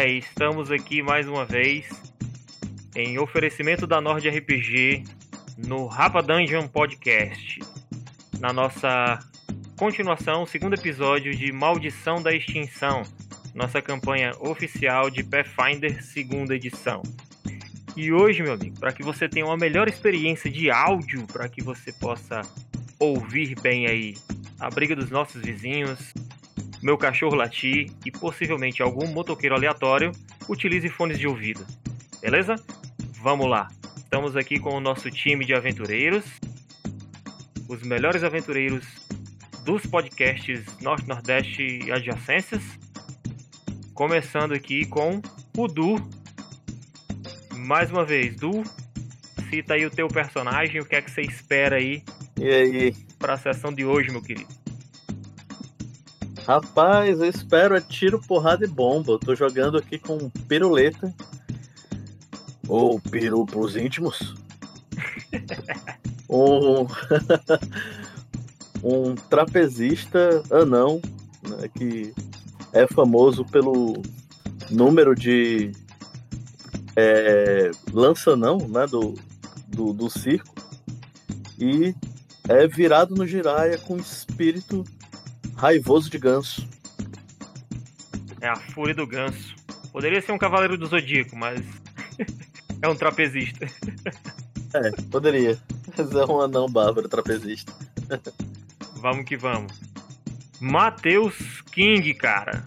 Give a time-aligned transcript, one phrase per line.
[0.00, 0.16] Véi!
[0.16, 1.86] Estamos aqui mais uma vez
[2.96, 5.04] em oferecimento da Nord RPG
[5.58, 7.60] no Rapa Dungeon Podcast.
[8.38, 9.18] Na nossa
[9.76, 13.02] continuação, segundo episódio de Maldição da Extinção,
[13.54, 17.02] nossa campanha oficial de Pathfinder, segunda edição.
[17.94, 21.62] E hoje, meu amigo, para que você tenha uma melhor experiência de áudio, para que
[21.62, 22.40] você possa
[22.98, 24.16] ouvir bem aí
[24.58, 26.14] a briga dos nossos vizinhos,
[26.82, 30.12] meu cachorro latir e possivelmente algum motoqueiro aleatório,
[30.48, 31.66] utilize fones de ouvido.
[32.20, 32.56] Beleza?
[33.22, 33.68] Vamos lá.
[33.96, 36.24] Estamos aqui com o nosso time de aventureiros,
[37.68, 38.84] os melhores aventureiros
[39.64, 42.62] dos podcasts Norte, Nordeste e adjacências.
[43.94, 45.20] Começando aqui com
[45.56, 45.96] o Du.
[47.56, 48.64] Mais uma vez, Du,
[49.50, 52.02] cita aí o teu personagem, o que é que você espera aí
[52.38, 52.94] E aí?
[53.18, 54.59] para a sessão de hoje, meu querido.
[56.50, 59.12] Rapaz, eu espero é tiro, porrada e bomba.
[59.12, 61.14] Eu tô jogando aqui com piruleta.
[62.66, 64.34] Ou peru pros íntimos.
[66.28, 66.88] um...
[68.82, 71.00] um trapezista anão,
[71.48, 72.12] né, que
[72.72, 74.02] é famoso pelo
[74.68, 75.70] número de
[76.96, 79.14] é, lança-não né, do,
[79.68, 80.52] do, do circo.
[81.56, 81.94] E
[82.48, 84.84] é virado no giraia com espírito
[85.60, 86.66] raivoso de ganso.
[88.40, 89.54] É a fúria do ganso.
[89.92, 91.60] Poderia ser um cavaleiro do zodíaco, mas
[92.80, 93.66] é um trapezista.
[94.72, 95.58] É, poderia.
[95.98, 97.70] Mas é um anão bárbaro trapezista.
[98.96, 99.78] Vamos que vamos.
[100.58, 102.64] Matheus King, cara.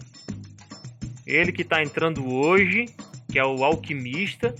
[1.26, 2.86] Ele que tá entrando hoje,
[3.28, 4.54] que é o alquimista.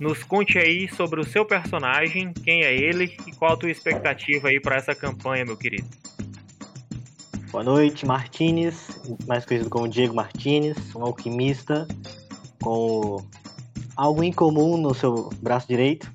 [0.00, 4.48] Nos conte aí sobre o seu personagem, quem é ele e qual a tua expectativa
[4.48, 5.86] aí para essa campanha, meu querido.
[7.54, 11.86] Boa noite, Martinez, mais conhecido como Diego Martinez, um alquimista
[12.60, 13.24] com
[13.94, 16.12] algo em comum no seu braço direito,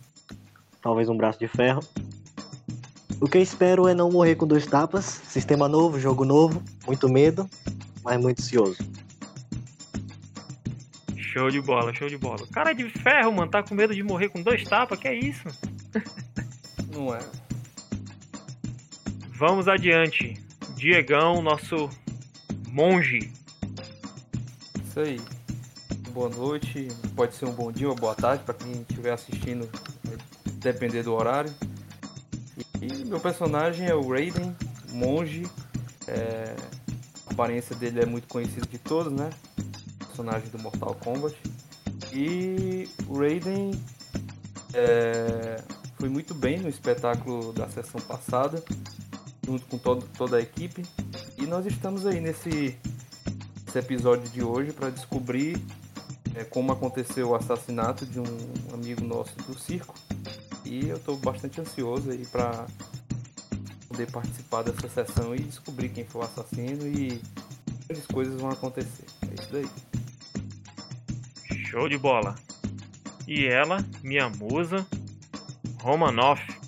[0.82, 1.80] talvez um braço de ferro.
[3.22, 7.08] O que eu espero é não morrer com dois tapas, sistema novo, jogo novo, muito
[7.08, 7.50] medo,
[8.04, 8.78] mas muito ansioso.
[11.16, 12.46] Show de bola, show de bola.
[12.52, 15.48] Cara de ferro, mano, tá com medo de morrer com dois tapas, que é isso?
[16.94, 17.22] Não é.
[19.38, 20.49] Vamos adiante.
[20.80, 21.90] Diegão, nosso
[22.70, 23.34] monge.
[24.82, 25.20] Isso aí.
[26.14, 29.70] Boa noite, pode ser um bom dia ou boa tarde para quem estiver assistindo,
[30.06, 30.18] vai
[30.56, 31.54] depender do horário.
[32.82, 34.56] E meu personagem é o Raiden,
[34.94, 35.46] monge.
[36.08, 36.56] É,
[37.28, 39.30] a aparência dele é muito conhecida de todos, né?
[40.08, 41.36] Personagem do Mortal Kombat.
[42.14, 43.72] E o Raiden
[44.74, 45.62] é,
[45.98, 48.64] foi muito bem no espetáculo da sessão passada,
[49.46, 50.86] junto com todo, toda a equipe.
[51.38, 52.78] E nós estamos aí nesse,
[53.66, 55.62] nesse episódio de hoje para descobrir
[56.36, 58.26] é, como aconteceu o assassinato de um
[58.74, 59.96] amigo nosso do circo.
[60.66, 62.68] E eu estou bastante ansioso aí para
[63.88, 67.22] poder participar dessa sessão e descobrir quem foi o assassino e
[67.88, 69.06] grandes coisas vão acontecer.
[69.30, 69.70] É isso daí.
[71.66, 72.36] Show de bola.
[73.28, 74.86] E ela, minha musa,
[75.82, 76.59] Romanoff.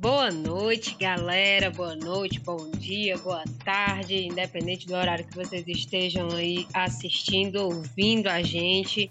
[0.00, 1.72] Boa noite, galera.
[1.72, 8.28] Boa noite, bom dia, boa tarde, independente do horário que vocês estejam aí assistindo, ouvindo
[8.28, 9.10] a gente.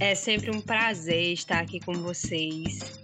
[0.00, 3.02] É sempre um prazer estar aqui com vocês.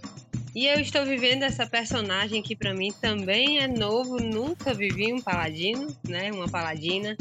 [0.55, 5.21] E eu estou vivendo essa personagem que para mim também é novo, nunca vivi um
[5.21, 6.31] paladino, né?
[6.31, 7.15] Uma paladina.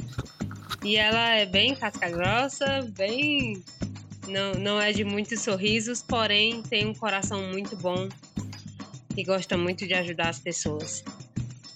[0.82, 3.62] E ela é bem casca grossa, bem
[4.28, 8.08] não, não é de muitos sorrisos, porém tem um coração muito bom
[9.16, 11.04] e gosta muito de ajudar as pessoas.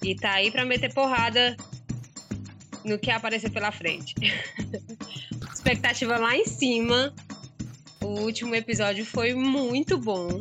[0.03, 1.57] E tá aí para meter porrada
[2.85, 4.15] no que aparecer pela frente.
[5.53, 7.13] Expectativa lá em cima.
[8.01, 10.41] O último episódio foi muito bom.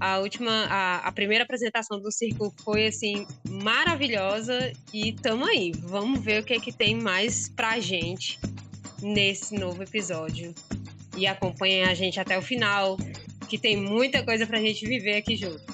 [0.00, 5.72] A última, a, a primeira apresentação do circo foi assim maravilhosa e tamo aí.
[5.78, 8.38] Vamos ver o que é que tem mais pra gente
[9.02, 10.54] nesse novo episódio
[11.16, 12.96] e acompanhem a gente até o final,
[13.48, 15.64] que tem muita coisa pra gente viver aqui junto.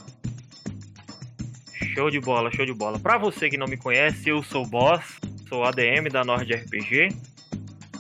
[1.95, 2.99] Show de bola, show de bola.
[2.99, 5.19] Pra você que não me conhece, eu sou o Boss,
[5.49, 7.09] sou ADM da Nord RPG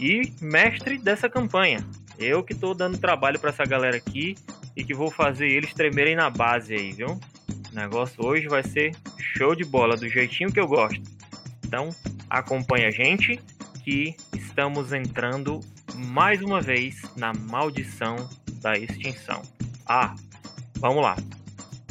[0.01, 1.87] e mestre dessa campanha.
[2.19, 4.35] Eu que tô dando trabalho pra essa galera aqui
[4.77, 7.21] e que vou fazer eles tremerem na base aí, viu?
[7.71, 11.03] O negócio hoje vai ser show de bola, do jeitinho que eu gosto.
[11.65, 11.91] Então,
[12.29, 13.41] acompanha a gente
[13.85, 15.61] que estamos entrando
[15.95, 18.29] mais uma vez na maldição
[18.61, 19.43] da extinção.
[19.87, 20.15] Ah,
[20.77, 21.17] vamos lá.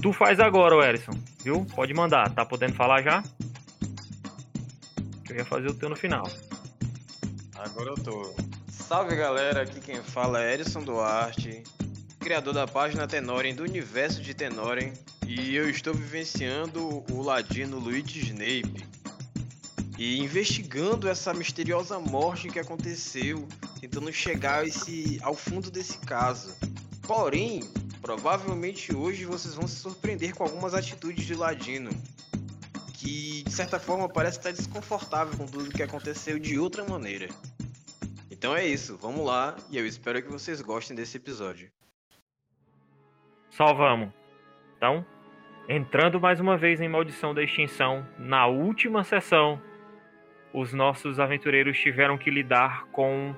[0.02, 1.12] Tu faz agora, o Erison,
[1.44, 1.66] viu?
[1.76, 2.30] Pode mandar.
[2.34, 3.24] Tá podendo falar já?
[5.30, 6.30] Eu ia fazer o teu no final.
[7.56, 8.34] Agora eu tô.
[8.70, 11.64] Salve galera, aqui quem fala é Erison Duarte,
[12.20, 14.92] criador da página Tenoren do universo de Tenoren,
[15.26, 18.84] e eu estou vivenciando o ladino Luigi Snape
[20.02, 23.48] e investigando essa misteriosa morte que aconteceu,
[23.80, 26.58] tentando chegar esse, ao fundo desse caso.
[27.04, 27.60] Porém,
[28.02, 31.92] provavelmente hoje vocês vão se surpreender com algumas atitudes de Ladino,
[32.96, 37.30] que de certa forma parece estar desconfortável com tudo que aconteceu de outra maneira.
[38.32, 41.72] Então é isso, vamos lá e eu espero que vocês gostem desse episódio.
[43.52, 44.10] Só vamos.
[44.78, 45.06] Então,
[45.70, 49.62] entrando mais uma vez em Maldição da Extinção, na última sessão,
[50.54, 53.34] os nossos aventureiros tiveram que lidar com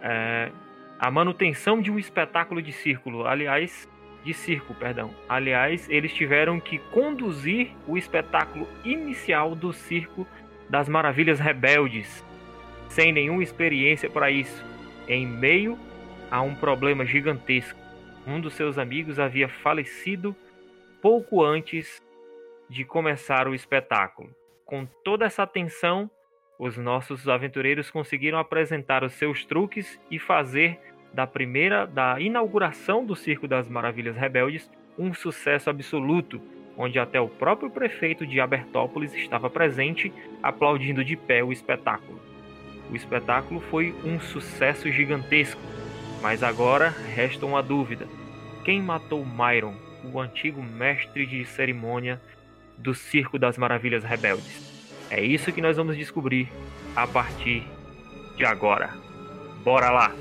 [0.00, 0.50] é,
[0.98, 3.88] a manutenção de um espetáculo de círculo, aliás,
[4.24, 5.14] de circo, perdão.
[5.28, 10.26] Aliás, eles tiveram que conduzir o espetáculo inicial do circo
[10.68, 12.24] das Maravilhas Rebeldes,
[12.88, 14.64] sem nenhuma experiência para isso,
[15.06, 15.78] em meio
[16.30, 17.78] a um problema gigantesco.
[18.26, 20.36] Um dos seus amigos havia falecido
[21.00, 22.02] pouco antes
[22.68, 24.37] de começar o espetáculo.
[24.68, 26.10] Com toda essa tensão,
[26.58, 30.78] os nossos aventureiros conseguiram apresentar os seus truques e fazer
[31.10, 36.38] da primeira da inauguração do Circo das Maravilhas Rebeldes um sucesso absoluto,
[36.76, 40.12] onde até o próprio prefeito de Abertópolis estava presente,
[40.42, 42.20] aplaudindo de pé o espetáculo.
[42.90, 45.62] O espetáculo foi um sucesso gigantesco,
[46.20, 48.06] mas agora resta uma dúvida:
[48.66, 49.76] quem matou Myron,
[50.12, 52.20] o antigo mestre de cerimônia
[52.78, 54.68] do Circo das Maravilhas Rebeldes?
[55.10, 56.50] É isso que nós vamos descobrir
[56.94, 57.66] a partir
[58.36, 58.94] de agora.
[59.64, 60.12] Bora lá!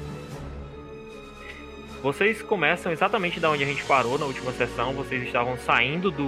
[2.01, 4.93] Vocês começam exatamente da onde a gente parou na última sessão.
[4.93, 6.27] Vocês estavam saindo do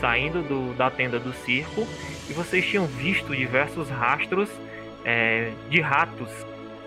[0.00, 1.86] saindo do, da tenda do circo
[2.28, 4.48] e vocês tinham visto diversos rastros
[5.04, 6.28] é, de ratos,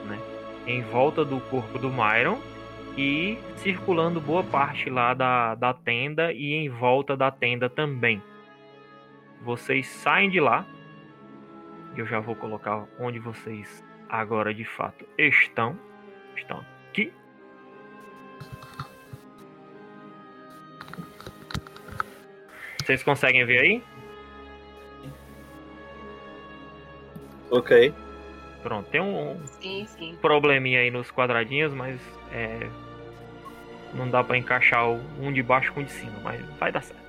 [0.05, 0.19] né,
[0.67, 2.39] em volta do corpo do Myron
[2.97, 8.21] e circulando boa parte lá da, da tenda e em volta da tenda também.
[9.41, 10.65] Vocês saem de lá.
[11.95, 15.77] Eu já vou colocar onde vocês agora de fato estão.
[16.35, 17.11] Estão aqui.
[22.83, 23.83] Vocês conseguem ver aí?
[27.49, 27.93] Ok.
[28.61, 30.17] Pronto, tem um Sim, sim.
[30.21, 31.99] probleminha aí nos quadradinhos, mas
[32.31, 32.67] é,
[33.95, 37.05] não dá pra encaixar um de baixo com o de cima, mas vai dar certo.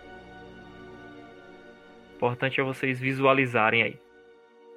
[2.13, 4.01] O importante é vocês visualizarem aí.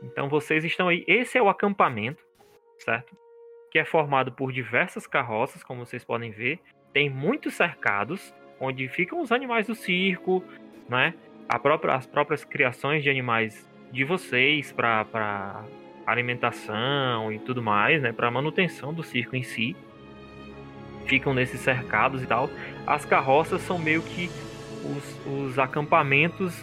[0.01, 1.05] Então vocês estão aí.
[1.07, 2.23] Esse é o acampamento,
[2.77, 3.15] certo?
[3.71, 6.59] Que é formado por diversas carroças, como vocês podem ver.
[6.91, 10.43] Tem muitos cercados, onde ficam os animais do circo,
[10.89, 11.13] né?
[11.61, 15.63] Própria, as próprias criações de animais de vocês para
[16.05, 18.11] alimentação e tudo mais, né?
[18.11, 19.75] Para manutenção do circo em si.
[21.09, 22.49] Ficam nesses cercados e tal.
[22.85, 24.29] As carroças são meio que
[24.85, 26.53] os, os acampamentos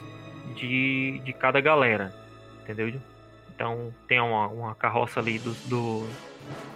[0.55, 2.15] de, de cada galera,
[2.63, 2.95] entendeu?
[3.53, 6.09] Então tem uma, uma carroça ali do, do,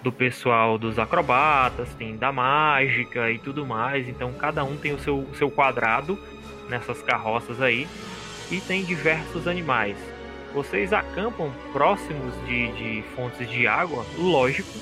[0.02, 4.08] do pessoal dos acrobatas, tem da mágica e tudo mais.
[4.08, 6.18] Então cada um tem o seu, seu quadrado
[6.68, 7.86] nessas carroças aí
[8.50, 9.96] e tem diversos animais.
[10.52, 14.76] Vocês acampam próximos de, de fontes de água, lógico,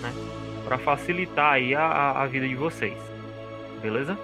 [0.00, 0.41] né?
[0.72, 2.96] Para facilitar aí a, a, vida de vocês,
[3.82, 4.18] beleza?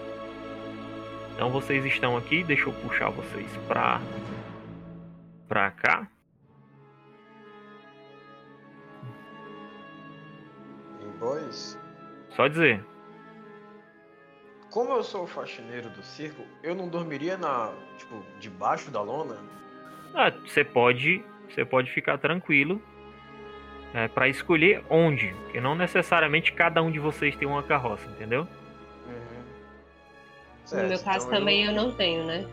[1.34, 4.00] Então vocês estão aqui, deixa eu puxar vocês pra,
[5.46, 6.08] pra cá.
[11.02, 11.78] E boys,
[12.30, 12.82] Só dizer.
[14.70, 19.36] como eu sou o faxineiro do circo, eu não dormiria na, tipo, debaixo da lona?
[20.14, 22.80] Ah, você pode, você pode ficar tranquilo
[23.94, 28.42] é, para escolher onde, porque não necessariamente cada um de vocês tem uma carroça, entendeu?
[29.06, 29.42] Uhum.
[30.60, 32.46] No Certo, meu caso então também eu não tenho, né?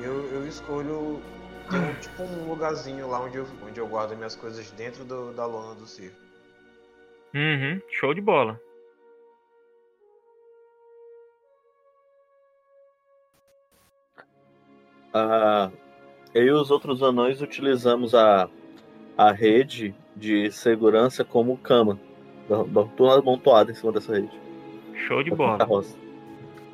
[0.00, 1.22] Eu, eu escolho
[1.70, 5.32] ter um, tipo um lugarzinho lá onde eu, onde eu guardo minhas coisas dentro do-
[5.32, 6.16] da lona do circo.
[7.34, 8.60] Uhum, show de bola.
[15.14, 15.70] Ah,
[16.34, 18.48] eu e os outros anões utilizamos a,
[19.16, 21.98] a rede de segurança como cama.
[22.96, 24.30] Tudo amontoado em cima dessa rede.
[25.06, 25.58] Show de bola.
[25.58, 25.96] carroça.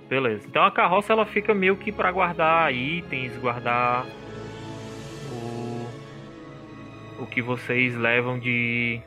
[0.08, 0.46] Beleza.
[0.46, 4.06] Então a carroça ela fica meio que para guardar itens, guardar
[5.30, 5.86] o
[7.22, 9.00] o que vocês levam de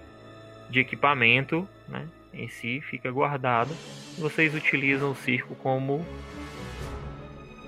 [0.70, 2.08] de equipamento, né?
[2.34, 3.74] em si fica guardada.
[4.18, 6.06] Vocês utilizam o circo como.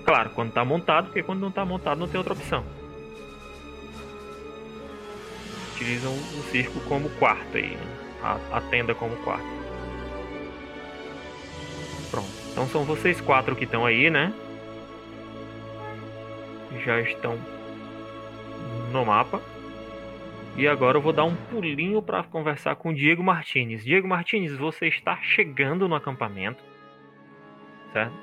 [0.06, 2.64] Claro, quando está montado, porque quando não está montado não tem outra opção.
[5.78, 8.08] Utilizam o circo como quarto aí, né?
[8.22, 9.46] a, a tenda como quarto.
[12.10, 12.30] Pronto.
[12.52, 14.34] Então são vocês quatro que estão aí, né?
[16.84, 17.38] Já estão
[18.92, 19.42] no mapa.
[20.56, 23.84] E agora eu vou dar um pulinho para conversar com o Diego Martinez.
[23.84, 26.64] Diego Martinez, você está chegando no acampamento,
[27.94, 28.16] certo?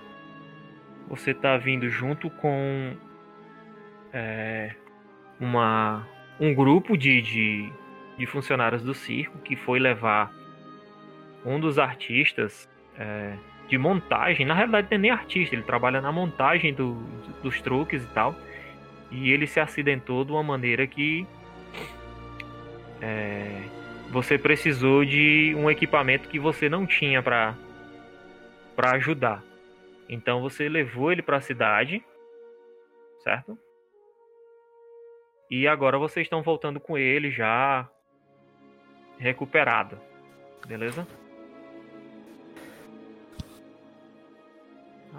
[1.09, 2.97] Você está vindo junto com
[4.13, 4.75] é,
[5.39, 6.09] uma,
[6.39, 7.73] um grupo de, de,
[8.19, 10.33] de, funcionários do circo que foi levar
[11.45, 13.37] um dos artistas é,
[13.69, 14.47] de montagem.
[14.47, 16.95] Na realidade, não é nem artista, ele trabalha na montagem do,
[17.43, 18.35] dos truques e tal.
[19.11, 21.27] E ele se acidentou de uma maneira que
[23.01, 23.63] é,
[24.11, 27.55] você precisou de um equipamento que você não tinha para
[28.75, 29.43] para ajudar.
[30.09, 32.05] Então você levou ele para a cidade,
[33.23, 33.57] certo?
[35.57, 37.89] E agora vocês estão voltando com ele já
[39.19, 39.97] recuperado,
[40.67, 41.07] beleza?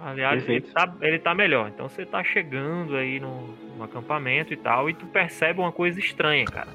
[0.02, 1.70] Aliás, ele tá, ele tá melhor.
[1.70, 5.98] Então você tá chegando aí no, no acampamento e tal, e tu percebe uma coisa
[5.98, 6.68] estranha, cara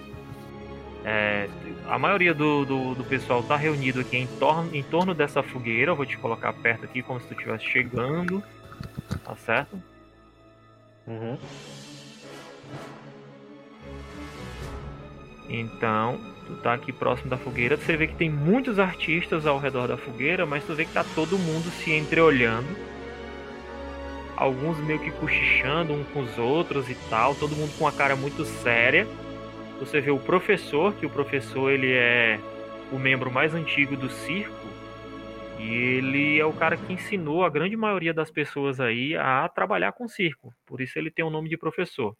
[1.03, 1.47] é,
[1.87, 5.91] a maioria do, do, do, pessoal tá reunido aqui em torno, em torno dessa fogueira.
[5.91, 8.43] Eu vou te colocar perto aqui, como se tu estivesse chegando.
[9.23, 9.81] Tá certo?
[11.07, 11.37] Uhum.
[15.53, 17.75] Então, tu tá aqui próximo da fogueira.
[17.75, 21.05] Você vê que tem muitos artistas ao redor da fogueira, mas tu vê que tá
[21.15, 22.67] todo mundo se entreolhando.
[24.37, 27.35] Alguns meio que cochichando uns com os outros e tal.
[27.35, 29.07] Todo mundo com uma cara muito séria
[29.81, 32.39] você vê o professor, que o professor ele é
[32.91, 34.67] o membro mais antigo do circo,
[35.57, 39.91] e ele é o cara que ensinou a grande maioria das pessoas aí a trabalhar
[39.93, 40.53] com circo.
[40.67, 42.15] Por isso ele tem o nome de professor.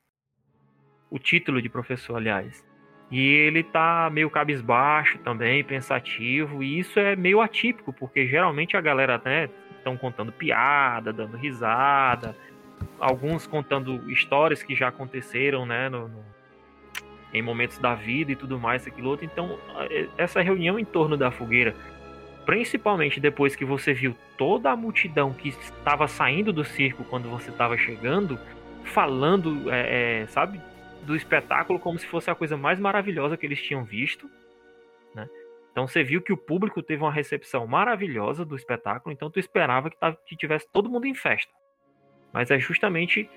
[1.07, 2.65] O título de professor, aliás.
[3.11, 8.81] E ele tá meio cabisbaixo também, pensativo, e isso é meio atípico, porque geralmente a
[8.81, 12.33] galera, né, estão contando piada, dando risada,
[12.97, 16.31] alguns contando histórias que já aconteceram, né, no, no
[17.33, 19.25] em momentos da vida e tudo mais, aquilo outro.
[19.25, 19.57] Então,
[20.17, 21.75] essa reunião em torno da fogueira,
[22.45, 27.49] principalmente depois que você viu toda a multidão que estava saindo do circo quando você
[27.49, 28.37] estava chegando,
[28.83, 30.59] falando, é, é, sabe,
[31.03, 34.29] do espetáculo como se fosse a coisa mais maravilhosa que eles tinham visto,
[35.15, 35.27] né?
[35.71, 39.89] Então você viu que o público teve uma recepção maravilhosa do espetáculo, então tu esperava
[39.89, 41.51] que, tava, que tivesse todo mundo em festa.
[42.33, 43.29] Mas é justamente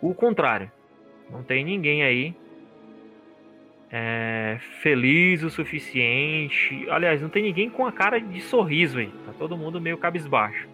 [0.00, 0.70] o contrário.
[1.30, 2.34] Não tem ninguém aí
[3.90, 6.88] é, feliz o suficiente.
[6.90, 9.12] Aliás, não tem ninguém com a cara de sorriso aí.
[9.26, 10.68] Tá todo mundo meio cabisbaixo.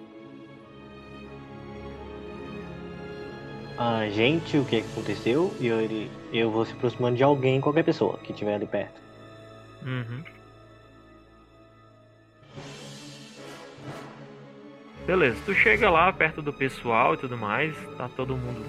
[3.80, 5.54] Ah, gente, o que, é que aconteceu?
[5.60, 5.78] E eu,
[6.32, 9.00] eu vou se aproximando de alguém, qualquer pessoa que estiver ali perto.
[9.86, 10.24] Uhum.
[15.06, 18.66] Beleza, tu chega lá perto do pessoal e tudo mais, tá todo mundo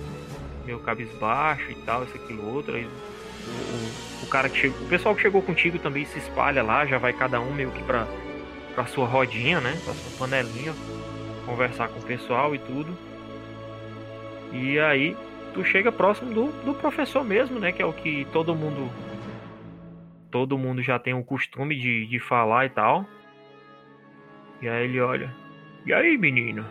[0.63, 2.75] meio cabisbaixo e tal, isso, aquilo, outro.
[2.75, 6.85] Aí o, o, cara que chegou, o pessoal que chegou contigo também se espalha lá,
[6.85, 8.07] já vai cada um meio que pra,
[8.75, 9.75] pra sua rodinha, né?
[9.83, 10.73] Pra sua panelinha,
[11.47, 13.08] conversar com o pessoal e tudo.
[14.51, 15.15] E aí
[15.53, 17.71] tu chega próximo do, do professor mesmo, né?
[17.71, 18.89] Que é o que todo mundo.
[20.31, 23.05] Todo mundo já tem o costume de, de falar e tal.
[24.61, 25.33] E aí ele olha.
[25.85, 26.65] E aí, menino?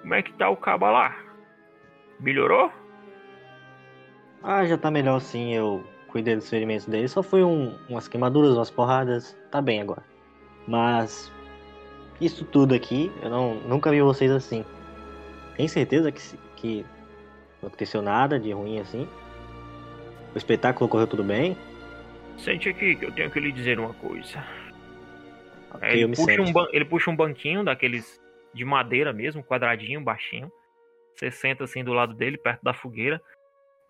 [0.00, 1.16] Como é que tá o cabo lá?
[2.20, 2.70] Melhorou?
[4.42, 7.08] Ah, já tá melhor sim, eu cuidei dos ferimentos dele.
[7.08, 9.36] Só foi um, umas queimaduras, umas porradas.
[9.50, 10.02] Tá bem agora.
[10.66, 11.32] Mas
[12.20, 14.64] isso tudo aqui, eu não, nunca vi vocês assim.
[15.56, 16.20] Tem certeza que,
[16.62, 16.86] que
[17.60, 19.06] não aconteceu nada de ruim assim?
[20.34, 21.56] O espetáculo correu tudo bem?
[22.38, 24.42] Sente aqui que eu tenho que lhe dizer uma coisa.
[25.74, 28.20] Okay, ele, puxa um ele puxa um banquinho daqueles
[28.54, 30.50] de madeira mesmo, quadradinho, baixinho.
[31.14, 33.20] Você senta assim do lado dele, perto da fogueira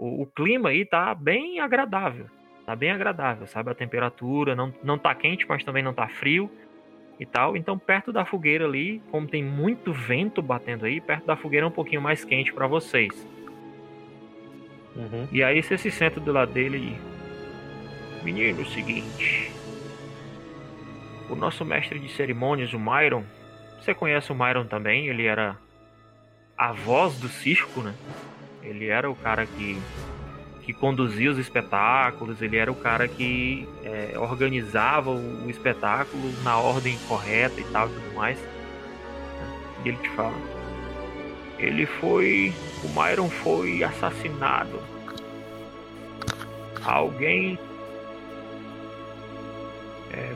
[0.03, 2.27] o, o, clima aí tá bem agradável.
[2.67, 3.71] Tá bem agradável, sabe?
[3.71, 6.51] A temperatura não, não tá quente, mas também não tá frio
[7.23, 7.57] e tal.
[7.57, 11.69] Então, perto da fogueira ali, como tem muito vento batendo aí, perto da fogueira é
[11.69, 13.27] um pouquinho mais quente para vocês.
[14.95, 15.27] Uhum.
[15.33, 18.25] E aí você se senta do lado dele e.
[18.25, 19.51] Menino, é o seguinte.
[21.31, 23.25] O nosso mestre de cerimônias, o Myron.
[23.81, 25.09] Você conhece o Myron também?
[25.09, 25.57] Ele era
[26.57, 27.95] a voz do circo, né?
[28.63, 29.81] Ele era o cara que,
[30.73, 36.99] que conduzia os espetáculos, ele era o cara que é, organizava o, espetáculo na ordem
[37.07, 38.39] correta e tal e tudo mais.
[39.85, 40.35] E ele te fala.
[41.59, 42.53] Ele foi.
[42.83, 44.81] O Myron foi assassinado.
[46.85, 47.59] Alguém
[50.11, 50.33] é,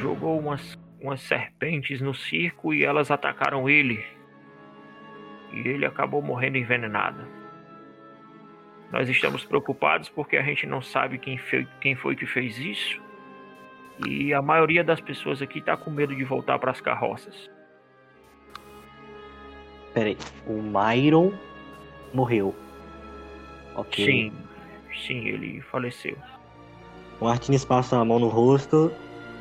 [0.00, 4.02] jogou umas, umas serpentes no circo e elas atacaram ele.
[5.52, 7.33] E ele acabou morrendo envenenado.
[8.94, 13.02] Nós estamos preocupados porque a gente não sabe quem foi, quem foi que fez isso.
[14.06, 17.50] E a maioria das pessoas aqui está com medo de voltar para as carroças.
[19.92, 21.32] Peraí, o Myron
[22.12, 22.54] morreu.
[23.74, 24.06] Ok.
[24.06, 24.32] Sim,
[25.04, 26.16] sim, ele faleceu.
[27.20, 28.92] O Martins passa a mão no rosto,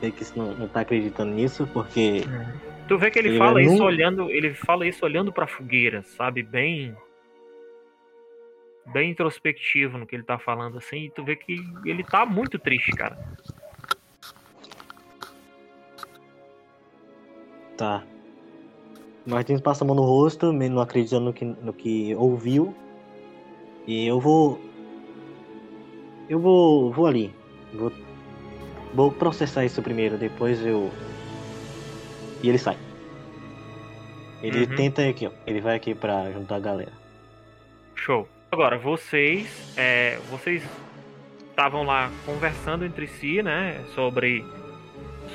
[0.01, 2.23] vê que não, não tá acreditando nisso, porque.
[2.87, 3.83] Tu vê que ele, ele fala isso num...
[3.83, 4.31] olhando.
[4.31, 6.41] Ele fala isso olhando pra fogueira, sabe?
[6.41, 6.97] Bem.
[8.87, 12.59] Bem introspectivo no que ele tá falando, assim, e tu vê que ele tá muito
[12.59, 13.17] triste, cara.
[17.77, 18.03] Tá.
[19.25, 22.75] Martins passa a mão no rosto, não acreditando no que, no que ouviu.
[23.87, 24.59] E eu vou.
[26.29, 26.91] Eu vou.
[26.91, 27.33] vou ali.
[27.73, 27.91] Vou,
[28.93, 30.91] vou processar isso primeiro, depois eu.
[32.41, 32.77] E ele sai.
[34.41, 34.75] Ele uhum.
[34.75, 35.31] tenta aqui, ó.
[35.47, 36.91] Ele vai aqui pra juntar a galera.
[37.95, 38.27] Show.
[38.53, 39.73] Agora, vocês.
[39.75, 40.61] É, vocês
[41.49, 43.83] estavam lá conversando entre si, né?
[43.95, 44.45] Sobre.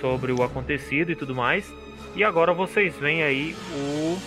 [0.00, 1.74] Sobre o acontecido e tudo mais.
[2.14, 4.18] E agora vocês veem aí o.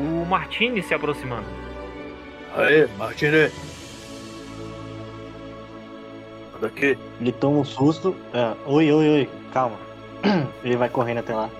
[0.00, 1.48] O Martini se aproximando.
[2.54, 3.50] Aê, Martini!
[6.60, 6.96] Daqui.
[7.20, 8.14] Ele toma um susto.
[8.32, 9.80] É, oi, oi, oi, calma.
[10.62, 11.50] Ele vai correndo até lá.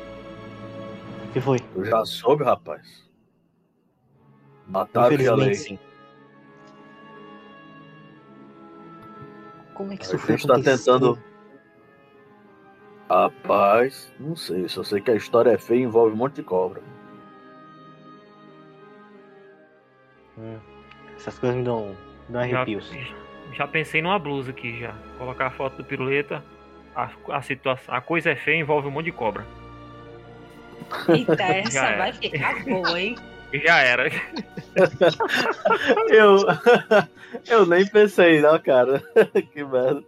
[1.24, 1.58] O que foi?
[1.74, 3.07] Eu já soube, rapaz.
[4.68, 5.54] Mataram a lei.
[5.54, 5.78] Sim.
[9.74, 10.34] Como é que isso a foi?
[10.34, 11.18] A gente tá tentando
[13.08, 14.68] Rapaz, não sei.
[14.68, 16.82] Só sei que a história é feia e envolve um monte de cobra.
[20.36, 20.58] Hum,
[21.16, 21.96] essas coisas me dão,
[22.28, 22.90] me dão arrepios.
[22.90, 24.94] Já, já, pensei numa blusa aqui já.
[25.16, 26.44] Colocar a foto do piruleta.
[26.94, 29.46] A, a, situação, a coisa é feia e envolve um monte de cobra.
[31.08, 33.16] Eita, essa vai ficar boa, hein?
[33.52, 34.08] Já era.
[36.10, 36.38] eu,
[37.48, 39.02] eu nem pensei, não, cara.
[39.52, 40.04] que merda.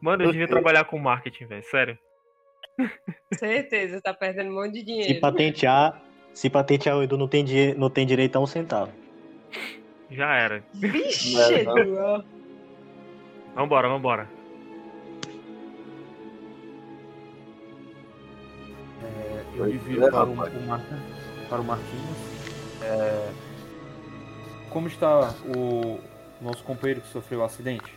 [0.00, 1.64] Mano, eu devia trabalhar com marketing, velho.
[1.64, 1.98] Sério.
[3.32, 5.14] Certeza, tá perdendo um monte de dinheiro.
[5.14, 6.02] Se patentear,
[6.34, 8.92] se patentear o Edu não tem, não tem direito a um centavo.
[10.10, 10.62] Já era.
[10.74, 12.24] Vixe, Edu.
[13.54, 14.28] Vambora, vambora.
[19.02, 20.36] É, eu envio para, o,
[21.48, 22.35] para o Marquinhos.
[22.82, 23.28] É,
[24.70, 25.98] como está o
[26.40, 27.96] nosso companheiro que sofreu o acidente?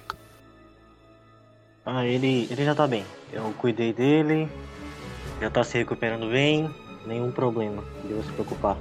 [1.86, 3.06] Ah, ele, ele já tá bem.
[3.34, 4.48] Eu cuidei dele,
[5.42, 6.70] já tá se recuperando bem,
[7.06, 8.78] nenhum problema, não se preocupar.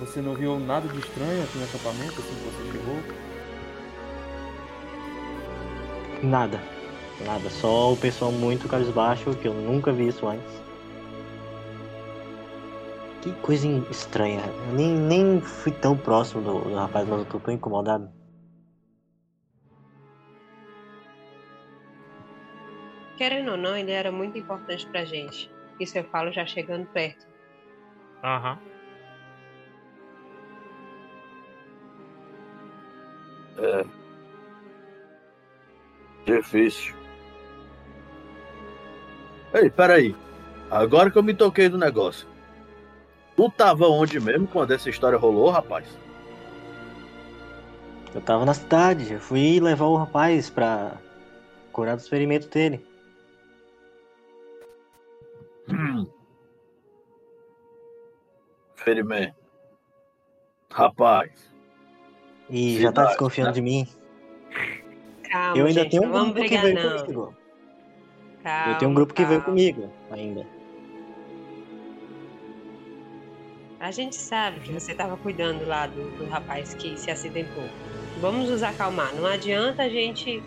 [0.00, 2.96] Você não viu nada de estranho aqui no acampamento assim que você chegou?
[6.22, 6.60] Nada,
[7.24, 10.63] nada, só o pessoal muito cabisbaixo, que eu nunca vi isso antes.
[13.24, 17.40] Que coisa estranha, eu nem, nem fui tão próximo do, do rapaz, mas eu tô
[17.40, 18.12] tão incomodado.
[23.16, 25.50] Querendo ou não, ele era muito importante pra gente.
[25.80, 27.26] Isso eu falo já chegando perto.
[28.22, 28.58] Aham.
[33.56, 33.64] Uhum.
[33.64, 33.84] É.
[36.26, 36.94] Difícil.
[39.54, 40.14] Ei, peraí.
[40.70, 42.33] Agora que eu me toquei do negócio.
[43.36, 45.86] Tu tava onde mesmo quando essa história rolou, rapaz?
[48.14, 49.12] Eu tava na cidade.
[49.12, 50.92] Eu fui levar o rapaz pra
[51.72, 52.84] curar dos ferimentos dele.
[55.68, 56.06] Hum.
[58.76, 59.34] Ferimento.
[60.70, 61.52] Rapaz.
[62.50, 63.54] E já tá desconfiando né?
[63.54, 63.88] de mim?
[65.30, 66.98] Calma, eu ainda gente, tenho um grupo brigar, que veio não.
[66.98, 67.34] comigo.
[68.42, 69.28] Calma, eu tenho um grupo calma.
[69.28, 70.53] que veio comigo ainda.
[73.84, 77.68] A gente sabe que você estava cuidando lá do, do rapaz que se acidentou.
[78.18, 79.14] Vamos nos acalmar.
[79.14, 80.42] Não adianta a gente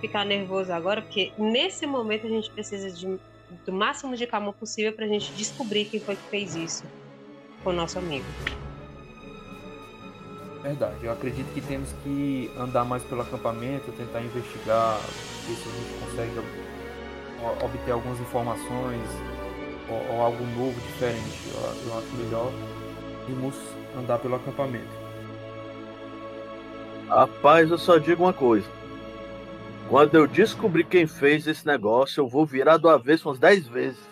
[0.00, 3.18] ficar nervoso agora, porque nesse momento a gente precisa de
[3.66, 6.84] do máximo de calma possível para a gente descobrir quem foi que fez isso
[7.64, 8.24] com o nosso amigo.
[10.62, 15.00] Verdade, eu acredito que temos que andar mais pelo acampamento, tentar investigar,
[15.48, 16.32] ver se a gente consegue
[17.60, 19.02] obter algumas informações
[19.88, 21.48] ou, ou algo novo, diferente.
[21.54, 22.52] Eu, eu, acho melhor
[23.28, 23.56] irmos
[23.96, 25.08] andar pelo acampamento.
[27.08, 28.68] Rapaz, eu só digo uma coisa.
[29.88, 34.08] Quando eu descobrir quem fez esse negócio, eu vou virar do avesso umas 10 vezes.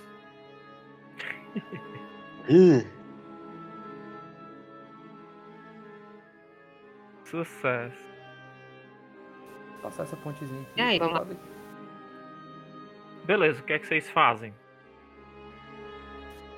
[2.48, 2.86] Ih,
[7.26, 8.06] Sucesso.
[9.82, 10.72] Passar essa pontezinha aqui.
[10.76, 11.26] E aí, vamos lá.
[13.24, 14.54] Beleza, o que é que vocês fazem?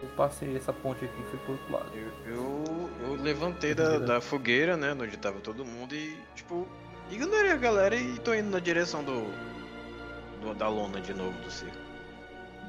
[0.02, 1.90] Eu passei essa ponte aqui e fui pro outro lado.
[1.96, 2.64] Eu, eu,
[3.02, 4.92] eu levantei da, da fogueira, né?
[4.92, 6.68] Onde tava todo mundo e, tipo,
[7.10, 9.22] ignorei a galera e tô indo na direção do.
[10.40, 11.76] do- da lona de novo do circo.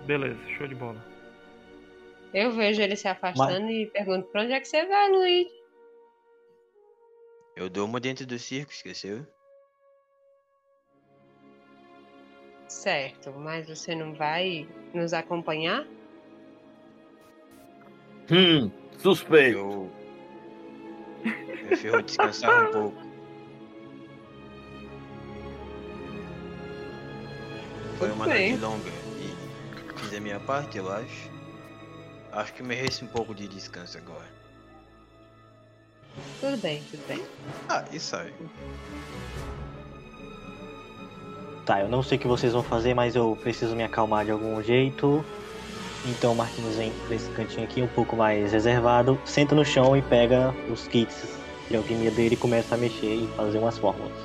[0.08, 0.98] Beleza, show de bola.
[2.34, 5.48] Eu vejo ele se afastando e pergunto pra onde é que você vai, Luiz?
[7.56, 9.26] Eu dou uma dentro do circo, esqueceu?
[12.68, 15.86] Certo, mas você não vai nos acompanhar?
[18.32, 19.58] Hum, suspeito.
[19.58, 19.92] Eu.
[21.68, 22.98] Prefiro descansar um pouco.
[27.98, 28.90] Foi uma noite longa
[29.20, 31.30] e fiz a minha parte, eu acho.
[32.32, 34.28] Acho que merece um pouco de descanso agora.
[36.40, 37.24] Tudo bem, tudo bem.
[37.68, 38.34] Ah, e sai.
[41.66, 44.32] Tá, eu não sei o que vocês vão fazer, mas eu preciso me acalmar de
[44.32, 45.24] algum jeito.
[46.06, 49.96] Então o Marquinhos vem pra esse cantinho aqui um pouco mais reservado, senta no chão
[49.98, 51.38] e pega os kits
[51.70, 54.18] de alquimia dele e começa a mexer e fazer umas fórmulas.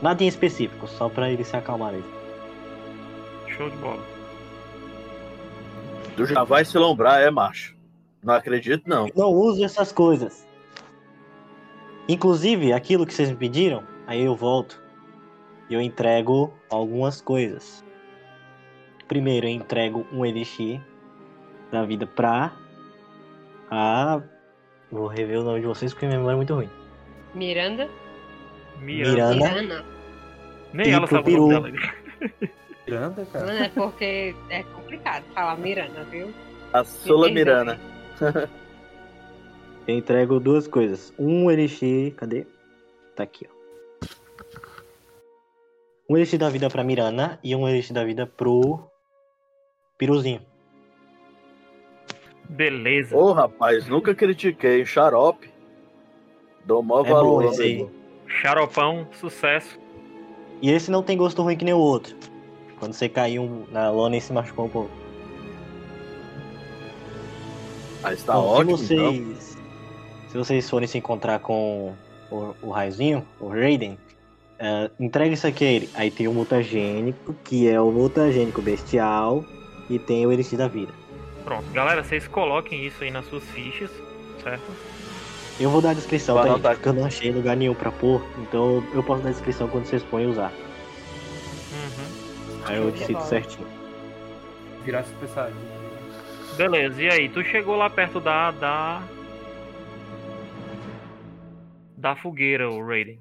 [0.00, 2.10] Nada em específico, só pra ele se acalmar mesmo.
[3.48, 4.02] Show de bola.
[6.16, 7.76] Tu já vai se lombrar, é macho.
[8.22, 9.08] Não acredito, não.
[9.14, 10.46] Não uso essas coisas.
[12.08, 14.82] Inclusive, aquilo que vocês me pediram, aí eu volto
[15.68, 17.83] e eu entrego algumas coisas.
[19.14, 20.80] Primeiro, eu entrego um elixir
[21.70, 22.50] da vida pra
[23.70, 24.20] a.
[24.90, 26.68] Vou rever o nome de vocês porque minha memória é muito ruim.
[27.32, 27.88] Miranda?
[28.80, 29.14] Miranda.
[29.36, 29.44] Miranda.
[29.52, 29.84] Miranda.
[30.72, 31.70] Nem E ela sabe o nome peru.
[31.70, 31.92] dela.
[32.88, 33.46] Miranda, cara.
[33.46, 36.34] Não é porque é complicado falar Miranda, viu?
[36.72, 37.78] A Sula Mirana.
[38.16, 38.48] sabe.
[39.86, 41.14] Eu entrego duas coisas.
[41.16, 42.14] Um elixir.
[42.16, 42.48] Cadê?
[43.14, 43.54] Tá aqui, ó.
[46.10, 48.90] Um elixir da vida pra Miranda e um elixir da vida pro.
[49.98, 50.40] Piruzinho.
[52.48, 53.16] Beleza.
[53.16, 54.84] Ô, rapaz, nunca critiquei.
[54.84, 55.50] Xarope.
[56.64, 57.44] Dou maior É bom valor.
[57.46, 57.72] esse aí.
[57.74, 57.90] amigo.
[58.26, 59.78] Xaropão, sucesso.
[60.62, 62.14] E esse não tem gosto ruim que nem o outro.
[62.78, 64.90] Quando você caiu na lona e se machucou um pouco.
[68.02, 69.12] Mas tá Bom, ótimo, se então.
[69.12, 69.58] vocês.
[70.28, 71.94] Se vocês forem se encontrar com
[72.30, 73.96] o, o Raizinho, o Raiden,
[74.58, 75.90] é, entrega isso aqui a ele.
[75.94, 79.44] Aí tem o mutagênico, que é o mutagênico bestial,
[79.88, 80.92] e tem o elixir da vida.
[81.44, 83.90] Pronto, galera, vocês coloquem isso aí nas suas fichas,
[84.42, 84.64] certo?
[85.60, 86.74] Eu vou dar a descrição, tá?
[86.74, 89.84] Porque eu não achei lugar nenhum pra pôr, então eu posso dar a descrição quando
[89.84, 90.50] vocês forem usar.
[91.72, 92.62] Uhum.
[92.66, 93.24] Aí eu Show de cito bola.
[93.26, 93.66] certinho.
[94.84, 95.58] Virar Super Saiyajin.
[96.56, 97.28] Beleza, e aí?
[97.28, 98.50] Tu chegou lá perto da.
[98.52, 99.02] da.
[101.96, 103.18] da fogueira, o Raiden.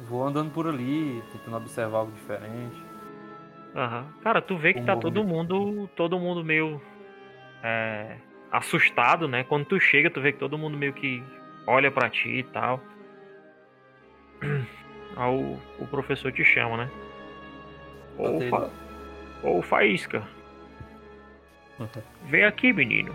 [0.00, 2.81] Vou andando por ali, tentando observar algo diferente.
[3.74, 4.06] Aham.
[4.22, 5.88] Cara, tu vê que tá todo mundo.
[5.96, 6.80] todo mundo meio.
[7.62, 8.16] é,
[8.50, 9.44] assustado, né?
[9.44, 11.22] Quando tu chega, tu vê que todo mundo meio que
[11.66, 12.80] olha pra ti e tal.
[15.16, 16.90] Aí o, o professor te chama, né?
[18.16, 18.70] Botei fa...
[19.42, 20.22] Ô Faísca,
[22.26, 23.14] vem aqui, menino.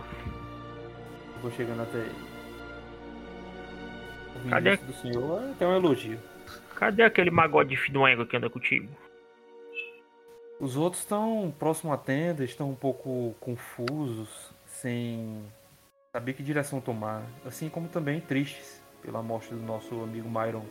[1.41, 2.28] Vou chegando até ele.
[4.50, 4.78] Cadê?
[4.78, 6.20] do senhor é até um elogio.
[6.76, 8.88] Cadê aquele magode de filho égua que anda contigo?
[10.60, 15.43] Os outros estão próximo à tenda, estão um pouco confusos, sem
[16.12, 20.65] saber que direção tomar, assim como também tristes pela morte do nosso amigo Myron.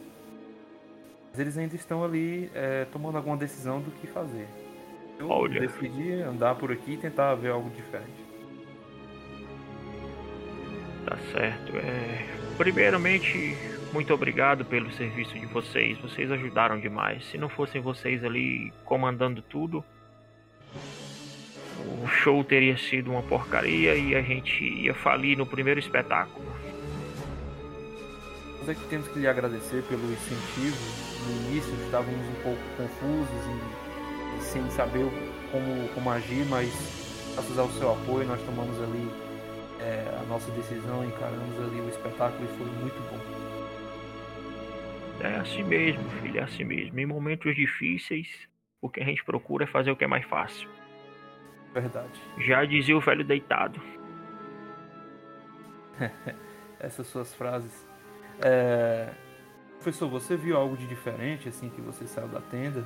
[1.31, 4.49] Mas eles ainda estão ali é, tomando alguma decisão do que fazer.
[5.19, 5.61] Eu Olha.
[5.61, 8.27] decidi andar por aqui e tentar ver algo diferente.
[11.07, 11.77] Tá certo.
[11.77, 12.27] É...
[12.59, 13.57] Primeiramente,
[13.97, 15.97] muito obrigado pelo serviço de vocês.
[15.97, 17.25] Vocês ajudaram demais.
[17.31, 19.83] Se não fossem vocês ali comandando tudo,
[22.03, 26.45] o show teria sido uma porcaria e a gente ia falir no primeiro espetáculo.
[28.61, 30.77] Nós é que temos que lhe agradecer pelo incentivo.
[31.25, 35.07] No início estávamos um pouco confusos e, sem saber
[35.51, 36.69] como, como agir, mas
[37.33, 39.11] graças ao seu apoio nós tomamos ali
[39.81, 43.36] é, a nossa decisão, encaramos ali o espetáculo e foi muito bom.
[45.27, 46.99] É assim mesmo, filho, é assim mesmo.
[46.99, 48.29] Em momentos difíceis,
[48.81, 50.69] o que a gente procura é fazer o que é mais fácil.
[51.75, 52.21] Verdade.
[52.39, 53.81] Já dizia o velho deitado.
[56.79, 57.87] Essas suas frases.
[58.43, 59.11] É,
[59.87, 62.85] Professor, você viu algo de diferente assim que você saiu da tenda?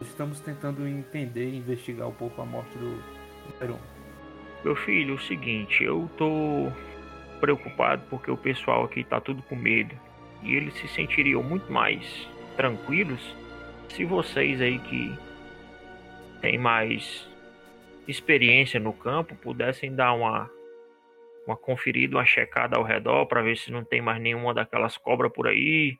[0.00, 3.02] Estamos tentando entender e investigar um pouco a morte do,
[3.58, 3.78] Peron.
[4.64, 6.72] Meu filho, é o seguinte, eu tô
[7.40, 9.94] preocupado porque o pessoal aqui tá tudo com medo.
[10.44, 13.20] E eles se sentiriam muito mais tranquilos
[13.88, 15.16] se vocês aí que
[16.40, 17.28] têm mais
[18.06, 20.50] experiência no campo pudessem dar uma
[21.46, 25.30] uma conferida, uma checada ao redor para ver se não tem mais nenhuma daquelas cobras
[25.30, 25.98] por aí,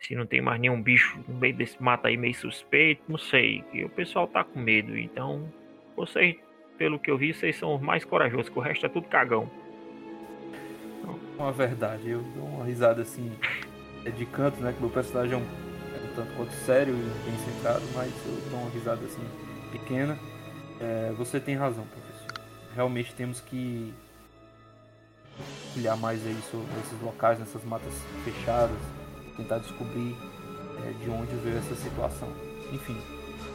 [0.00, 3.64] se não tem mais nenhum bicho no meio desse mato aí meio suspeito, não sei.
[3.84, 5.52] O pessoal tá com medo, então
[5.96, 6.36] vocês,
[6.78, 9.50] pelo que eu vi, vocês são os mais corajosos, que o resto é tudo cagão.
[11.38, 13.30] Uma verdade, eu dou uma risada assim
[14.04, 14.72] é de canto, né?
[14.72, 18.50] Que meu personagem é um, é um tanto quanto sério e bem centrado, mas eu
[18.50, 19.22] dou uma risada assim
[19.72, 20.18] pequena.
[20.80, 22.40] É, você tem razão, professor.
[22.74, 23.92] Realmente temos que
[25.76, 27.92] olhar mais aí sobre esses locais, nessas matas
[28.24, 28.78] fechadas,
[29.36, 30.16] tentar descobrir
[30.84, 32.28] é, de onde veio essa situação.
[32.72, 32.96] Enfim,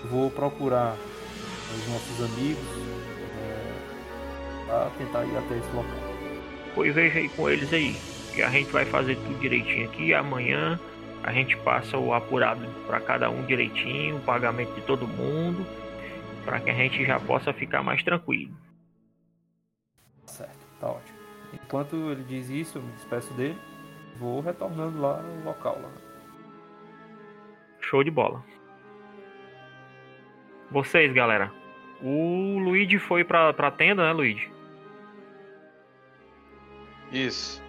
[0.09, 2.65] vou procurar os nossos amigos
[3.39, 6.10] é, para tentar ir até esse local.
[6.73, 7.95] Pois veja aí com eles aí,
[8.33, 10.07] que a gente vai fazer tudo direitinho aqui.
[10.07, 10.79] E amanhã
[11.23, 15.65] a gente passa o apurado para cada um direitinho, o pagamento de todo mundo,
[16.45, 18.53] para que a gente já possa ficar mais tranquilo.
[20.25, 21.17] Certo, tá ótimo.
[21.53, 23.57] Enquanto ele diz isso, eu me despeço dele.
[24.17, 25.77] Vou retornando lá no local.
[25.81, 25.89] Lá.
[27.79, 28.43] Show de bola.
[30.69, 31.51] Vocês, galera.
[32.01, 34.49] O Luigi foi pra, pra tenda, né, Luigi?
[37.11, 37.61] Isso.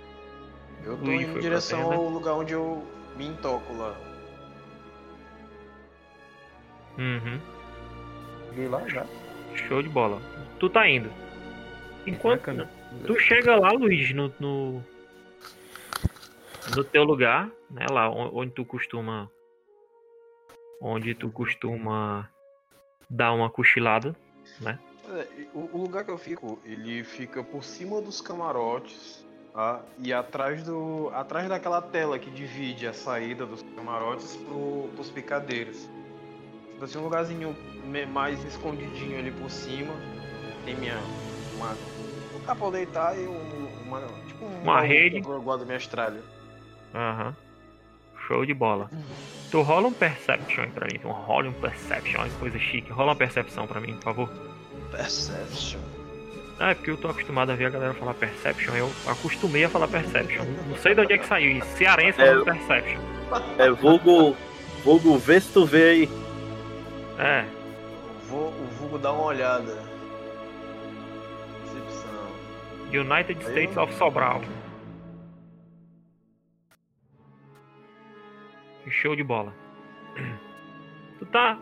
[0.85, 2.85] Eu tô Luigi indo em direção ao lugar onde eu
[3.17, 3.95] me intoco lá.
[6.99, 7.41] Uhum.
[8.49, 9.07] Cheguei lá já.
[9.55, 10.21] Show de bola.
[10.59, 11.11] Tu tá indo.
[12.07, 12.41] Enquanto.
[12.41, 12.71] Bacana.
[13.07, 14.85] Tu chega lá, Luigi, no, no,
[16.77, 17.87] no teu lugar, né?
[17.91, 19.31] Lá on- onde tu costuma.
[20.81, 22.29] Onde tu costuma
[23.09, 24.15] dar uma cochilada.
[24.67, 29.22] É, O, o lugar que eu fico, ele fica por cima dos camarotes,
[29.53, 29.81] tá?
[29.99, 31.11] E atrás do.
[31.15, 35.89] atrás daquela tela que divide a saída dos camarotes pro, pros picadeiros.
[36.73, 37.57] Tipo assim, um lugarzinho
[38.13, 39.95] mais escondidinho ali por cima.
[40.65, 40.99] Tem minha.
[41.57, 44.01] Uma, um eu deitar e um, uma.
[44.27, 45.21] Tipo um Uma rede.
[45.21, 46.23] que Eu guardo minha estralha.
[46.95, 47.37] Aham.
[48.27, 48.91] Show de bola.
[49.51, 50.99] Tu rola um perception aí pra mim.
[50.99, 52.91] Tu rola um perception, olha que coisa chique.
[52.91, 54.31] Rola uma percepção pra mim, por favor.
[54.91, 55.81] Perception.
[56.65, 58.73] Ah, é porque eu tô acostumado a ver a galera falar perception.
[58.77, 60.45] Eu acostumei a falar perception.
[60.69, 61.67] Não sei de onde é que saiu isso.
[61.77, 63.01] Cearense falando perception.
[63.59, 64.37] É vulgo,
[64.85, 66.09] vulgo vê se tu vê aí.
[67.19, 67.45] É.
[68.29, 69.77] Vou, o vulgo dar uma olhada.
[71.65, 72.31] Percepção.
[72.93, 74.41] United States of Sobral.
[78.89, 79.53] Show de bola.
[81.19, 81.59] Tu tá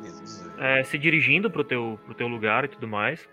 [0.58, 3.26] é, se dirigindo pro teu, pro teu lugar e tudo mais.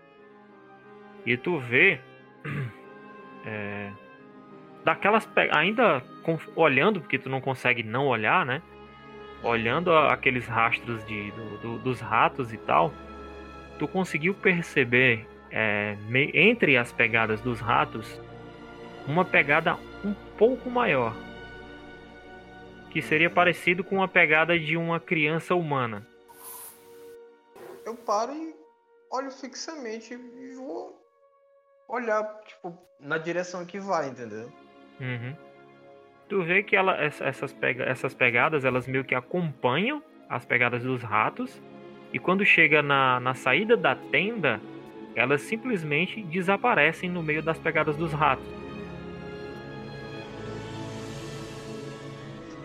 [1.28, 2.00] E tu vê.
[3.46, 3.92] é,
[4.84, 5.28] daquelas.
[5.54, 6.02] Ainda
[6.56, 8.62] olhando, porque tu não consegue não olhar, né?
[9.44, 12.92] Olhando aqueles rastros de, do- do- dos ratos e tal.
[13.78, 15.96] Tu conseguiu perceber é,
[16.34, 18.20] entre as pegadas dos ratos
[19.08, 21.14] uma pegada um pouco maior.
[22.90, 26.08] Que seria parecido com a pegada de uma criança humana.
[27.86, 28.56] eu paro e
[29.12, 31.00] olho fixamente e vou
[31.88, 34.52] olhar, tipo, na direção que vai, entendeu?
[35.00, 35.36] Uhum.
[36.28, 40.84] Tu vê que ela, essa- essas, pega, essas pegadas, elas meio que acompanham as pegadas
[40.84, 41.62] dos ratos.
[42.12, 44.60] E quando chega na, na saída da tenda,
[45.16, 48.46] elas simplesmente desaparecem no meio das pegadas dos ratos.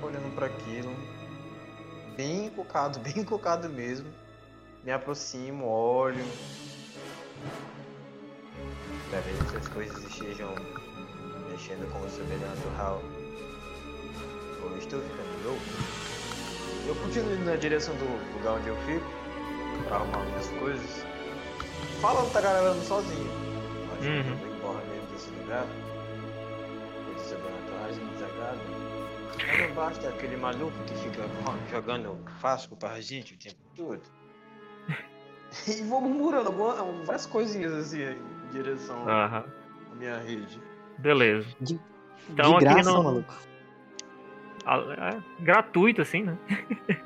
[0.03, 0.91] Olhando pra aquilo,
[2.17, 4.09] bem encucado, bem encucado mesmo.
[4.85, 6.25] Me aproximo, olho.
[9.13, 10.55] Pra ver se as coisas estejam
[11.51, 13.03] mexendo com o Hal.
[14.63, 15.63] Ou estou ficando louco.
[16.87, 19.05] Eu continuo indo na direção do lugar onde eu fico,
[19.87, 21.05] pra arrumar minhas coisas.
[22.01, 23.31] Falando, tá galera sozinho.
[24.01, 24.31] Que Uhum.
[24.31, 25.67] eu vou embora mesmo desse lugar.
[27.05, 28.65] Coisas sobrenaturais me desagradam.
[29.47, 31.29] Mas não basta aquele maluco que fica
[31.71, 34.01] jogando Fasco pra gente o tempo todo.
[35.69, 37.99] E vou murmurando algumas, várias coisinhas assim
[38.53, 39.45] direção Aham.
[39.91, 40.61] à minha rede.
[40.99, 41.49] Beleza.
[41.61, 41.79] De,
[42.31, 43.35] Então, de aqui graça, não- maluco.
[44.65, 44.79] Ah,
[45.17, 46.37] É gratuito, assim, né?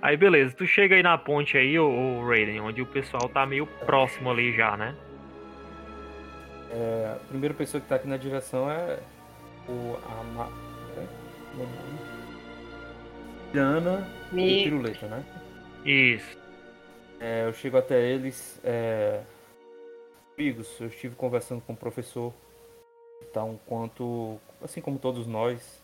[0.00, 0.54] aí, beleza.
[0.56, 1.88] Tu chega aí na ponte aí, ô,
[2.20, 4.96] ô Raiden, onde o pessoal tá meio próximo ali já, né?
[6.70, 9.00] É, a primeira pessoa que tá aqui na direção é
[9.68, 9.96] o.
[10.08, 10.48] A, Ma-
[10.96, 11.06] é?
[13.52, 15.24] Diana Me- e Piruleta, né?
[15.84, 16.38] Isso.
[17.18, 18.60] É, eu chego até eles.
[18.64, 19.20] É...
[20.48, 22.32] Eu estive conversando com o professor.
[23.36, 25.82] Um quanto, assim como todos nós,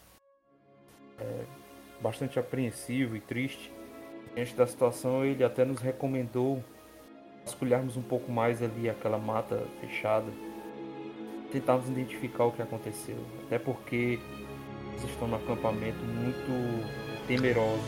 [1.20, 1.44] é,
[2.00, 3.70] bastante apreensivo e triste.
[4.34, 6.64] Diante da situação, ele até nos recomendou
[7.44, 10.26] vasculharmos um pouco mais ali aquela mata fechada.
[11.52, 13.18] Tentarmos identificar o que aconteceu.
[13.46, 14.18] Até porque
[14.92, 17.82] eles estão num acampamento muito temeroso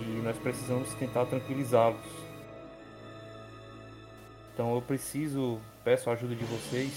[0.00, 2.21] e nós precisamos tentar tranquilizá-los.
[4.52, 6.92] Então eu preciso, peço a ajuda de vocês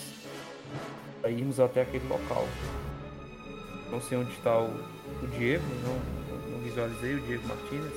[1.22, 2.46] para irmos até aquele local.
[3.90, 4.68] Não sei onde está o,
[5.24, 7.94] o Diego, não, não visualizei o Diego Martinez.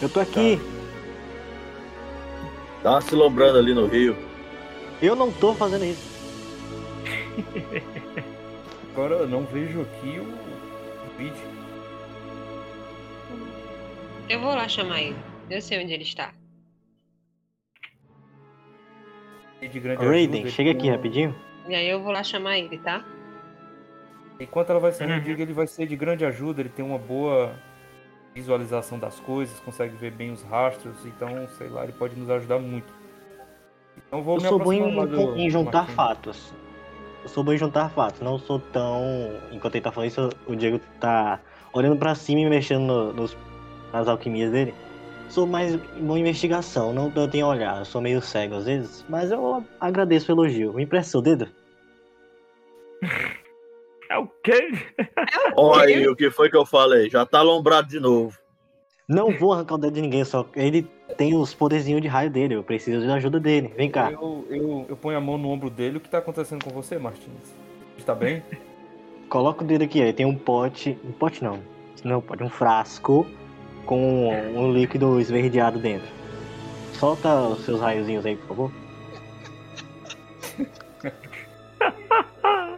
[0.00, 0.58] Eu tô aqui.
[2.82, 4.16] Dá uma se lombrando ali no rio.
[5.00, 6.12] Eu não tô fazendo isso.
[8.92, 11.52] Agora eu não vejo aqui o, o vídeo.
[14.28, 15.16] Eu vou lá chamar ele.
[15.48, 16.32] Eu sei onde ele está.
[19.68, 21.34] De grande Raiden, ajuda, chega ele aqui rapidinho.
[21.68, 23.04] E aí eu vou lá chamar ele, tá?
[24.40, 25.16] Enquanto ela vai ser Uhum.
[25.16, 27.52] ele vai ser de grande ajuda, ele tem uma boa
[28.34, 32.58] visualização das coisas, consegue ver bem os rastros, então, sei lá, ele pode nos ajudar
[32.58, 32.92] muito.
[33.96, 35.94] Então eu vou Eu me sou bom aproximar em, do em juntar Marquinhos.
[35.96, 36.54] fatos.
[37.22, 38.20] Eu sou bom em juntar fatos.
[38.20, 39.02] Não sou tão.
[39.52, 41.38] Enquanto ele tá falando isso, o Diego tá
[41.72, 43.36] olhando pra cima e mexendo no- nos,
[43.92, 44.74] nas alquimias dele.
[45.32, 47.78] Sou mais bom em investigação, não tanto em olhar.
[47.78, 50.74] Eu sou meio cego às vezes, mas eu agradeço o elogio.
[50.74, 51.48] Me empresta seu dedo?
[54.10, 54.68] É o quê?
[55.56, 57.08] Olha aí o que foi que eu falei.
[57.08, 58.36] Já tá alombrado de novo.
[59.08, 60.82] Não vou arrancar o dedo de ninguém, só ele
[61.16, 62.54] tem os poderzinhos de raio dele.
[62.54, 63.72] Eu preciso da ajuda dele.
[63.74, 64.12] Vem cá.
[64.12, 65.96] Eu, eu, eu ponho a mão no ombro dele.
[65.96, 67.56] O que tá acontecendo com você, Martins?
[67.96, 68.42] Está bem?
[69.30, 70.98] Coloca o dedo aqui, aí tem um pote.
[71.02, 71.60] Um pote não.
[72.04, 73.26] Não, pode um frasco
[73.86, 76.08] com um líquido esverdeado dentro.
[76.94, 78.72] Solta os seus raiozinhos aí, por favor.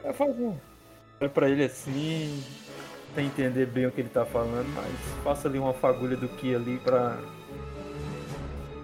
[0.04, 0.54] É, um.
[1.20, 2.42] Olha pra ele assim,
[3.14, 6.54] sem entender bem o que ele tá falando, mas faça ali uma fagulha do Ki
[6.54, 7.16] ali pra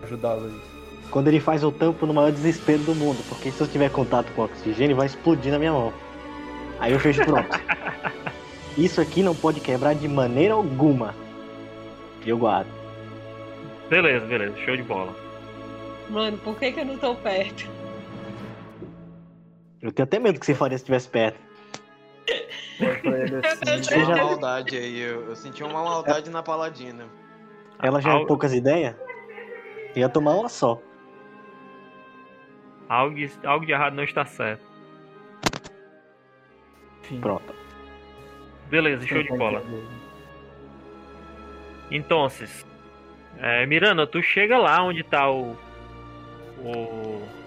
[0.02, 0.60] ajudá-lo aí.
[1.10, 4.32] Quando ele faz o tampo no maior desespero do mundo, porque se eu tiver contato
[4.32, 5.92] com oxigênio, vai explodir na minha mão.
[6.78, 7.60] Aí eu fecho pronto.
[8.78, 11.14] Isso aqui não pode quebrar de maneira alguma.
[12.24, 12.68] E eu guardo.
[13.88, 14.56] Beleza, beleza.
[14.58, 15.14] Show de bola.
[16.08, 17.68] Mano, por que, que eu não tô perto?
[19.80, 21.38] Eu tenho até medo que você faria se estivesse perto.
[23.44, 23.82] Assim.
[23.82, 27.06] Senti uma maldade aí, eu, eu senti uma maldade na paladina.
[27.82, 28.94] Ela já Al- é poucas ideias?
[29.94, 30.80] Ia tomar uma só.
[32.88, 34.64] Algo, algo de errado não está certo.
[37.02, 37.54] Enfim, Pronto.
[38.68, 39.62] Beleza, show de bola.
[41.90, 42.26] Então,
[43.38, 45.56] é, Miranda, tu chega lá onde tá o.
[46.58, 47.40] O.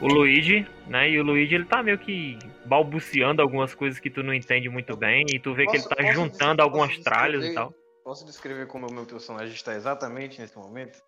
[0.00, 1.08] O Luigi, né?
[1.08, 4.94] E o Luigi ele tá meio que balbuciando algumas coisas que tu não entende muito
[4.96, 5.24] bem.
[5.32, 7.72] E tu vê que ele Posso- tá posso juntando algumas posso tralhas e tal.
[8.04, 10.98] Posso descrever como o meu personagem está exatamente nesse momento?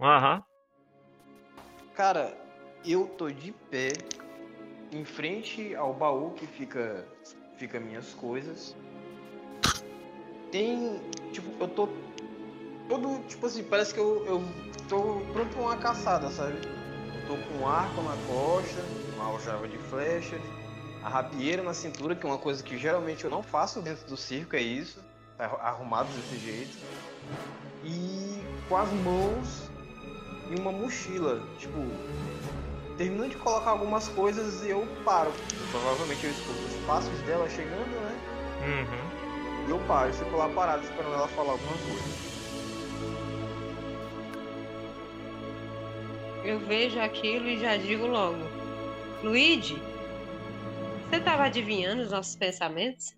[0.00, 0.42] Aham.
[1.94, 2.36] Cara,
[2.84, 3.92] eu tô de pé
[4.90, 7.06] em frente ao baú que fica
[7.56, 8.76] fica minhas coisas.
[10.52, 11.00] Tem,
[11.32, 11.88] tipo, eu tô
[12.86, 14.44] todo, tipo assim, parece que eu, eu
[14.86, 16.58] tô pronto pra uma caçada, sabe?
[17.14, 18.84] Eu tô com um arco na costa,
[19.14, 20.42] uma aljava de flechas,
[21.02, 24.16] a rapieira na cintura, que é uma coisa que geralmente eu não faço dentro do
[24.16, 25.00] circo, é isso.
[25.38, 26.76] Tá arrumado desse jeito.
[27.82, 29.70] E com as mãos
[30.50, 31.42] em uma mochila.
[31.58, 31.78] Tipo,
[32.98, 35.32] terminando de colocar algumas coisas eu paro.
[35.70, 38.20] Provavelmente eu escuto os passos dela chegando, né?
[38.60, 39.21] Uhum.
[39.66, 42.32] E eu paro e fico lá parado esperando ela falar alguma coisa.
[46.44, 48.42] Eu vejo aquilo e já digo logo.
[49.22, 49.80] Luigi,
[51.08, 53.14] você tava adivinhando os nossos pensamentos?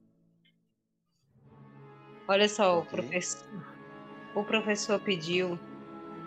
[2.29, 3.47] Olha só, o professor,
[4.35, 5.59] o professor pediu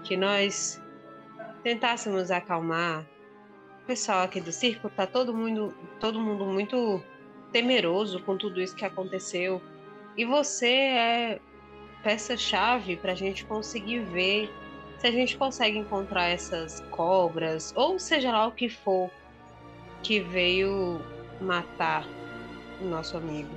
[0.03, 0.81] que nós
[1.63, 3.05] tentássemos acalmar.
[3.83, 7.03] O pessoal aqui do circo tá todo mundo, todo mundo muito
[7.51, 9.61] temeroso com tudo isso que aconteceu.
[10.17, 11.39] E você é
[12.03, 14.49] peça-chave para a gente conseguir ver
[14.97, 19.11] se a gente consegue encontrar essas cobras, ou seja lá o que for,
[20.01, 20.99] que veio
[21.39, 22.03] matar
[22.81, 23.53] o nosso amigo.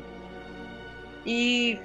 [1.25, 1.79] E,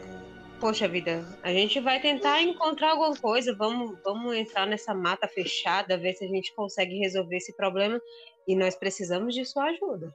[0.59, 5.97] poxa vida, a gente vai tentar encontrar alguma coisa, vamos, vamos entrar nessa mata fechada,
[5.97, 8.01] ver se a gente consegue resolver esse problema,
[8.47, 10.13] e nós precisamos de sua ajuda.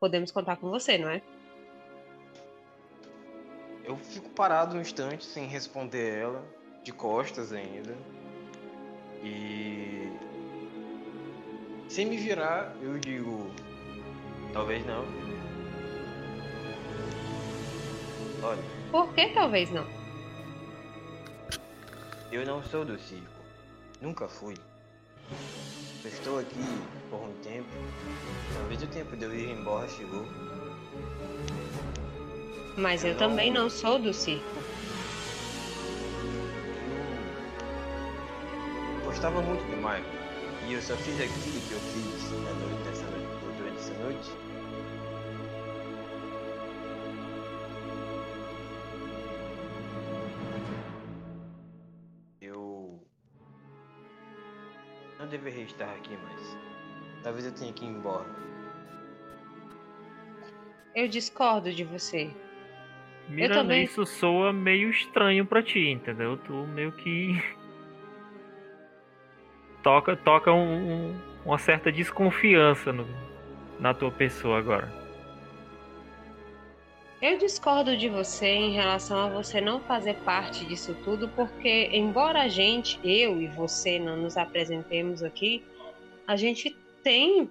[0.00, 1.20] podemos contar com você, não é?
[3.88, 6.44] Eu fico parado um instante sem responder ela,
[6.84, 7.96] de costas ainda.
[9.24, 10.12] E.
[11.88, 13.50] Sem me virar, eu digo.
[14.52, 15.06] Talvez não.
[18.42, 19.86] Olha, Por que talvez não?
[22.30, 23.24] eu não sou do circo.
[24.02, 24.54] Nunca fui.
[26.04, 26.60] Eu estou aqui
[27.08, 27.70] por um tempo.
[28.54, 30.26] Talvez o tempo de eu ir embora chegou.
[32.78, 34.46] Mas eu também não sou do circo.
[39.00, 40.04] Eu gostava muito do Michael.
[40.68, 43.26] E eu só fiz aquilo que eu fiz na noite dessa noite,
[43.56, 44.30] durante essa noite.
[52.40, 53.04] Eu
[55.18, 56.56] não deveria estar aqui mais.
[57.24, 58.28] Talvez eu tenha que ir embora.
[60.94, 62.30] Eu discordo de você.
[63.28, 63.84] Miranda, também.
[63.84, 66.36] isso soa meio estranho pra ti, entendeu?
[66.36, 67.42] Tu meio que.
[69.82, 73.06] toca toca um- um- uma certa desconfiança no-
[73.78, 74.90] na tua pessoa agora.
[77.20, 82.42] Eu discordo de você em relação a você não fazer parte disso tudo, porque embora
[82.42, 85.64] a gente, eu e você, não nos apresentemos aqui,
[86.26, 87.50] a gente tem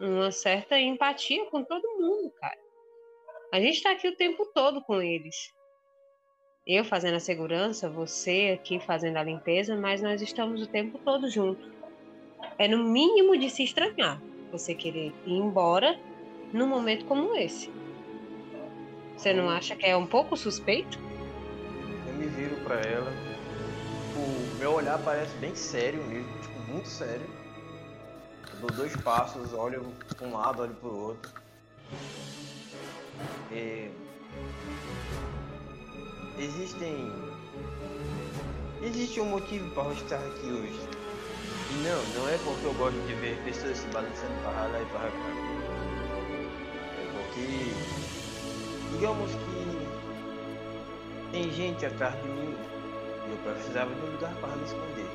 [0.00, 2.58] uma certa empatia com todo mundo, cara.
[3.54, 5.54] A gente tá aqui o tempo todo com eles.
[6.66, 11.30] Eu fazendo a segurança, você aqui fazendo a limpeza, mas nós estamos o tempo todo
[11.30, 11.64] juntos.
[12.58, 15.96] É no mínimo de se estranhar você querer ir embora
[16.52, 17.70] num momento como esse.
[19.16, 20.98] Você não acha que é um pouco suspeito?
[22.08, 23.12] Eu me viro pra ela.
[24.16, 27.26] O meu olhar parece bem sério mesmo, tipo, muito sério.
[28.52, 31.44] Eu dou dois passos, olho pra um lado, olho pro outro.
[33.52, 33.90] É,
[36.38, 37.12] Existem.
[38.82, 40.80] Existe um motivo para eu estar aqui hoje.
[41.70, 44.86] E não, não é porque eu gosto de ver pessoas se balançando para lá e
[44.86, 45.30] para cá.
[46.98, 47.72] É porque.
[48.90, 49.54] Digamos que
[51.30, 52.54] tem gente atrás de mim
[53.26, 55.10] e eu precisava de um lugar para me esconder.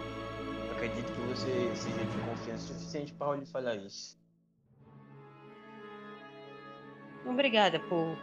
[0.71, 4.18] Acredito que você seja de confiança suficiente para lhe falar isso.
[7.25, 8.17] Obrigada por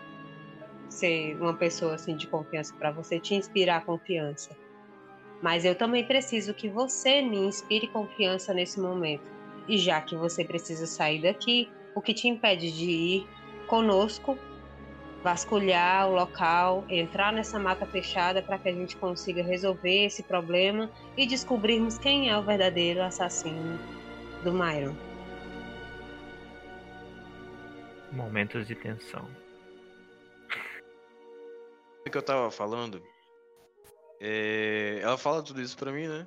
[0.89, 4.57] ser uma pessoa assim de confiança para você te inspirar confiança.
[5.43, 9.25] Mas eu também preciso que você me inspire confiança nesse momento.
[9.69, 13.27] E já que você precisa sair daqui, o que te impede de ir
[13.67, 14.39] conosco,
[15.23, 20.91] vasculhar o local, entrar nessa mata fechada para que a gente consiga resolver esse problema
[21.17, 23.79] e descobrirmos quem é o verdadeiro assassino
[24.43, 25.06] do Myron.
[28.13, 29.29] Momentos de tensão.
[32.07, 33.03] O que eu tava falando,
[34.21, 36.27] é, ela fala tudo isso pra mim, né?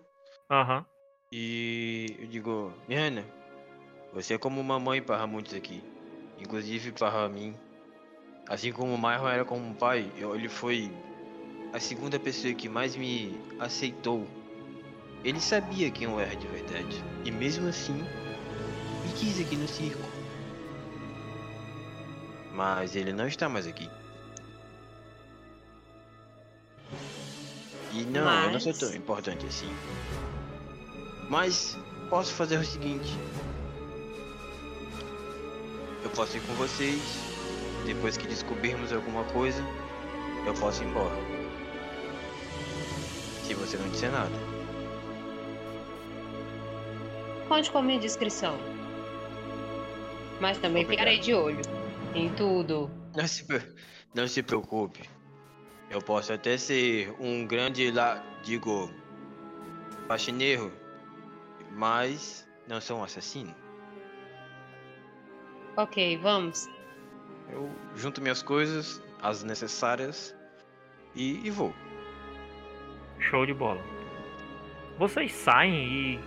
[0.49, 0.85] Aham.
[1.31, 3.23] E eu digo, Miana,
[4.11, 5.83] você é como uma mãe para muitos aqui,
[6.39, 7.55] inclusive para mim.
[8.47, 10.91] Assim como o Myron era como um pai, eu- ele foi
[11.71, 14.27] a segunda pessoa que mais me aceitou.
[15.23, 17.93] Ele sabia quem eu era de verdade, e mesmo assim,
[19.03, 20.08] me quis aqui no circo.
[22.53, 23.89] Mas ele não está mais aqui.
[27.93, 29.71] E não, eu não sou Mas- tão importante assim.
[31.29, 31.77] Mas
[32.09, 33.17] posso fazer o seguinte.
[36.03, 37.01] Eu posso ir com vocês.
[37.85, 39.63] Depois que descobrirmos alguma coisa,
[40.45, 41.15] eu posso ir embora.
[43.45, 44.29] Se você não disser nada.
[47.47, 48.57] Conte com a minha descrição.
[50.39, 51.07] Mas também Obrigado.
[51.07, 51.78] ficarei de olho
[52.13, 52.89] em tudo.
[53.15, 53.45] Não se,
[54.13, 55.09] não se preocupe.
[55.89, 58.91] Eu posso até ser um grande lá, digo,
[60.07, 60.71] faxineiro,
[61.71, 63.55] mas não sou um assassino.
[65.75, 66.67] Ok, vamos.
[67.49, 70.35] Eu junto minhas coisas, as necessárias,
[71.15, 71.73] e, e vou.
[73.17, 73.81] Show de bola.
[74.97, 76.19] Vocês saem e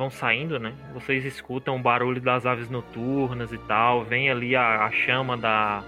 [0.00, 0.74] vão saindo, né?
[0.94, 4.02] Vocês escutam o barulho das aves noturnas e tal.
[4.02, 5.84] Vem ali a, a chama da,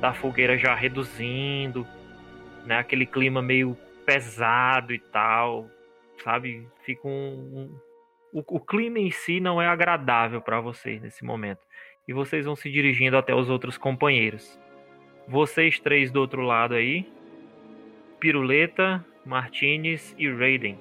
[0.00, 1.86] da fogueira já reduzindo,
[2.64, 2.78] né?
[2.78, 3.76] Aquele clima meio
[4.06, 5.68] pesado e tal,
[6.24, 6.66] sabe?
[6.86, 7.70] Fica um.
[8.32, 11.60] um- o, clima em si não é agradável para vocês nesse momento.
[12.08, 14.58] E vocês vão se dirigindo até os outros companheiros.
[15.28, 17.06] Vocês três do outro lado aí,
[18.18, 20.78] Piruleta, Martinez e Raiden.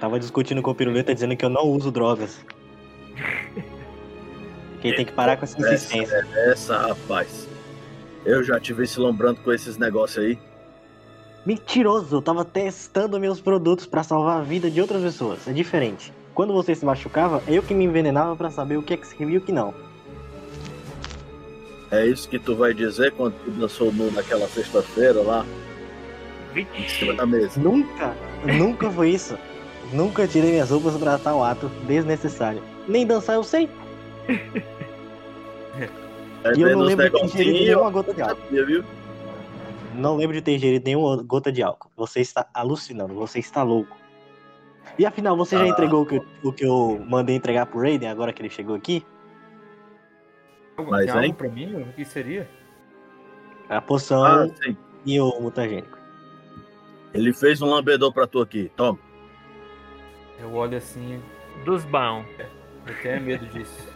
[0.00, 2.44] Tava discutindo com o Piruleta dizendo que eu não uso drogas.
[4.80, 6.16] Quem tem que parar com essa insistência.
[6.16, 7.48] Essa, essa, rapaz.
[8.24, 10.38] Eu já tive esse lombrando com esses negócios aí.
[11.46, 15.46] Mentiroso, eu tava testando meus produtos pra salvar a vida de outras pessoas.
[15.46, 16.12] É diferente.
[16.34, 19.36] Quando você se machucava, eu que me envenenava pra saber o que é que servia
[19.36, 19.72] e o que não.
[21.90, 25.46] É isso que tu vai dizer quando tu dançou nu naquela sexta-feira lá,
[26.54, 26.98] em Vixe.
[26.98, 27.60] cima da mesa.
[27.60, 29.38] Nunca, nunca foi isso.
[29.92, 32.62] Nunca tirei minhas roupas pra tal ato desnecessário.
[32.88, 33.68] Nem dançar eu sei.
[36.56, 38.46] E eu não lembro de ter ingerido nenhuma gota de álcool.
[38.50, 38.84] viu?
[39.96, 41.90] Não lembro de ter ingerido nenhuma gota de álcool.
[41.96, 43.96] Você está alucinando, você está louco.
[44.96, 45.68] E afinal, você já Ah.
[45.68, 48.76] entregou o que, eu, o que eu mandei entregar pro Raiden agora que ele chegou
[48.76, 49.04] aqui?
[50.88, 51.74] Mas, algo pra mim?
[51.82, 52.48] O que seria?
[53.68, 54.46] A poção Ah,
[55.04, 55.98] e o mutagênico.
[57.12, 58.70] Ele fez um lambedor pra tu aqui.
[58.76, 58.98] Toma.
[60.38, 61.22] Eu olho assim,
[61.64, 62.26] Dos bons.
[62.86, 63.88] eu tenho medo disso.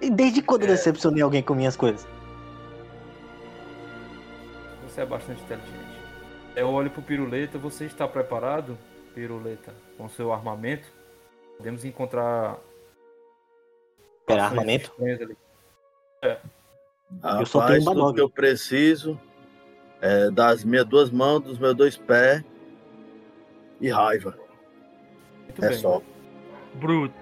[0.00, 2.06] E desde quando eu decepcionei alguém com minhas coisas?
[4.84, 5.96] Você é bastante inteligente.
[6.54, 8.78] Eu olho pro Piruleta, você está preparado,
[9.14, 10.88] Piruleta, com seu armamento?
[11.58, 12.56] Podemos encontrar.
[14.26, 14.90] Pera, armamento?
[14.90, 15.36] estranhas ali.
[17.40, 18.14] Eu só Rapaz, tenho um tudo Badog.
[18.14, 19.20] que eu preciso
[20.00, 22.42] é das minhas duas mãos, dos meus dois pés
[23.80, 24.38] e raiva.
[25.56, 25.78] Muito é bem.
[25.78, 26.02] só.
[26.74, 27.14] Bruto.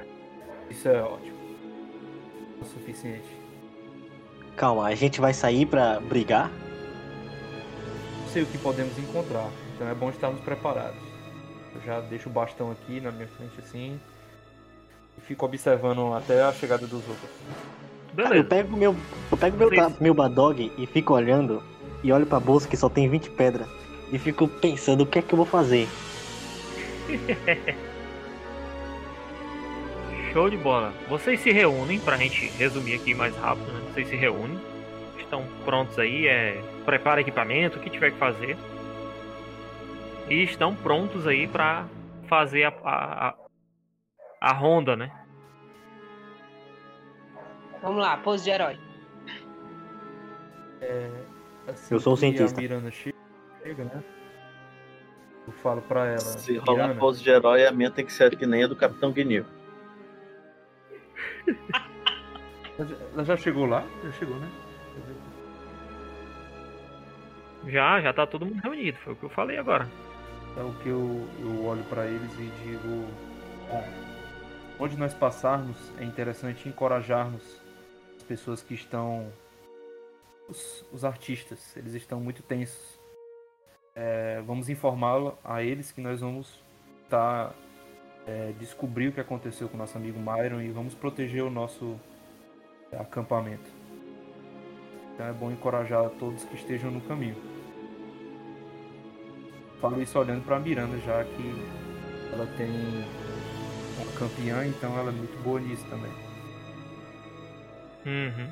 [0.68, 1.37] Isso é ótimo.
[2.61, 3.28] O suficiente.
[4.57, 6.51] Calma, a gente vai sair pra brigar?
[8.20, 11.01] Não sei o que podemos encontrar, então é bom estarmos preparados.
[11.74, 14.01] Eu já deixo o bastão aqui na minha frente assim.
[15.16, 17.30] E fico observando até a chegada dos outros.
[18.16, 18.49] Cara, eu Beleza.
[18.49, 18.97] pego meu,
[19.30, 19.70] eu pego meu,
[20.01, 21.62] meu Badog e fico olhando
[22.03, 23.68] e olho pra bolsa que só tem 20 pedras
[24.12, 25.89] e fico pensando o que é que eu vou fazer.
[30.35, 30.93] Show de bola.
[31.09, 33.80] Vocês se reúnem, pra gente resumir aqui mais rápido, né?
[33.93, 34.61] Vocês se reúnem.
[35.16, 36.61] Estão prontos aí, é.
[36.85, 38.57] Prepara equipamento, o que tiver que fazer.
[40.28, 41.87] E estão prontos aí pra
[42.26, 43.35] fazer a, a, a,
[44.41, 45.12] a ronda, né?
[47.80, 48.76] Vamos lá, pose de herói.
[51.68, 52.61] Assim Eu sou o que cientista.
[52.61, 54.03] Miranda chega, né?
[55.47, 56.18] Eu falo pra ela.
[56.18, 59.12] Se rolar pose de herói, a minha tem que ser que nem a do Capitão
[59.12, 59.47] Guinil.
[63.14, 63.85] Ela já- chegou lá?
[64.05, 64.51] Já chegou, né?
[67.66, 69.89] Já, já tá todo mundo reunido, foi o que eu falei agora.
[70.57, 73.07] É o que eu, eu olho pra eles e digo:
[73.68, 73.85] Bom,
[74.79, 77.61] onde nós passarmos, é interessante encorajarmos
[78.16, 79.33] as pessoas que estão.
[80.49, 83.01] Os, os artistas, eles estão muito tensos.
[83.97, 86.61] É, vamos informá-lo a eles que nós vamos
[87.09, 87.53] tá,
[88.27, 91.99] é, descobrir o que aconteceu com o nosso amigo Myron e vamos proteger o nosso
[92.91, 93.70] é, acampamento.
[95.14, 97.37] Então é bom encorajar todos que estejam no caminho.
[99.81, 101.55] Falo isso olhando pra Miranda, já que
[102.33, 102.70] ela tem
[103.99, 106.11] uma campeã, então ela é muito boa nisso também.
[108.07, 108.51] Uhum.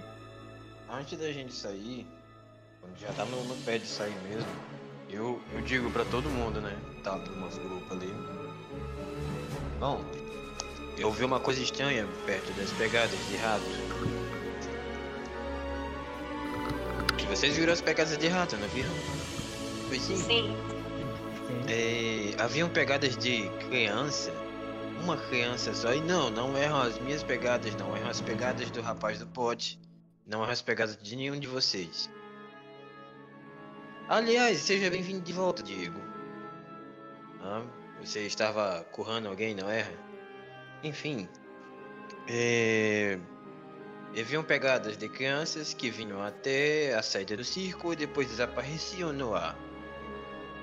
[0.90, 2.06] Antes da gente sair,
[2.80, 4.50] quando já tá no, no pé de sair mesmo,
[5.08, 6.76] eu, eu digo pra todo mundo, né?
[7.02, 8.41] Tá no nosso grupo ali.
[9.82, 10.00] Bom,
[10.96, 13.64] eu vi uma coisa estranha perto das pegadas de rato.
[17.20, 18.92] E vocês viram as pegadas de rato, não viram?
[19.88, 20.16] Foi sim.
[20.18, 20.56] Sim.
[21.68, 24.32] É, haviam pegadas de criança,
[25.02, 28.80] uma criança só, e não, não eram as minhas pegadas, não eram as pegadas do
[28.80, 29.80] rapaz do pote,
[30.24, 32.08] não eram as pegadas de nenhum de vocês.
[34.08, 36.00] Aliás, seja bem-vindo de volta, Diego.
[37.40, 37.64] Ah,
[38.04, 39.86] você estava currando alguém, não é?
[40.82, 41.28] Enfim,
[42.28, 43.18] é...
[44.18, 49.34] haviam pegadas de crianças que vinham até a saída do circo e depois desapareciam no
[49.34, 49.56] ar.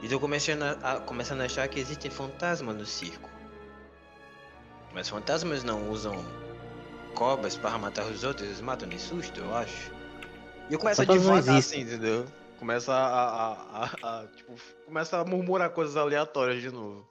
[0.01, 3.29] E tô começando a, começando a achar que existem fantasmas no circo.
[4.93, 6.13] Mas fantasmas não usam
[7.13, 9.91] cobras para matar os outros, eles matam de susto, eu acho.
[10.69, 12.25] E eu começo a Fantasma devagar assim, entendeu?
[12.57, 14.53] Começa a, a, a, a- a- tipo,
[14.85, 17.05] começa a murmurar coisas aleatórias de novo.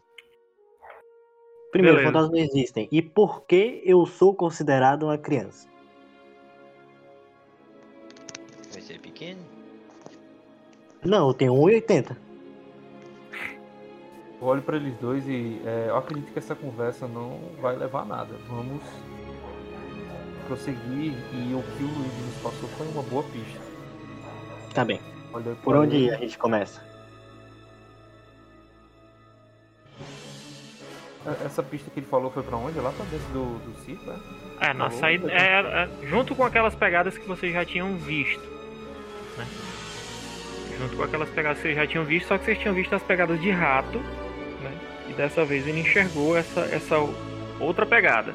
[1.71, 2.13] Primeiro, Beleza.
[2.13, 2.89] fantasmas não existem.
[2.91, 5.69] E por que eu sou considerado uma criança?
[8.71, 9.41] Você é pequeno?
[11.05, 12.17] Não, eu tenho 1,80.
[14.41, 18.03] Eu olho pra eles dois e é, eu acredito que essa conversa não vai levar
[18.03, 18.35] a nada.
[18.49, 18.83] Vamos
[20.47, 23.61] prosseguir e o que o Luigi nos passou foi uma boa pista.
[24.73, 25.01] Tá bem.
[25.33, 26.15] Olha Por onde ele.
[26.15, 26.88] a gente começa?
[31.45, 32.79] Essa pista que ele falou foi pra onde?
[32.79, 34.69] Lá pra dentro do, do circo, é?
[34.71, 35.29] É, na Falou, saída.
[35.29, 38.43] tá É, é, junto com aquelas pegadas que vocês já tinham visto.
[39.37, 39.47] Né?
[40.79, 43.03] Junto com aquelas pegadas que vocês já tinham visto, só que vocês tinham visto as
[43.03, 43.99] pegadas de rato.
[43.99, 44.79] Né?
[45.09, 46.97] E dessa vez ele enxergou essa, essa
[47.61, 48.35] outra pegada.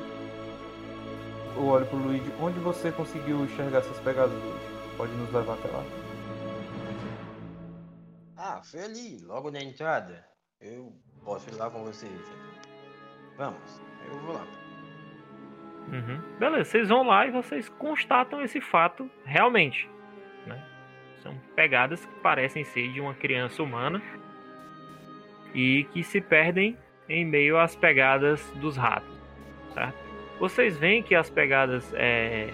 [1.56, 2.32] Eu olho pro Luigi.
[2.42, 4.74] Onde você conseguiu enxergar essas pegadas, Luigi?
[4.98, 5.84] Pode nos levar até lá.
[8.38, 10.26] Ah, foi ali, logo na entrada.
[10.60, 12.12] Eu posso ir lá com vocês.
[13.38, 14.46] Vamos, eu vou lá.
[15.92, 16.22] Uhum.
[16.40, 19.90] Beleza, vocês vão lá e vocês constatam esse fato realmente.
[20.46, 20.62] Né?
[21.18, 24.02] São pegadas que parecem ser de uma criança humana
[25.54, 26.78] e que se perdem
[27.10, 29.14] em meio às pegadas dos ratos.
[29.74, 29.98] Certo?
[30.40, 32.50] Vocês veem que as pegadas é,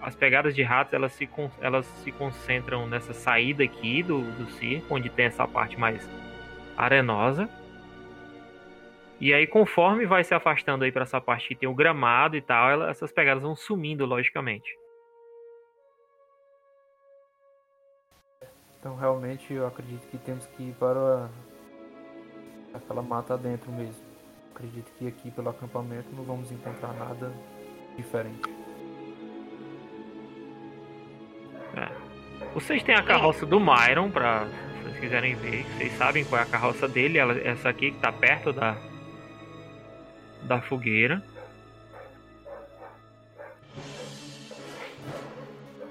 [0.00, 4.46] as pegadas de ratos elas se, con- elas se concentram nessa saída aqui do, do
[4.52, 6.08] circo, onde tem essa parte mais
[6.76, 7.48] arenosa.
[9.22, 12.42] E aí, conforme vai se afastando aí para essa parte que tem o gramado e
[12.42, 14.76] tal, ela- essas pegadas vão sumindo, logicamente.
[18.80, 21.30] Então realmente eu acredito que temos que ir para
[22.74, 24.02] aquela mata dentro mesmo.
[24.52, 27.32] Acredito que aqui pelo acampamento não vamos encontrar nada
[27.96, 28.42] diferente.
[32.54, 35.62] Vocês têm a carroça do Myron, pra se vocês quiserem ver.
[35.76, 37.18] Vocês sabem qual é a carroça dele.
[37.18, 38.76] Ela, essa aqui que tá perto da,
[40.44, 41.22] da fogueira.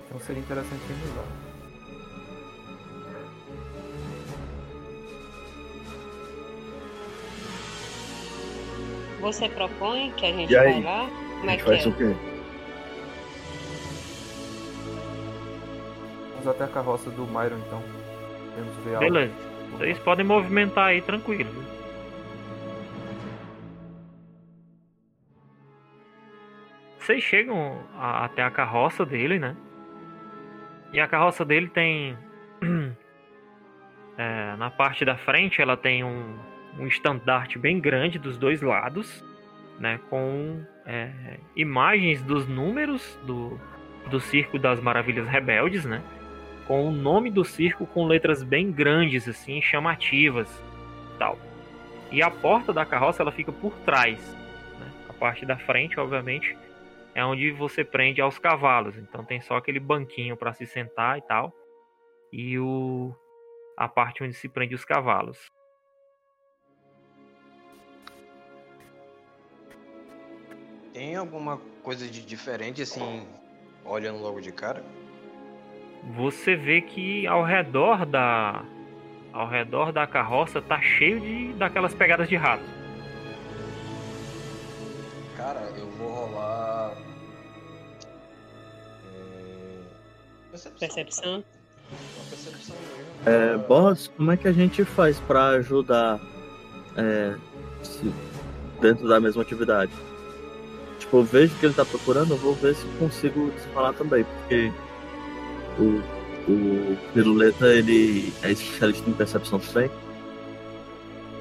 [0.05, 0.81] Então seria interessante
[1.15, 1.23] lá.
[9.21, 11.07] Você propõe que a gente vai lá?
[11.39, 11.89] Como A é gente que faz é?
[11.89, 12.15] o quê?
[16.31, 17.83] Vamos até a carroça do Myron então.
[18.55, 19.11] Temos ver algo.
[19.11, 19.33] Beleza.
[19.77, 21.49] Vocês podem movimentar aí tranquilo.
[27.11, 29.53] Vocês chegam a- até a carroça dele, né?
[30.93, 32.17] E a carroça dele tem.
[34.17, 36.37] é, na parte da frente, ela tem um,
[36.79, 39.21] um estandarte bem grande dos dois lados,
[39.77, 39.99] né?
[40.09, 43.59] Com é, imagens dos números do,
[44.09, 46.01] do Circo das Maravilhas Rebeldes, né?
[46.65, 50.63] com o nome do circo com letras bem grandes, assim, chamativas,
[51.19, 51.37] tal.
[52.09, 54.33] E a porta da carroça ela fica por trás,
[54.79, 54.87] né?
[55.09, 56.55] A parte da frente, obviamente,
[57.13, 58.97] é onde você prende aos cavalos.
[58.97, 61.53] Então tem só aquele banquinho para se sentar e tal,
[62.31, 63.15] e o
[63.77, 65.51] a parte onde se prende os cavalos.
[70.93, 73.25] Tem alguma coisa de diferente assim,
[73.83, 74.83] olhando logo de cara?
[76.15, 78.63] Você vê que ao redor da
[79.31, 82.80] ao redor da carroça tá cheio de daquelas pegadas de rato.
[85.41, 86.93] Cara, eu vou rolar.
[89.15, 89.83] É...
[90.51, 90.79] Percepção.
[90.79, 91.43] Percepção.
[92.29, 93.11] percepção mesmo.
[93.25, 96.19] É, boss, como é que a gente faz pra ajudar
[96.95, 97.35] é,
[97.83, 98.13] se-
[98.79, 99.91] dentro da mesma atividade?
[100.99, 104.71] Tipo, eu vejo que ele tá procurando, eu vou ver se consigo falar também, porque
[105.79, 109.89] o, o Piruleta, ele é especialista em percepção também.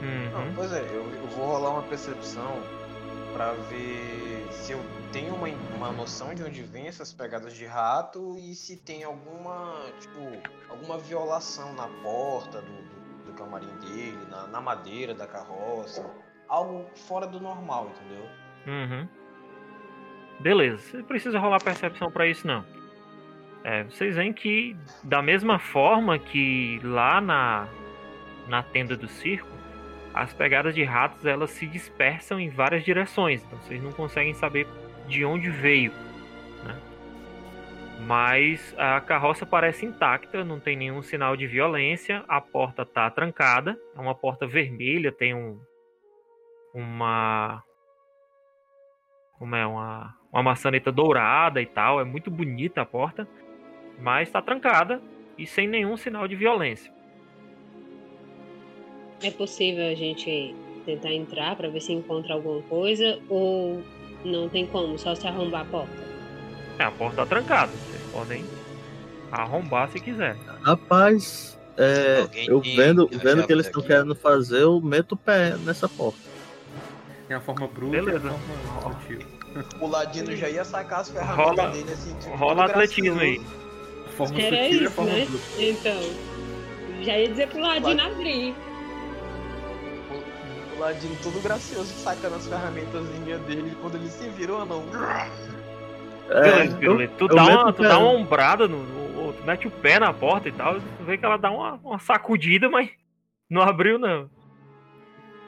[0.01, 0.53] Não, Uhum.
[0.55, 2.59] pois é, eu, eu vou rolar uma percepção
[3.33, 4.81] pra ver se eu
[5.13, 9.87] tenho uma, uma noção de onde vem essas pegadas de rato e se tem alguma,
[10.01, 10.21] tipo,
[10.69, 16.09] alguma violação na porta do, do, do camarim dele, na, na madeira da carroça.
[16.49, 18.27] Algo fora do normal, entendeu?
[18.67, 19.09] Uhum.
[20.41, 22.65] Beleza, você precisa rolar percepção pra isso não.
[23.63, 27.69] É, vocês veem que da mesma forma que lá na
[28.49, 29.49] na tenda do circo,
[30.13, 34.67] as pegadas de ratos elas se dispersam em várias direções, então vocês não conseguem saber
[35.07, 35.93] de onde veio,
[36.65, 36.79] né?
[38.07, 43.79] Mas a carroça parece intacta, não tem nenhum sinal de violência, a porta tá trancada,
[43.95, 45.61] é uma porta vermelha, tem um
[46.73, 47.63] uma
[49.39, 53.29] como é uma uma maçaneta dourada e tal, é muito bonita a porta,
[53.99, 55.03] mas está trancada
[55.37, 56.93] e sem nenhum sinal de violência.
[59.23, 60.55] É possível a gente
[60.87, 63.83] tentar entrar pra ver se encontra alguma coisa ou
[64.25, 65.93] não tem como, só se arrombar a porta?
[66.79, 68.45] É, a porta está trancada, vocês podem
[69.31, 70.37] arrombar se quiser.
[70.63, 75.57] Rapaz, é, eu vendo, a vendo que eles estão querendo fazer, eu meto o pé
[75.65, 76.19] nessa porta.
[77.29, 78.29] Tem a forma bruta Beleza.
[78.29, 79.19] a forma sutil.
[79.81, 82.15] O Ladino já ia sacar as ferramentas Rola- dele assim.
[82.21, 83.41] tipo, Rola atletismo aí.
[84.07, 85.25] A forma Era sutil a isso, forma né?
[85.29, 85.45] bruta.
[85.59, 88.55] Então, já ia dizer pro Ladino abrir.
[90.81, 93.07] O Ladino todo gracioso sacando as ferramentas
[93.47, 93.77] dele.
[93.83, 94.83] Quando ele se virou, não.
[96.31, 96.69] É.
[97.19, 100.49] Tu, dá uma, tu dá uma ombrada, no, no- tu mete o pé na porta
[100.49, 102.89] e tal, tu vê que ela dá uma, uma sacudida, mas
[103.51, 104.31] não abriu, não.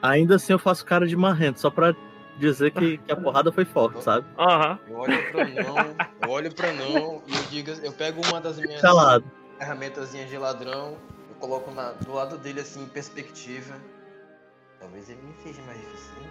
[0.03, 1.95] ainda assim eu faço cara de marrento, só pra
[2.37, 4.27] dizer que, que a porrada foi forte, sabe?
[4.37, 4.77] Aham.
[4.87, 5.77] Eu olho pra não,
[6.21, 9.23] eu olho pra não e eu digo, eu pego uma das minhas Calado.
[9.57, 10.95] ferramentazinhas de ladrão,
[11.29, 13.73] eu coloco na- do lado dele assim em perspectiva.
[14.83, 16.29] Talvez ele me seja mais eficiente.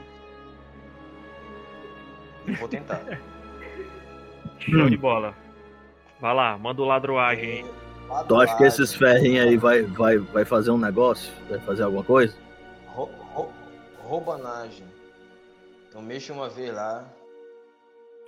[2.61, 3.01] Vou tentar.
[4.61, 5.35] Show de bola.
[6.21, 7.65] Vai lá, manda o ladroagem.
[8.29, 11.33] Tu acha que esses ferrinhos aí vai, vai, vai fazer um negócio?
[11.49, 12.37] Vai fazer alguma coisa?
[12.89, 13.51] Ro, ro,
[14.03, 14.87] roubanagem.
[15.89, 17.07] Então mexa uma vez lá.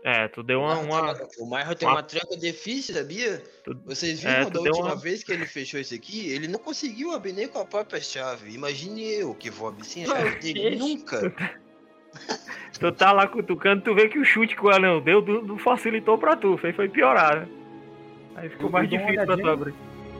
[0.07, 0.77] É, tu deu uma.
[0.79, 3.43] O uma- Marro tem- O Marro tem uma- uma tranca difícil, sabia?
[3.65, 6.29] Tu- Vocês é, viram tu da última uma- vez que ele fechou isso aqui?
[6.31, 8.53] Ele não conseguiu abrir nem com a própria chave.
[8.55, 10.77] Imagine eu que vou abrir sem a chave dele.
[10.77, 11.33] Nunca.
[12.79, 16.17] Tu tá lá cutucando, tu vê que o chute que o Anel deu não facilitou
[16.19, 17.49] pra tu, fez foi piorar, né?
[18.37, 19.75] Aí ficou Eu mais difícil pra tu abrir.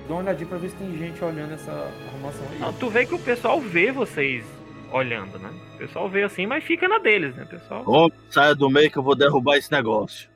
[0.09, 1.71] Dá uma olhadinha pra ver se tem gente olhando essa
[2.09, 2.59] arrumação aí.
[2.59, 4.45] Não, tu vê que o pessoal vê vocês
[4.93, 5.51] olhando, né?
[5.85, 7.83] O pessoal vê assim, mas fica na deles, né, pessoal?
[7.87, 10.29] Homem, saia do meio que eu vou derrubar esse negócio.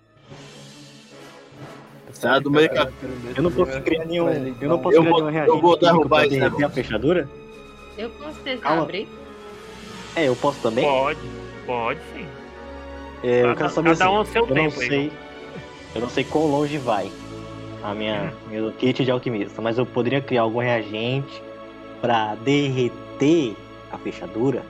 [2.12, 2.92] Sai do meio, cara.
[3.36, 4.28] Eu não posso criar nenhum.
[4.60, 6.58] Eu não posso Eu criar vou- nenhum eu reagente vou químico derrubar esse derreter a
[6.58, 6.74] negócio.
[6.82, 7.28] fechadura?
[7.96, 9.08] Eu posso tentar abrir?
[10.16, 10.84] É, eu posso também?
[10.84, 11.20] Pode,
[11.64, 12.26] pode sim.
[13.22, 15.12] É, eu Cada- quero saber cada assim, um ao seu eu não tempo aí, sei.
[15.94, 17.10] Eu não sei quão longe vai
[17.82, 21.42] a minha meu kit de alquimista, mas eu poderia criar algum reagente
[22.00, 23.54] pra derreter
[23.92, 24.62] a fechadura?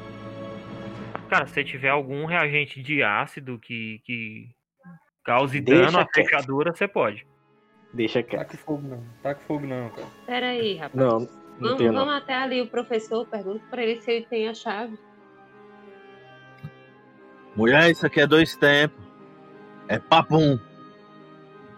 [1.29, 4.49] Cara, se você tiver algum reagente de ácido que, que
[5.25, 7.27] cause Deixa dano à fechadura, você pode.
[7.93, 8.49] Deixa quieto.
[8.51, 9.05] Taca fogo não.
[9.23, 10.09] Taca fogo não, cara.
[10.27, 10.95] Pera aí, rapaz.
[10.95, 11.29] Não, não
[11.61, 11.93] vamos, não.
[11.93, 14.99] vamos até ali o professor, pergunta pra ele se ele tem a chave.
[17.55, 19.05] Mulher, isso aqui é dois tempos.
[19.89, 20.59] É papum.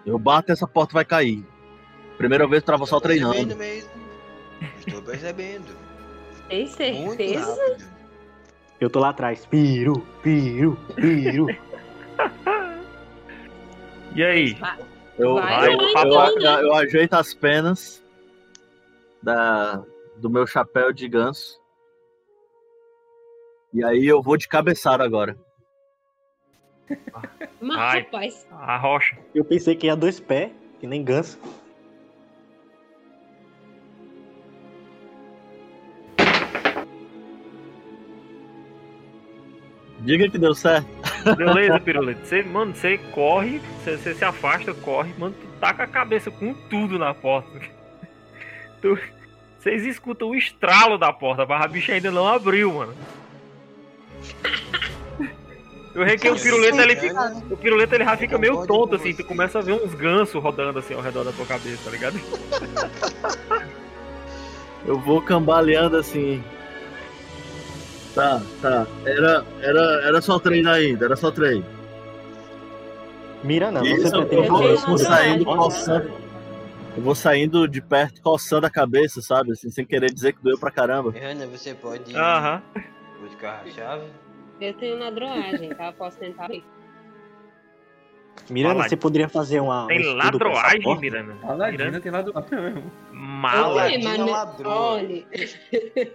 [0.05, 1.45] Eu bato essa porta vai cair.
[2.19, 3.57] Primeira vez tava só Estou percebendo treinando.
[3.57, 3.91] mesmo.
[4.79, 5.77] Estou percebendo.
[6.49, 7.91] Tem Muito certeza?
[8.81, 9.45] Eu tô lá atrás.
[9.47, 11.47] Piru, piru, piru.
[14.13, 14.57] E aí?
[15.17, 18.03] Eu, Vai, eu, vai, eu, vai, eu- eu ajeito as penas
[19.23, 19.81] da,
[20.17, 21.61] do meu chapéu de ganso.
[23.73, 25.39] E aí eu vou de cabeçada agora.
[27.61, 28.01] Mas, Ai.
[28.01, 29.17] rapaz, A rocha.
[29.33, 30.51] Eu pensei que ia dois pés,
[30.81, 31.39] que nem ganso.
[40.01, 40.89] Diga que deu certo.
[41.37, 42.21] Beleza, Pirulito.
[42.27, 46.55] Você, mano, você corre, você, você se afasta, corre, mano, tu taca a cabeça com
[46.55, 47.51] tudo na porta.
[48.81, 48.99] Tu-
[49.59, 52.95] vocês escutam o estralo da porta, mas a bicha ainda não abriu, mano.
[55.95, 59.23] Eu requei o piruleta, ele fica, o piruleta ele já fica meio tonto assim, tu
[59.25, 62.19] começa a ver uns gansos rodando assim ao redor da tua cabeça, tá ligado?
[64.87, 66.43] Eu vou cambaleando assim.
[68.15, 68.87] Tá, tá.
[69.05, 71.65] Era, era, era só treino ainda, era só treino.
[73.45, 76.13] Mira não, Isso, você eu pretende vou- fazer eu vou saindo coçando.
[76.97, 79.53] Eu vou saindo de perto, coçando a cabeça, sabe?
[79.53, 81.15] Assim, sem querer dizer que doeu pra caramba.
[81.23, 82.61] Ana, você pode Aham.
[83.21, 84.05] buscar a chave?
[84.61, 85.87] eu tenho ladroagem, tá?
[85.87, 86.51] Eu posso tentar.
[88.49, 88.89] Miranda, Fala.
[88.89, 89.85] você poderia fazer uma.
[89.85, 90.99] um Tem essa ladroagem?
[90.99, 91.37] Miranda.
[91.43, 92.01] A Ladina Miranda.
[92.01, 92.91] tem lado mesmo.
[93.13, 93.85] Mala.
[93.85, 94.71] Oi, Ladino mas- ladrão.
[94.71, 95.25] Olha,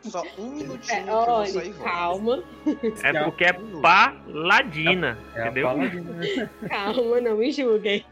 [0.02, 2.44] Só um minutinho é, vou sair olha, calma,
[3.04, 5.68] É porque é paladina, É a entendeu?
[5.68, 6.50] paladina, né?
[6.70, 8.06] calma, não me julguem.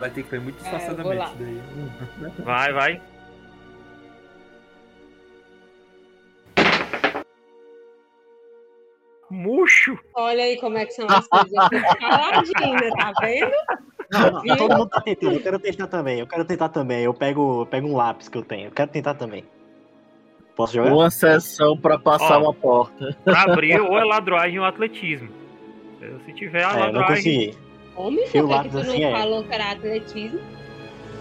[0.00, 1.32] Vai ter que ser muito É, disfarçadamente lá.
[1.38, 1.62] daí.
[2.44, 3.02] Vai, vai.
[9.32, 9.98] Murcho!
[10.14, 11.50] Olha aí como é que são as coisas.
[11.98, 13.50] Caladinha, tá vendo?
[14.12, 14.56] Não, Viu?
[14.58, 17.02] todo mundo tá tentando, eu quero tentar também, eu quero tentar também.
[17.04, 19.42] Eu pego, eu pego um lápis que eu tenho, eu quero tentar também.
[20.54, 20.92] Posso jogar?
[20.92, 22.42] Uma sessão pra passar Ó.
[22.42, 23.16] uma porta.
[23.24, 25.30] Pra abrir ou é ladroagem ou atletismo.
[26.26, 27.14] Se tiver a É, eu não ladroagem.
[27.16, 27.58] consegui.
[27.96, 29.12] Homem, por que, que tu não assim é.
[29.12, 30.40] falou que era atletismo?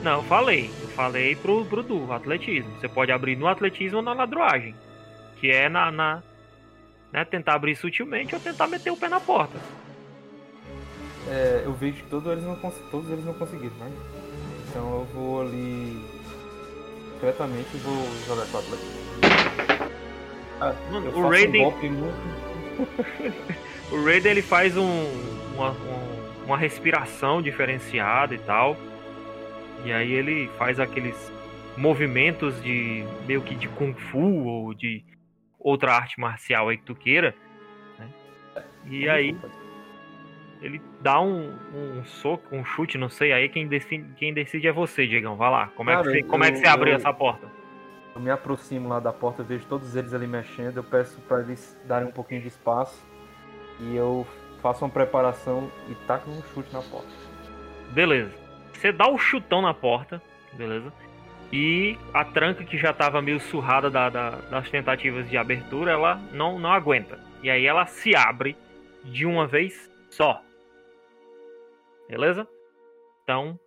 [0.03, 0.69] Não, eu falei.
[0.81, 2.71] Eu falei pro, pro Du, atletismo.
[2.79, 4.75] Você pode abrir no atletismo ou na ladroagem.
[5.39, 5.91] Que é na.
[5.91, 6.23] na
[7.11, 9.57] né, tentar abrir sutilmente ou tentar meter o pé na porta.
[11.29, 13.91] É, eu vejo que todos eles não, cons- todos eles não conseguiram, né?
[14.69, 16.03] Então eu vou ali
[17.11, 17.95] discretamente e vou
[18.25, 18.91] jogar com o Atlético.
[20.91, 21.71] Mano, Eu o um Raiden.
[21.93, 22.13] muito.
[23.91, 25.03] O Raiden ele faz um,
[25.53, 28.77] uma, um- uma respiração diferenciada e tal.
[29.83, 31.15] E aí ele faz aqueles
[31.75, 35.03] movimentos de meio que de kung fu ou de
[35.63, 37.35] outra arte marcial aí que tu queira.
[37.99, 38.09] né?
[38.85, 39.35] E aí
[40.61, 43.33] ele dá um, um soco, um chute, não sei.
[43.33, 45.35] Aí quem decide, quem decide é você, Diegão.
[45.35, 45.67] Vai lá.
[45.75, 47.47] Como é que Cara, você, como é que você eu- abriu eu- essa porta?
[48.13, 51.39] Eu me aproximo lá da porta, eu vejo todos eles ali mexendo, eu peço para
[51.39, 53.01] eles darem um pouquinho de espaço
[53.79, 54.27] e eu
[54.61, 57.07] faço uma preparação e taco um chute na porta.
[57.91, 58.31] Beleza.
[58.73, 60.21] Você dá o chutão na porta,
[60.53, 60.91] beleza?
[61.53, 66.15] E a tranca que já tava meio surrada da- da- das tentativas de abertura, ela
[66.31, 67.19] não, não aguenta.
[67.43, 68.55] E aí ela se abre
[69.03, 70.41] de uma vez só.
[72.07, 72.47] Beleza?
[73.23, 73.59] Então,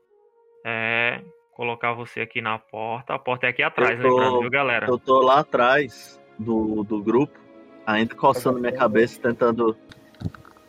[0.65, 1.21] é.
[1.53, 3.15] Colocar você aqui na porta.
[3.15, 4.87] A porta é aqui atrás, tô- lembrando, viu, galera?
[4.89, 7.39] Eu tô lá atrás do, do grupo,
[7.87, 9.77] ainda coçando minha cabeça, tentando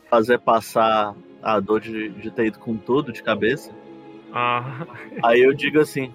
[0.10, 3.74] fazer passar a dor de, de ter ido com tudo de cabeça.
[4.32, 4.86] Ah,
[5.26, 6.14] Aí eu digo assim: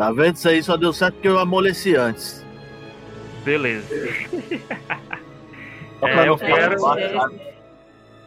[0.00, 0.34] Tá vendo?
[0.36, 2.42] Isso aí só deu certo porque eu amoleci antes.
[3.44, 3.86] beleza.
[6.00, 6.78] É, eu quero-?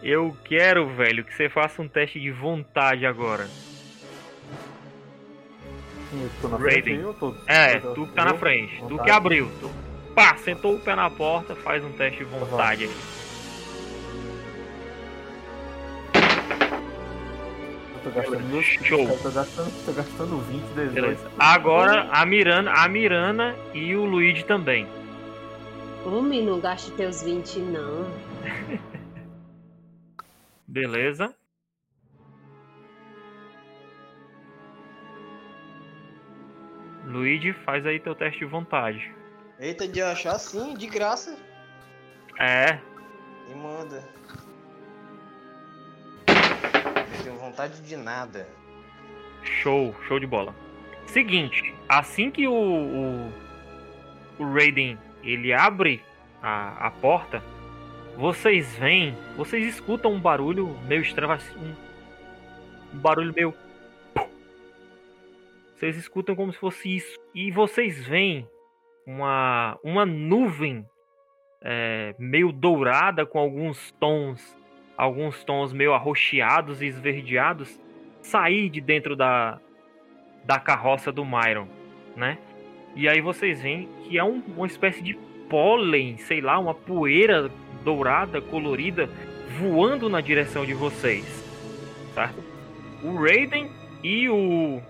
[0.04, 3.48] Eu quero, velho, que você faça um teste de vontade agora.
[6.12, 7.42] Sim, eu tô na frente aí ou todos?
[7.48, 8.38] É, tu que tá na eu?
[8.38, 8.76] frente.
[8.76, 9.04] Tu Vontade.
[9.06, 9.50] que abriu.
[9.60, 9.72] Tu,
[10.14, 13.23] pá, sentou o pé na porta, faz um teste de vontade aqui.
[18.14, 19.18] Gastando meus Show.
[19.22, 20.94] Tô gastando, tô gastando 20, 18.
[20.94, 21.32] Beleza.
[21.40, 24.88] Agora a Mirana, a Mirana e o Luigi também.
[26.06, 28.12] Homem, não gaste teus 20, não.
[30.68, 31.34] Beleza.
[37.06, 39.14] Luigi, faz aí teu teste de vontade.
[39.60, 41.38] Eita, de achar sim, de graça.
[42.40, 42.80] É,
[43.50, 44.04] E manda.
[47.24, 48.48] Tenho vontade de nada.
[49.42, 50.54] Show, show de bola.
[51.08, 53.34] Seguinte, assim que o, o,
[54.40, 56.04] o Raiden ele abre
[56.42, 57.42] a, a porta,
[58.18, 61.40] vocês veem, vocês escutam um barulho meio estranho,
[62.94, 63.54] um barulho meio.
[65.76, 67.20] Vocês escutam como se fosse isso.
[67.34, 68.48] E vocês veem
[69.06, 70.86] uma, uma nuvem
[71.62, 74.56] é, meio dourada com alguns tons,
[74.98, 77.80] alguns tons meio arroxeados e esverdeados
[78.22, 79.60] sair de dentro da,
[80.46, 81.68] da carroça do Myron,
[82.16, 82.38] né?
[82.96, 85.16] E aí vocês veem que é um- uma espécie de
[85.50, 87.50] pólen, sei lá, uma poeira
[87.84, 89.10] dourada, colorida,
[89.60, 91.26] voando na direção de vocês,
[92.14, 92.42] certo?
[93.04, 93.70] O Raiden
[94.04, 94.82] e o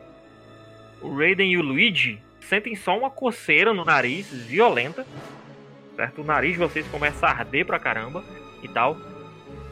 [1.01, 5.05] o Raiden e o Luigi sentem só uma coceira no nariz, violenta,
[5.95, 6.21] certo?
[6.21, 8.23] O nariz de vocês começa a arder pra caramba
[8.61, 8.95] e tal.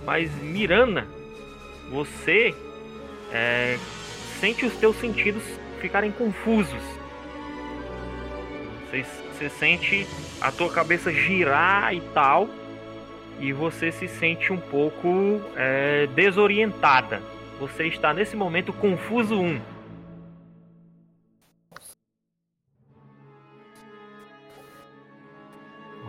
[0.06, 1.08] Mas Mirana,
[1.90, 2.56] você
[3.32, 3.78] é,
[4.40, 5.44] sente os teus sentidos
[5.80, 6.82] ficarem confusos.
[8.90, 10.08] Você, você sente
[10.40, 12.50] a tua cabeça girar e tal,
[13.40, 17.22] e você se sente um pouco é, desorientada.
[17.60, 19.60] Você está nesse momento confuso 1.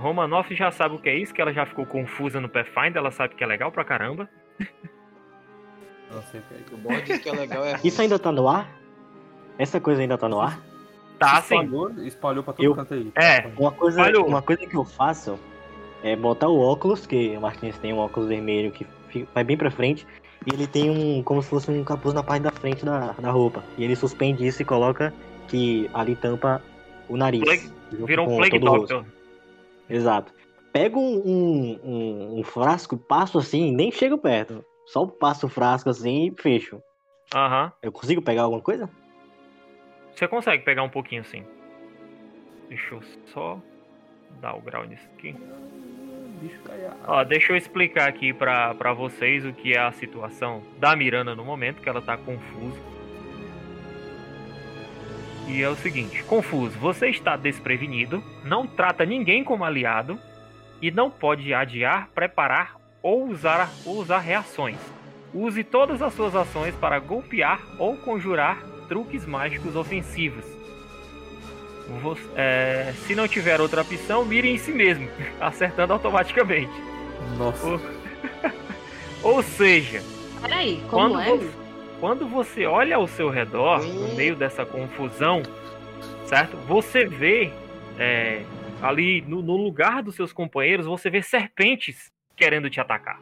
[0.02, 3.10] Romanoff já sabe o que é isso, que ela já ficou confusa no Pathfinder, ela
[3.10, 4.28] sabe que é legal pra caramba.
[6.10, 6.74] Não sei o que é isso.
[6.74, 6.90] O bom
[7.22, 7.80] que é legal é.
[7.82, 8.68] Isso ainda tá no ar?
[9.58, 10.60] Essa coisa ainda tá no ar?
[11.18, 11.54] Tá, sim.
[11.54, 13.10] Espalhou, espalhou pra todo Eu- canto aí.
[13.14, 15.38] É, Uma coisa, uma coisa que eu faço
[16.02, 18.86] é botar o óculos, que o Martins tem um óculos vermelho que
[19.34, 20.06] vai bem pra frente,
[20.44, 23.30] e ele tem um, como se fosse um capuz na parte da frente da, da
[23.30, 23.62] roupa.
[23.78, 25.14] E ele suspende isso e coloca
[25.48, 26.60] que ali tampa
[27.08, 27.42] o nariz.
[27.42, 29.06] Plague- virou um Plague rosto.
[29.92, 30.32] Exato.
[30.72, 34.64] Pego um, um, um- frasco, passo assim, nem chego perto.
[34.86, 36.80] Só passo o frasco assim e fecho.
[37.34, 37.70] Aham.
[37.82, 38.88] Eu consigo pegar alguma coisa?
[40.14, 41.44] Você consegue pegar um pouquinho sim.
[42.68, 43.60] Deixa eu só
[44.40, 45.36] dar o grau nisso aqui.
[47.06, 51.34] Ó, deixa eu explicar aqui pra, pra vocês o que é a situação da Miranda
[51.34, 52.91] no momento, que ela tá confusa.
[55.48, 60.18] E é o seguinte, confuso, você está desprevenido, não trata ninguém como aliado
[60.80, 64.78] e não pode adiar, preparar ou usar, ou usar reações.
[65.34, 70.44] Use todas as suas ações para golpear ou conjurar truques mágicos ofensivos.
[72.02, 75.08] Você- é, se não tiver outra opção, mire em si mesmo,
[75.40, 76.72] acertando automaticamente.
[77.36, 77.66] Nossa.
[79.22, 80.02] Ou seja,
[80.40, 81.24] Peraí, como quando, é?
[81.26, 81.50] você,
[82.02, 85.40] quando você olha ao seu redor, no meio dessa confusão,
[86.26, 86.56] certo?
[86.66, 87.52] Você vê
[87.96, 88.42] é,
[88.82, 93.20] ali no, no lugar dos seus companheiros, você vê serpentes querendo te atacar.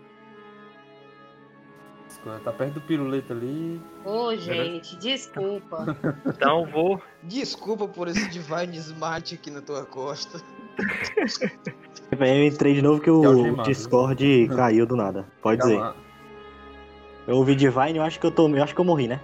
[2.43, 3.79] Tá perto do piruleta ali.
[4.03, 5.85] Ô, gente, desculpa.
[6.25, 7.03] Então vou.
[7.23, 10.41] Desculpa por esse Divine Smart aqui na tua costa.
[12.19, 13.63] Eu entrei de novo que É o.
[13.63, 15.27] Discord caiu do nada.
[15.43, 15.79] Pode dizer.
[17.27, 18.49] Eu ouvi Divine, eu acho que eu tô.
[18.49, 19.21] Eu acho que eu morri, né?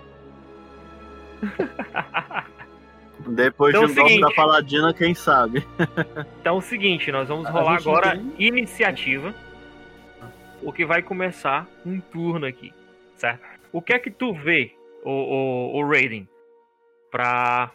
[3.29, 4.21] Depois Então, de um seguinte.
[4.21, 5.67] da Paladina, quem sabe?
[6.41, 9.35] Então é o seguinte, nós vamos rolar agora tem- iniciativa.
[10.63, 12.73] O que vai começar um turno aqui,
[13.17, 13.43] certo?
[13.73, 14.73] O que é que tu vê,
[15.05, 16.29] o, o, o Raiden,
[17.11, 17.71] pra,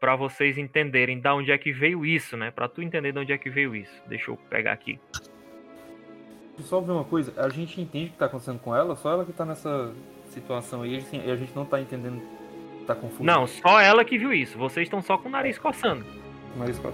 [0.00, 2.50] pra vocês entenderem da onde é que veio isso, né?
[2.50, 4.02] Pra tu entender de onde é que veio isso.
[4.06, 4.98] Deixa eu pegar aqui.
[6.56, 7.32] Deixa eu só ver uma coisa.
[7.36, 9.92] A gente entende o que tá acontecendo com ela, só ela que tá nessa
[10.30, 10.96] situação aí.
[10.98, 12.22] assim, e a gente não tá entendendo.
[12.86, 13.24] Tá confuso.
[13.24, 14.58] Não, só ela que viu isso.
[14.58, 16.04] Vocês estão só com o nariz coçando.
[16.56, 16.90] Mas tá.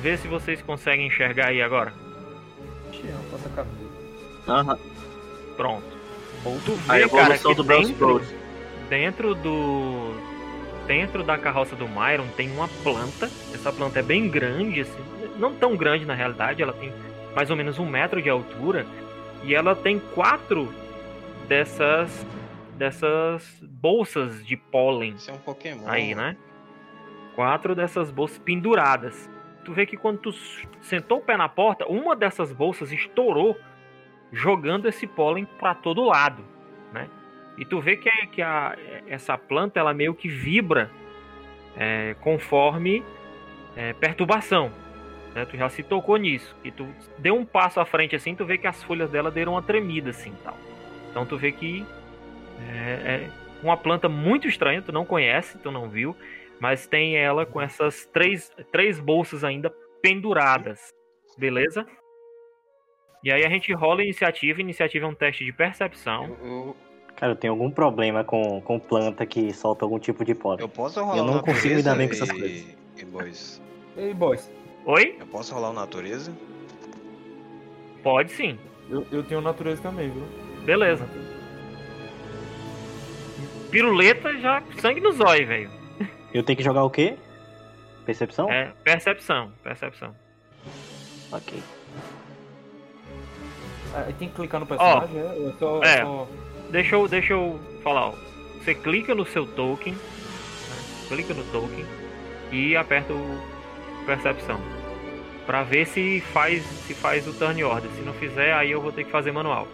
[0.00, 1.92] Vê se vocês conseguem enxergar aí agora.
[2.90, 4.50] Ixi, é.
[4.50, 4.78] Aham.
[5.60, 5.84] Pronto.
[6.64, 8.22] Tu A vê, cara, evolução que do dentro,
[8.88, 10.14] dentro do
[10.86, 13.26] dentro da carroça do Myron tem uma planta.
[13.52, 14.98] Essa planta é bem grande, assim,
[15.36, 16.62] não tão grande na realidade.
[16.62, 16.90] Ela tem
[17.36, 18.86] mais ou menos um metro de altura
[19.44, 20.72] e ela tem quatro
[21.46, 22.26] dessas
[22.78, 25.86] dessas bolsas de pólen Isso é um Pokémon.
[25.86, 26.38] aí, né?
[27.34, 29.28] Quatro dessas bolsas penduradas.
[29.62, 30.32] Tu vê que quando tu
[30.80, 33.58] sentou o pé na porta, uma dessas bolsas estourou,
[34.32, 36.44] jogando esse pólen para todo lado,
[36.92, 37.08] né?
[37.58, 38.76] E tu vê que, a- que a,
[39.06, 40.90] essa planta ela meio que vibra
[41.76, 43.04] é, conforme
[43.76, 44.72] é, perturbação.
[45.34, 45.44] Né?
[45.44, 46.56] Tu já se tocou nisso.
[46.64, 46.86] E tu
[47.18, 50.10] deu um passo à frente assim, tu vê que as folhas dela deram uma tremida
[50.10, 50.56] assim, tal.
[51.10, 51.84] Então tu vê que
[52.72, 53.30] é, é
[53.62, 56.16] uma planta muito estranha, tu não conhece, tu não viu,
[56.58, 59.70] mas tem ela com essas três, três bolsas ainda
[60.02, 60.90] penduradas,
[61.36, 61.86] beleza?
[63.22, 66.24] E aí a gente rola a iniciativa, iniciativa é um teste de percepção.
[66.24, 66.76] Eu, eu,
[67.16, 70.60] Cara, eu tenho algum problema com, com planta que solta algum tipo de pólen.
[70.60, 72.76] eu posso rolar Eu não consigo lidar natureza bem com essas coisas.
[72.96, 73.62] E boys,
[73.96, 74.50] Ei, boys.
[74.86, 75.16] Oi?
[75.20, 76.32] eu posso rolar o natureza?
[78.02, 78.58] Pode sim,
[78.88, 80.24] Eu, eu tenho natureza também, viu?
[80.64, 81.06] beleza.
[83.70, 85.70] Piruleta já sangue nos olhos, velho.
[86.32, 87.16] Eu tenho que jogar o quê?
[88.06, 88.50] Percepção?
[88.50, 90.14] É, percepção, percepção.
[91.30, 91.62] Ok.
[93.94, 95.24] Ah, aí tem que clicar no personagem, é?
[95.24, 96.02] Ou é só, É.
[96.02, 96.26] só-
[96.70, 98.14] Deixa eu, deixa eu falar, ó.
[98.62, 99.98] Você clica no seu token, né?
[101.08, 101.84] clica no token
[102.52, 103.40] e aperta o
[104.06, 104.60] percepção.
[105.46, 107.90] Pra ver se faz, se faz o turn order.
[107.92, 109.66] Se não fizer, aí eu vou ter que fazer manual.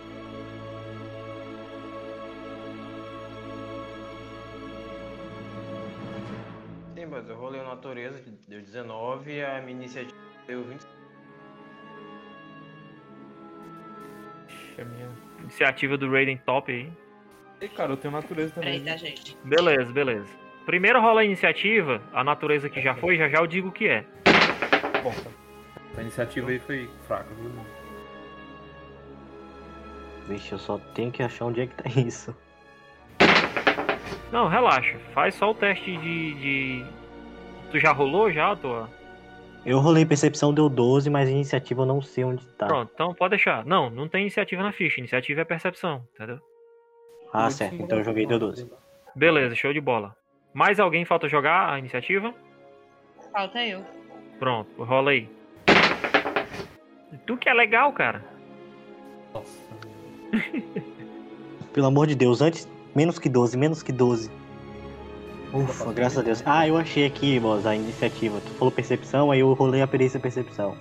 [6.95, 10.81] Sim, mas eu rolei o natureza, deu 19 e a minha iniciativa deu 20.
[14.83, 15.09] A minha...
[15.41, 16.91] Iniciativa do Raiden top aí.
[17.61, 18.83] Ei, cara, eu tenho natureza também.
[18.83, 19.37] Tá, gente?
[19.45, 20.29] Beleza, beleza.
[20.65, 23.89] Primeiro rola a iniciativa, a natureza que já foi, já já eu digo o que
[23.89, 24.05] é.
[25.03, 25.15] Bom.
[25.97, 27.51] A iniciativa aí foi fraca, viu?
[30.29, 32.37] Vixe, eu só tenho que achar onde é que tá isso.
[34.33, 34.99] Não, relaxa.
[35.15, 36.35] Faz só o teste de.
[36.35, 36.85] de...
[37.71, 38.91] Tu já rolou já, a tua?
[39.67, 42.67] Eu rolei percepção, deu 12, mas iniciativa eu não sei onde tá.
[42.67, 43.67] Pronto, então pode deixar.
[43.67, 45.01] Não, não tem iniciativa na ficha.
[45.01, 46.39] Iniciativa é percepção, entendeu?
[47.33, 47.75] Ah, certo.
[47.75, 48.71] Então eu joguei deu 12.
[49.17, 50.15] Beleza, show de bola.
[50.55, 52.33] Mais alguém falta jogar a iniciativa?
[53.33, 53.85] Falta eu.
[54.39, 55.29] Pronto, rola aí.
[57.27, 58.25] Tu que é legal, cara.
[59.35, 59.59] Nossa.
[61.73, 62.69] Pelo amor de Deus, antes.
[62.95, 64.31] Menos que 12, menos que 12.
[65.53, 66.43] Ufa, graças a Deus.
[66.45, 68.41] Ah, eu achei aqui, boss, a iniciativa.
[68.41, 70.77] Tu falou percepção, aí eu rolei a perícia percepção.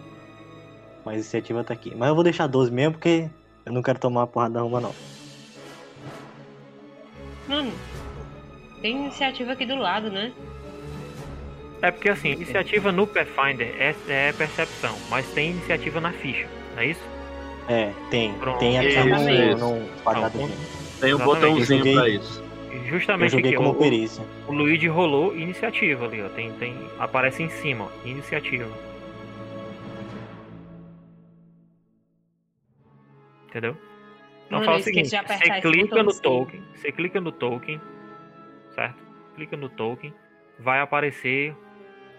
[1.06, 1.94] Mas a iniciativa tá aqui.
[1.96, 3.30] Mas eu vou deixar 12 mesmo, porque
[3.66, 4.94] eu não quero tomar uma porrada da ruma, não.
[7.48, 7.72] Mano,
[8.82, 10.34] tem iniciativa aqui do lado, né?
[11.82, 16.82] É porque assim, iniciativa no Pathfinder é, é percepção, mas tem iniciativa na ficha, não
[16.82, 17.02] é isso?
[17.68, 18.34] É, tem.
[18.34, 19.56] Pronto, Tem aqui exatamente.
[19.56, 20.52] no, no quadradozinho.
[21.00, 22.45] Tem um botãozinho pra isso.
[22.86, 24.24] E Eu Justamente joguei aqui, como o, perícia.
[24.48, 26.30] o Luigi rolou iniciativa ali, ó.
[26.30, 28.70] Tem, tem, aparece em cima, ó, iniciativa.
[33.48, 33.76] Entendeu?
[34.46, 37.82] Então Mano, fala o seguinte, você clica no token, você clica no token,
[38.70, 39.04] certo?
[39.36, 40.14] Clica no token,
[40.60, 41.56] vai aparecer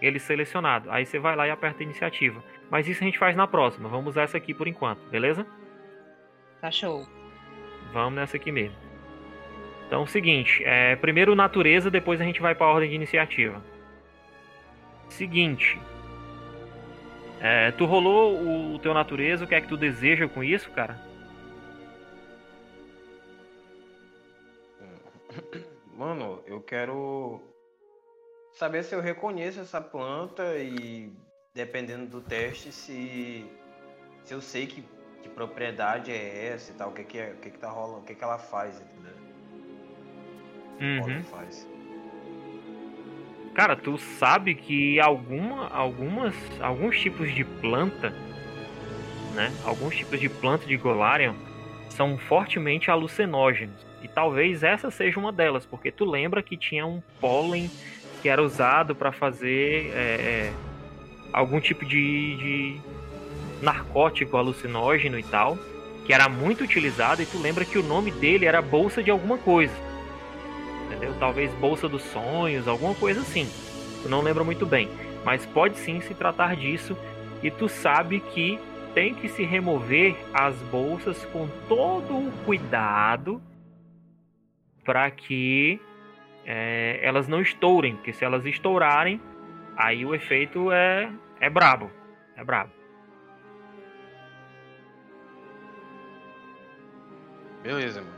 [0.01, 0.91] ele selecionado.
[0.91, 2.43] Aí você vai lá e aperta iniciativa.
[2.69, 3.87] Mas isso a gente faz na próxima.
[3.87, 5.47] Vamos usar essa aqui por enquanto, beleza?
[6.59, 7.07] Tá show.
[7.93, 8.86] Vamos nessa aqui mesmo.
[9.87, 12.95] Então, é o seguinte, é, primeiro natureza, depois a gente vai para a ordem de
[12.95, 13.63] iniciativa.
[15.07, 15.79] Seguinte,
[17.39, 20.69] é, tu rolou o, o teu natureza, o que é que tu deseja com isso,
[20.71, 20.99] cara?
[25.95, 27.41] Mano, eu quero
[28.51, 31.13] saber se eu reconheço essa planta e
[31.53, 33.49] dependendo do teste se
[34.23, 34.83] se eu sei que,
[35.23, 37.99] que propriedade é essa e tal, o que que é, o que que tá rolando,
[37.99, 39.16] o que que ela faz, entendeu?
[40.79, 41.23] Uhum.
[41.23, 41.67] faz?
[43.57, 48.13] Cara, tu sabe que alguma, algumas, alguns tipos de planta,
[49.33, 49.51] né?
[49.65, 51.33] Alguns tipos de planta de Golarion
[51.89, 53.83] são fortemente alucinógenos.
[54.03, 57.67] E talvez essa seja uma delas, porque tu lembra que tinha um pólen
[58.21, 60.53] que era usado para fazer é, é,
[61.33, 62.81] algum tipo de, de
[63.59, 65.57] narcótico alucinógeno e tal,
[66.05, 67.23] que era muito utilizado.
[67.23, 69.86] E tu lembra que o nome dele era bolsa de alguma coisa
[70.97, 71.15] entendeu?
[71.19, 73.47] Talvez bolsa dos sonhos, alguma coisa assim.
[74.01, 74.89] Tu não lembra muito bem,
[75.23, 76.97] mas pode sim se tratar disso
[77.41, 78.59] e tu sabe que
[78.93, 83.41] tem que se remover as bolsas com todo o cuidado
[84.83, 85.79] para que
[86.45, 89.21] é, elas não estourem, porque se elas estourarem,
[89.75, 91.91] aí o efeito é é brabo,
[92.35, 92.71] é brabo.
[97.61, 98.16] Beleza, mano.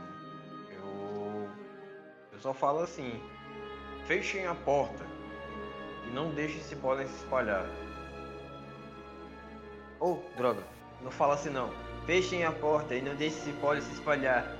[2.40, 3.20] Só falo assim.
[4.06, 5.04] Fechem a porta.
[6.06, 7.66] E não deixem esse pólen se espalhar.
[10.00, 10.62] Oh, droga.
[11.02, 11.70] Não fala assim não.
[12.06, 14.56] Fechem a porta e não deixem esse pólen se espalhar.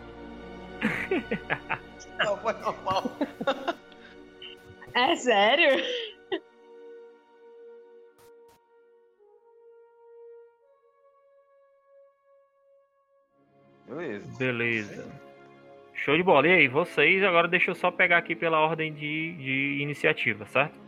[2.19, 3.05] não, foi normal.
[4.95, 5.83] É sério?
[13.87, 14.39] Beleza.
[14.39, 15.30] Beleza.
[16.05, 16.49] Show de bola.
[16.49, 20.79] E aí, vocês agora deixa eu só pegar aqui pela ordem de, de iniciativa, certo?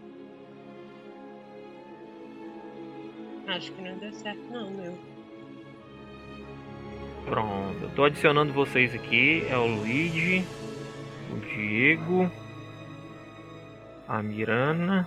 [3.46, 4.98] Acho que não deu certo, não, meu.
[7.26, 9.46] Pronto, eu tô adicionando vocês aqui.
[9.50, 10.44] É o Luigi,
[11.30, 12.30] o Diego,
[14.08, 15.06] a Mirana.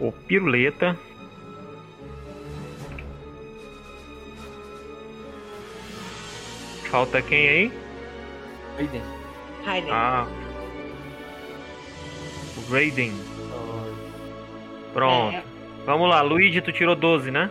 [0.00, 0.98] O Piruleta.
[6.96, 7.72] Falta quem aí?
[8.78, 9.02] Aiden.
[9.66, 9.90] Raiden.
[9.92, 10.26] Ah.
[12.56, 13.12] O Raiden.
[14.94, 15.36] Pronto.
[15.36, 15.44] É,
[15.84, 17.50] Vamos lá, Luigi, tu tirou 12, né?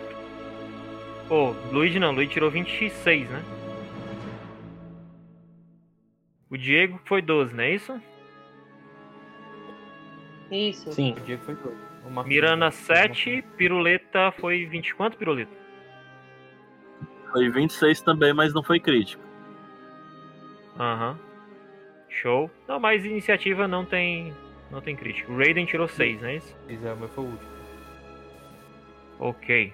[1.28, 3.44] Pô, Luigi não, Luigi tirou 26, né?
[6.50, 8.02] O Diego foi 12, não é isso?
[10.50, 10.92] Isso.
[10.92, 11.14] Sim.
[11.20, 11.78] O Diego foi doido.
[12.04, 15.52] O Marcos- Mirana 7, Piruleta foi 20 quanto, Piruleta?
[17.32, 19.24] Foi 26 também, mas não foi crítico.
[20.80, 21.20] Aham.
[22.10, 22.50] Show.
[22.68, 24.34] Não, mas iniciativa não tem
[24.72, 25.32] não tem crítico.
[25.32, 26.58] O Raiden tirou 6, não é isso?
[26.68, 27.52] Esse é meu foi o último.
[29.20, 29.74] Ok.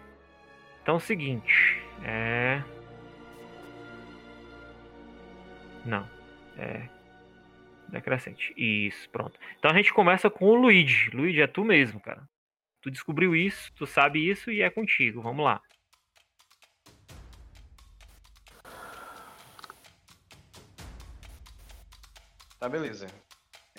[0.81, 1.81] Então é o seguinte.
[2.03, 2.61] É.
[5.85, 6.07] Não.
[6.57, 6.87] É.
[7.89, 8.53] Decrescente.
[8.55, 9.39] Isso, pronto.
[9.57, 11.09] Então a gente começa com o Luigi.
[11.11, 12.23] Luigi, é tu mesmo, cara.
[12.81, 15.21] Tu descobriu isso, tu sabe isso e é contigo.
[15.21, 15.61] Vamos lá.
[22.61, 23.07] Tá, beleza.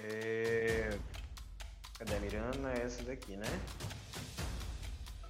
[0.02, 0.90] É...
[1.96, 2.72] Cadê a Mirana?
[2.72, 3.46] É essa daqui, né?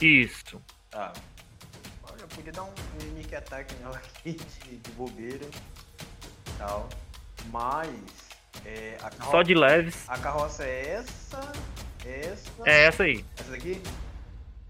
[0.00, 0.58] Isso.
[0.90, 1.12] Tá.
[2.02, 4.32] Olha, eu podia dar um sneak attack nela aqui
[4.64, 5.46] de, de bobeira.
[6.56, 6.88] Tal.
[7.50, 7.90] Mas.
[8.64, 9.10] É, a.
[9.22, 10.08] Só de leves.
[10.08, 11.52] a carroça é essa.
[12.06, 12.50] Essa.
[12.64, 13.22] É essa aí.
[13.36, 13.82] Essa daqui?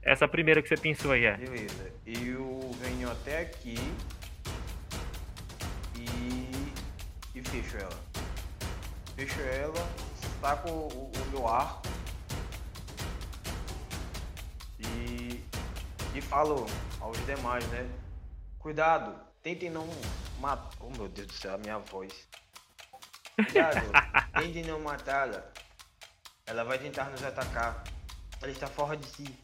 [0.02, 1.36] Essa primeira que você pensou aí, é.
[1.36, 1.92] Beleza.
[2.04, 3.76] Eu venho até aqui.
[5.96, 6.72] E.
[7.32, 8.11] E fecho ela.
[9.16, 9.88] Fecho ela.
[10.40, 11.82] Saco o, o meu arco.
[14.78, 15.44] E.
[16.14, 16.66] E falo
[17.00, 17.88] aos demais, né?
[18.58, 19.88] Cuidado, tentem não
[20.38, 20.70] matar.
[20.80, 22.28] Oh meu Deus do céu, a minha voz.
[23.34, 23.80] Cuidado,
[24.38, 25.42] tentem não matá-la.
[26.46, 27.82] Ela vai tentar nos atacar.
[28.40, 29.38] Ela está fora de si.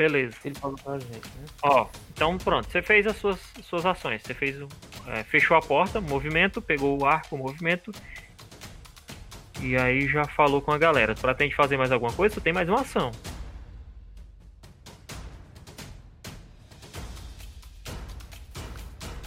[0.00, 0.34] Beleza.
[0.46, 1.44] Ele falou pra gente, né?
[1.62, 4.22] Ó, então pronto, você fez as suas, suas ações.
[4.22, 4.66] Você fez o.
[5.06, 7.92] é, fechou a porta, movimento, pegou o arco, movimento.
[9.60, 11.14] E aí já falou com a galera.
[11.14, 12.34] Tu pretende fazer mais alguma coisa?
[12.34, 13.10] Tu tem mais uma ação.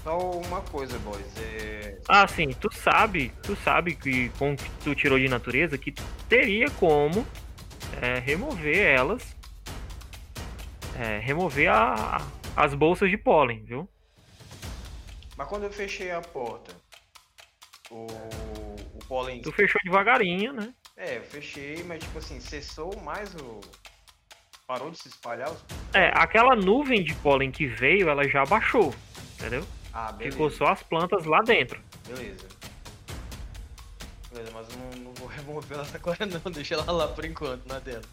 [0.03, 1.37] Só uma coisa, boys.
[1.37, 1.99] É...
[2.09, 5.91] Ah, sim, tu sabe, tu sabe que com o que tu tirou de natureza, que
[5.91, 7.23] tu teria como
[8.01, 9.42] é remover elas.
[10.99, 12.17] É, remover a,
[12.55, 13.89] as bolsas de pólen, viu?
[15.35, 16.75] Mas quando eu fechei a porta,
[17.89, 19.41] o, o pólen.
[19.41, 20.73] Tu fechou devagarinho, né?
[20.95, 23.59] É, eu fechei, mas tipo assim, cessou mais o.
[24.67, 25.63] Parou de se espalhar os.
[25.93, 28.93] É, aquela nuvem de pólen que veio, ela já baixou,
[29.33, 29.65] entendeu?
[29.91, 30.31] Ah, beleza.
[30.31, 31.81] Ficou só as plantas lá dentro.
[32.07, 32.47] Beleza.
[34.31, 37.65] Beleza, mas eu não, não vou remover ela agora não, deixa ela lá por enquanto,
[37.67, 38.03] na dela.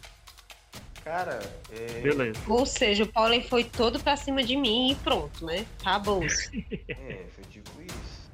[1.03, 1.39] Cara,
[1.71, 1.99] é.
[2.01, 2.39] Beleza.
[2.47, 5.65] Ou seja, o pólen foi todo pra cima de mim e pronto, né?
[5.81, 6.21] Acabou.
[6.87, 8.29] É, foi tipo isso.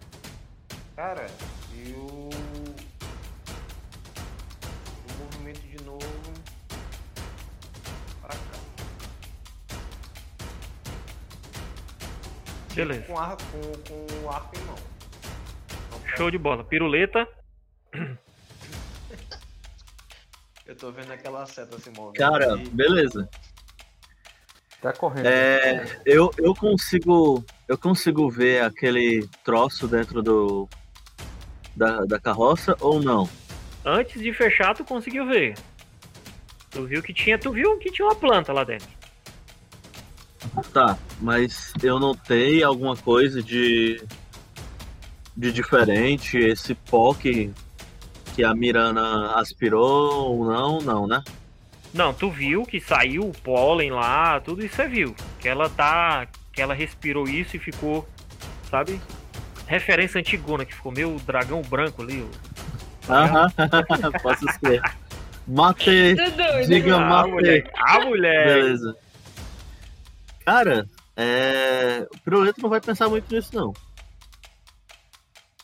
[0.96, 1.28] Cara,
[1.86, 2.30] eu.
[5.08, 6.34] O movimento de novo.
[8.22, 8.60] Pra cá.
[12.76, 13.04] Beleza.
[13.04, 14.76] Com, ar, com, com o arco em mão.
[16.18, 16.64] Show de bola.
[16.64, 17.28] Piruleta.
[20.78, 22.14] Eu tô vendo aquela seta se movendo.
[22.14, 22.70] Cara, ali.
[22.70, 23.28] beleza.
[24.80, 25.26] Tá correndo.
[25.26, 30.70] É, eu, eu consigo eu consigo ver aquele troço dentro do
[31.76, 33.28] da, da carroça ou não?
[33.84, 35.58] Antes de fechar, tu conseguiu ver.
[36.70, 38.88] Tu viu que tinha, tu viu que tinha uma planta lá dentro.
[40.72, 44.00] Tá, mas eu notei alguma coisa de
[45.36, 47.52] de diferente, esse pó que,
[48.38, 51.24] que a Mirana aspirou ou não, não, né?
[51.92, 55.16] Não, tu viu que saiu o pólen lá, tudo isso você viu.
[55.40, 56.28] Que ela tá.
[56.54, 58.08] Que ela respirou isso e ficou,
[58.70, 59.02] sabe?
[59.66, 62.30] Referência antigona, que ficou meio dragão branco ali.
[63.10, 63.48] Aham,
[64.22, 64.82] posso ser.
[65.48, 66.68] Matei, Tá doido?
[66.68, 67.32] diga Ah, matei.
[67.32, 67.72] mulher.
[67.76, 68.46] Ah, mulher.
[68.46, 68.96] Beleza.
[70.46, 72.08] Cara, é...
[72.14, 73.74] o Pirulito não vai pensar muito nisso, não.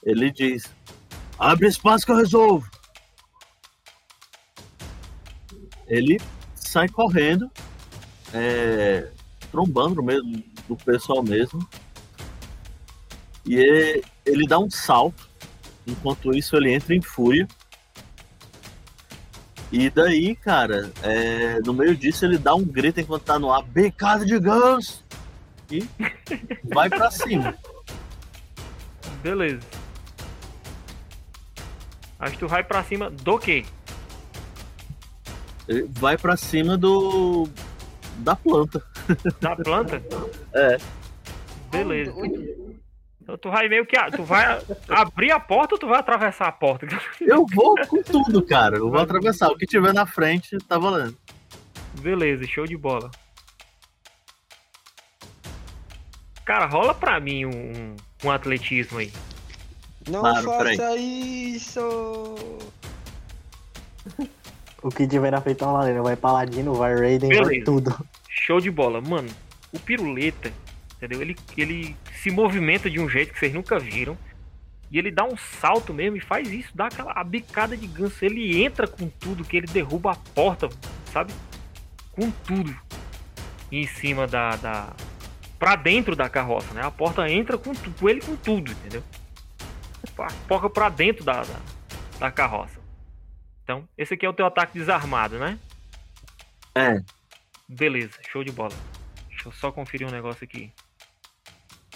[0.03, 0.73] Ele diz:
[1.43, 2.69] abre espaço que eu resolvo.
[5.85, 6.19] Ele
[6.55, 7.51] sai correndo,
[8.33, 9.09] é,
[9.51, 10.23] trombando no meio
[10.67, 11.67] do pessoal mesmo.
[13.45, 15.29] E ele, ele dá um salto.
[15.85, 17.45] Enquanto isso, ele entra em fúria.
[19.69, 23.63] E daí, cara, é, no meio disso ele dá um grito enquanto tá no ar,
[23.63, 25.03] becado de ganso!
[25.69, 25.83] E
[26.63, 27.55] vai pra cima.
[29.23, 29.82] Beleza.
[32.23, 33.65] Acho que tu vai pra cima do quê?
[35.89, 37.47] Vai pra cima do.
[38.17, 38.81] da planta.
[39.41, 40.01] Da planta?
[40.55, 40.77] É.
[41.71, 42.13] Beleza.
[43.21, 43.97] Então tu vai meio que.
[43.97, 46.85] a- Tu vai abrir a porta ou tu vai atravessar a porta?
[47.19, 48.77] Eu vou com tudo, cara.
[48.77, 49.49] Eu vou atravessar.
[49.49, 51.17] O que tiver na frente tá valendo.
[51.99, 53.09] Beleza, show de bola.
[56.45, 59.11] Cara, rola pra mim um, um atletismo aí.
[60.09, 62.35] Não Claro, faça isso!
[64.83, 66.01] O que tiver na frente é uma lareira.
[66.01, 67.65] Vai Paladino, vai Raiden, vai Beleza.
[67.65, 68.05] tudo.
[68.29, 68.99] Show de bola.
[68.99, 69.29] Mano,
[69.71, 70.51] o piruleta,
[70.97, 71.21] entendeu?
[71.21, 74.17] Ele, ele se movimenta de um jeito que vocês nunca viram.
[74.91, 78.23] E ele dá um salto mesmo e faz isso, dá aquela a bicada de ganso.
[78.23, 80.69] Ele entra com tudo, que ele derruba a porta,
[81.11, 81.33] sabe?
[82.11, 82.75] Com tudo.
[83.71, 84.55] Em cima da.
[84.57, 84.93] da...
[85.57, 86.81] Pra dentro da carroça, né?
[86.83, 89.01] A porta entra com, com ele com tudo, entendeu?
[90.17, 91.59] A porta pra dentro da, da,
[92.19, 92.79] da carroça.
[93.63, 95.57] Então, esse aqui é o teu ataque desarmado, né?
[96.75, 97.01] É.
[97.67, 98.73] Beleza, show de bola.
[99.29, 100.71] Deixa eu só conferir um negócio aqui.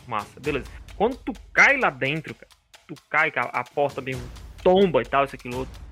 [0.08, 0.66] Massa, beleza.
[0.96, 2.48] Quando tu cai lá dentro, cara,
[2.88, 4.24] tu cai, cara, a porta mesmo
[4.64, 5.88] tomba e tal, isso aqui outro.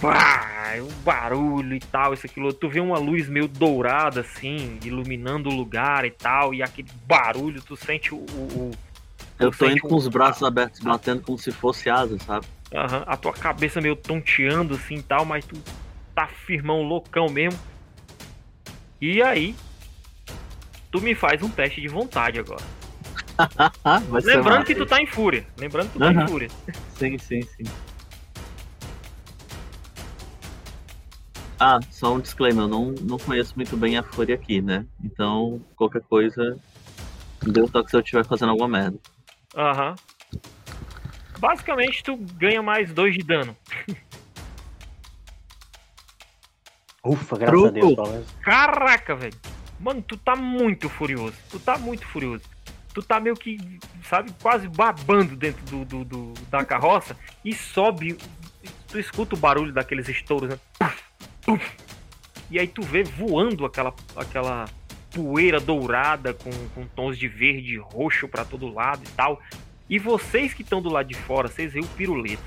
[0.00, 2.58] Pá, o barulho e tal, isso aqui outro.
[2.58, 7.62] Tu vê uma luz meio dourada assim, iluminando o lugar e tal, e aquele barulho,
[7.62, 8.72] tu sente o- o-
[9.44, 12.46] Eu tô indo com os braços abertos, batendo como se fosse asa, sabe?
[12.74, 15.56] Aham, a tua cabeça meio tonteando assim e tal, mas tu
[16.14, 17.58] tá firmão, loucão mesmo.
[19.00, 19.54] E aí,
[20.90, 22.64] tu me faz um teste de vontade agora.
[24.24, 25.46] Lembrando que tu tá em fúria.
[25.58, 26.24] Lembrando que tu tá Aham.
[26.24, 26.48] em fúria.
[26.96, 27.64] Sim, sim, sim.
[31.58, 34.86] Ah, só um disclaimer, eu não, não conheço muito bem a Fúria aqui, né?
[35.02, 36.56] Então, qualquer coisa,
[37.42, 38.98] deu toque se eu estiver fazendo alguma merda.
[39.56, 39.94] Aham.
[41.38, 43.56] Basicamente, tu ganha mais dois de dano.
[47.04, 47.72] Ufa, graças a Truco.
[47.80, 48.26] Deus, pelo menos.
[48.42, 49.36] Caraca, velho.
[49.78, 51.36] Mano, tu tá muito furioso.
[51.50, 52.44] Tu tá muito furioso.
[52.94, 53.58] Tu tá meio que,
[54.08, 58.16] sabe, quase babando dentro do, do- do- da carroça e sobe.
[58.88, 60.58] Tu escuta o barulho daqueles estouros, né?
[60.78, 61.02] Puf,
[61.44, 61.76] puf.
[62.50, 64.64] E aí tu vê voando aquela, aquela
[65.14, 69.40] poeira dourada com, com tons de verde e roxo pra todo lado e tal.
[69.88, 72.42] E vocês que estão do lado de fora, vocês veem o piruleta.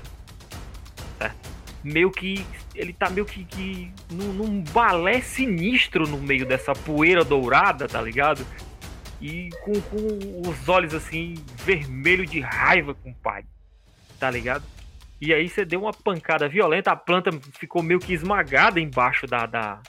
[1.18, 1.58] Certo?
[1.82, 2.44] meio que.
[2.74, 8.00] Ele tá meio que, que num, num balé sinistro no meio dessa poeira dourada, tá
[8.00, 8.46] ligado?
[9.20, 13.48] E com, com os olhos assim, vermelho de raiva, compadre.
[14.18, 14.64] Tá ligado?
[15.20, 19.46] E aí você deu uma pancada violenta, a planta ficou meio que esmagada embaixo da.
[19.46, 19.80] da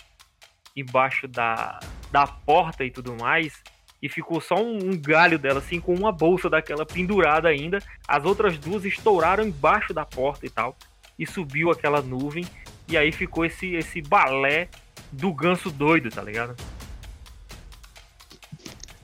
[0.75, 1.79] embaixo da,
[2.11, 3.53] da porta e tudo mais.
[4.01, 7.79] E ficou só um, um galho dela, assim, com uma bolsa daquela pendurada ainda.
[8.07, 10.75] As outras duas estouraram embaixo da porta e tal.
[11.17, 12.45] E subiu aquela nuvem.
[12.87, 14.69] E aí ficou esse, esse balé
[15.11, 16.55] do ganso doido, tá ligado?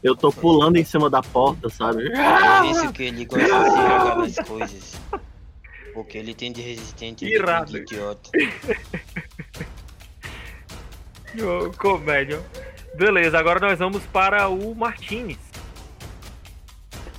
[0.02, 2.12] Eu tô pulando em cima da porta, sabe?
[2.12, 5.02] É isso que ele gosta de jogar nas coisas.
[5.94, 8.30] Porque ele tem de resistente e de idiota.
[11.78, 12.42] Comédia.
[12.96, 15.38] Beleza, agora nós vamos para o Martinez.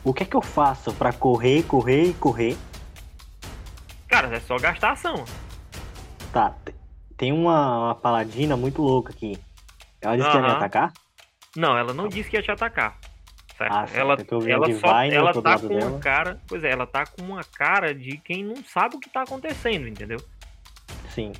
[0.02, 2.56] O que é que eu faço pra correr, correr e correr?
[4.08, 5.24] Cara, é só gastar ação.
[6.32, 6.74] Tá, te-
[7.16, 9.38] tem uma, uma paladina muito louca aqui.
[10.00, 10.92] Ela disse que ia me atacar?
[11.56, 12.96] Não, ela não disse que ia te atacar.
[13.58, 13.72] Certo?
[13.72, 15.98] Ah, ela vendo ela só né, ela tá com uma dela.
[15.98, 16.40] cara.
[16.46, 19.88] Pois é, ela tá com uma cara de quem não sabe o que tá acontecendo,
[19.88, 20.18] entendeu?
[21.10, 21.32] Sim.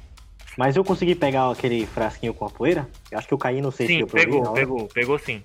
[0.57, 2.89] Mas eu consegui pegar aquele frasquinho com a poeira?
[3.11, 4.53] Eu acho que eu caí, não sei se Sim, eu provei pegou, hora.
[4.55, 5.43] pegou, pegou sim.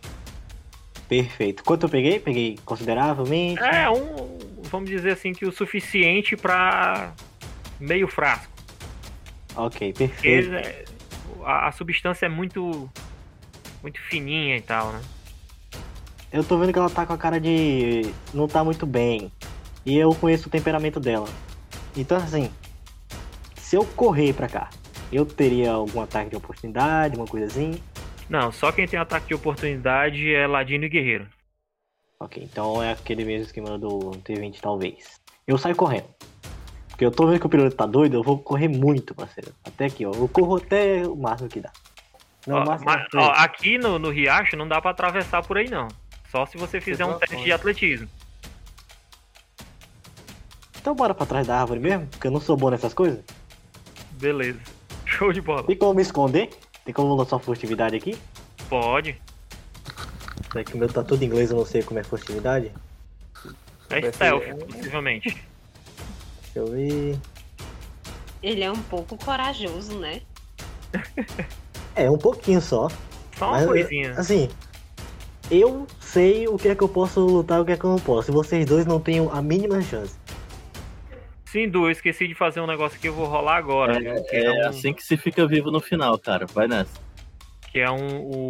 [1.10, 1.64] Perfeito.
[1.66, 2.20] Quanto eu peguei?
[2.20, 3.62] Peguei consideravelmente.
[3.62, 4.38] É um.
[4.72, 7.12] Vamos dizer assim que o suficiente pra
[7.78, 8.52] meio frasco.
[9.58, 10.54] Ok, perfeito.
[10.54, 10.86] é,
[11.44, 12.90] a, a substância é muito.
[13.84, 15.02] muito fininha e tal, né?
[16.32, 18.04] Eu tô vendo que ela tá com a cara de.
[18.34, 19.30] não tá muito bem.
[19.86, 21.28] E eu conheço o temperamento dela.
[21.98, 22.50] Então assim.
[23.58, 24.70] Se eu correr pra cá,
[25.12, 27.82] eu teria algum ataque de oportunidade, uma coisa assim.
[28.30, 31.28] Não, só quem tem ataque de oportunidade é Ladino e Guerreiro.
[32.20, 35.20] Ok, então é aquele mesmo esquema do T20, talvez.
[35.46, 36.06] Eu saio correndo.
[36.90, 39.54] Porque eu tô vendo que o piloto tá doido, eu vou correr muito, parceiro.
[39.64, 40.12] Até aqui, ó.
[40.12, 41.72] Eu corro até o máximo que dá.
[42.46, 45.44] Não, Ó, o máximo mas, que ó, aqui no, no Riacho não dá pra atravessar
[45.44, 45.88] por aí, não.
[46.30, 48.08] Só se você fizer um teste de atletismo.
[50.80, 52.08] Então bora pra trás da árvore mesmo?
[52.08, 53.24] Porque eu não sou bom nessas coisas.
[54.12, 54.60] Beleza.
[55.18, 55.64] Show de bola.
[55.64, 56.50] Tem como me esconder?
[56.86, 58.18] Tem como lançar uma furtividade aqui?
[58.70, 59.22] Pode.
[60.56, 62.72] É que o meu tá todo em inglês, eu não sei como é furtividade.
[63.90, 65.30] É stealth, possivelmente.
[66.44, 67.20] Deixa eu ver.
[68.42, 70.22] Ele é um pouco corajoso, né?
[71.94, 72.88] É, um pouquinho só.
[73.38, 74.14] Só uma Mas, coisinha.
[74.14, 74.50] Assim,
[75.52, 77.90] eu sei o que é que eu posso lutar e o que é que eu
[77.90, 78.32] não posso.
[78.32, 80.16] E vocês dois não têm a mínima chance.
[81.52, 83.99] Sim, Du, eu esqueci de fazer um negócio que eu vou rolar agora.
[83.99, 84.23] viu?
[84.23, 86.45] Que é, É um, assim que se fica vivo no final, cara.
[86.45, 86.98] Vai nessa.
[87.72, 87.98] que é um,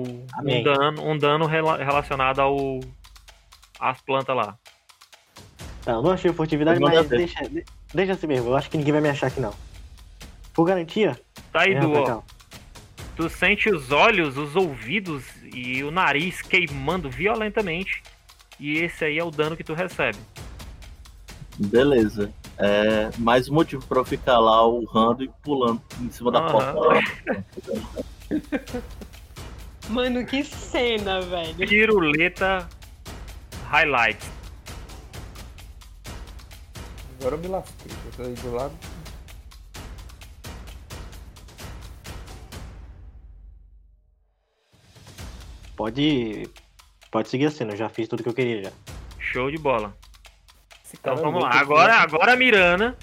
[0.05, 2.79] um, um dano, um dano rela- relacionado ao
[3.79, 4.55] às plantas lá.
[5.83, 8.49] Tá, não achei furtividade, mas deixa, de- deixa assim mesmo.
[8.49, 9.53] Eu acho que ninguém vai me achar aqui não.
[10.53, 11.19] Por garantia,
[11.51, 12.21] Tá aí, vem Du, ó.
[13.15, 15.23] Tu sente os olhos, os ouvidos
[15.53, 18.03] e o nariz queimando violentamente.
[18.59, 20.19] E esse aí é o dano que tu recebe.
[21.57, 22.31] Beleza.
[22.63, 26.73] É, mais um motivo pra eu ficar lá urrando e pulando em cima da Aham.
[26.73, 27.43] porta.
[29.89, 31.55] Mano, que cena, velho.
[31.67, 32.69] Piruleta
[33.67, 34.29] Highlights.
[37.19, 37.91] Agora eu me lasquei.
[38.05, 38.73] Eu tô aí do lado.
[45.75, 46.47] Pode.
[47.09, 48.71] Pode seguir assim, eu já fiz tudo que eu queria já.
[49.17, 49.95] Show de bola.
[50.91, 51.49] Esse Então cara é vamos lá.
[51.59, 52.97] Agora, agora a Mirana.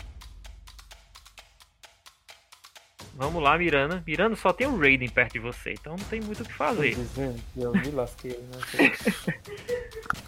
[3.15, 4.03] Vamos lá, Mirana.
[4.07, 6.95] Mirana só tem o Raiden perto de você, então não tem muito o que fazer.
[6.95, 8.93] que eu me lasquei, né?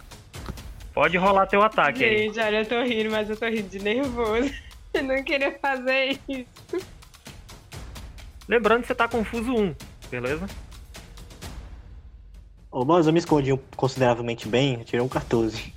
[0.93, 2.25] Pode rolar teu ataque aí.
[2.25, 4.51] Gente, olha, eu tô rindo, mas eu tô rindo de nervoso.
[4.93, 6.85] Eu não queria fazer isso.
[8.45, 9.73] Lembrando que você tá confuso 1,
[10.09, 10.45] beleza?
[12.69, 15.73] Ô, mas eu me escondi um- consideravelmente bem, eu tirei um 14.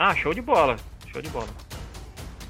[0.00, 0.76] Ah, show de bola.
[1.08, 1.48] Show de bola.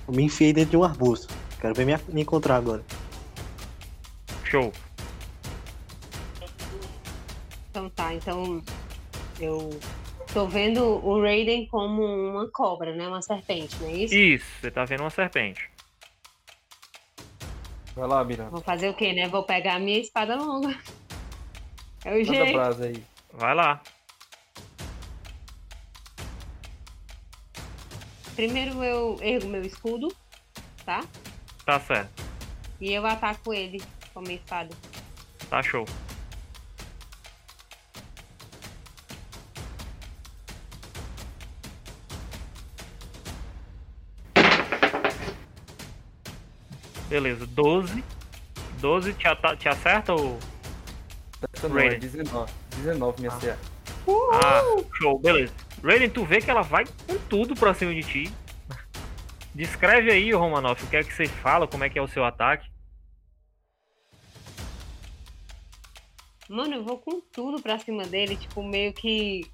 [0.06, 1.32] Eu me enfiei dentro de um arbusto.
[1.58, 2.84] Quero ver me, me encontrar agora.
[4.44, 4.70] Show.
[7.70, 8.62] Então tá, então
[9.40, 9.70] eu
[10.34, 13.08] tô vendo o Raiden como uma cobra, né?
[13.08, 14.14] Uma serpente, não é isso?
[14.14, 15.70] Isso, você tá vendo uma serpente.
[17.96, 18.50] Vai lá, Miranda.
[18.50, 19.26] Vou fazer o quê, né?
[19.26, 20.78] Vou pegar a minha espada longa.
[22.04, 22.82] É o Manda jeito.
[22.82, 23.02] aí.
[23.32, 23.80] Vai lá.
[28.38, 30.14] Primeiro eu ergo meu escudo,
[30.84, 31.04] tá?
[31.66, 32.22] Tá certo.
[32.80, 33.82] E eu ataco ele
[34.14, 34.72] com a minha espada.
[35.50, 35.84] Tá show.
[47.08, 48.04] Beleza, 12.
[48.80, 49.24] 12 te,
[49.58, 50.38] te acerta ou.
[51.60, 51.98] Não, é Raiden.
[51.98, 52.52] 19.
[52.76, 53.58] 19 minha CA.
[54.32, 54.62] Ah,
[54.96, 55.67] show, beleza.
[55.82, 58.32] Raiden, tu vê que ela vai com tudo pra cima de ti.
[59.54, 62.24] Descreve aí, Romanoff, o que é que você fala, como é que é o seu
[62.24, 62.68] ataque.
[66.48, 69.48] Mano, eu vou com tudo pra cima dele, tipo, meio que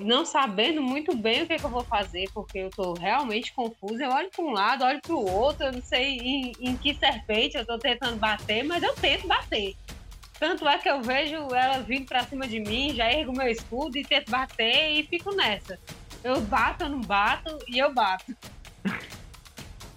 [0.00, 3.52] não sabendo muito bem o que, é que eu vou fazer, porque eu tô realmente
[3.52, 4.04] confusa.
[4.04, 7.56] Eu olho pra um lado, olho pro outro, eu não sei em, em que serpente
[7.56, 9.76] eu tô tentando bater, mas eu tento bater.
[10.40, 13.96] Tanto é que eu vejo ela vindo pra cima de mim, já ergo meu escudo
[13.98, 15.78] e tento bater e fico nessa.
[16.24, 18.34] Eu bato, eu não bato e eu bato.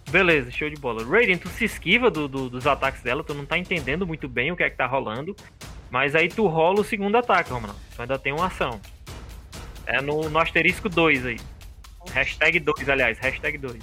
[0.10, 1.04] Beleza, show de bola.
[1.06, 4.52] Raiden, tu se esquiva do- do- dos ataques dela, tu não tá entendendo muito bem
[4.52, 5.34] o que é que tá rolando.
[5.90, 7.76] Mas aí tu rola o segundo ataque, Romano.
[7.96, 8.80] Tu ainda tem uma ação.
[9.86, 11.40] É no, no asterisco 2 aí.
[12.12, 13.82] Hashtag 2, aliás, hashtag 2.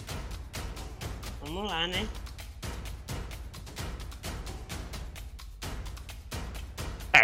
[1.42, 2.06] Vamos lá, né?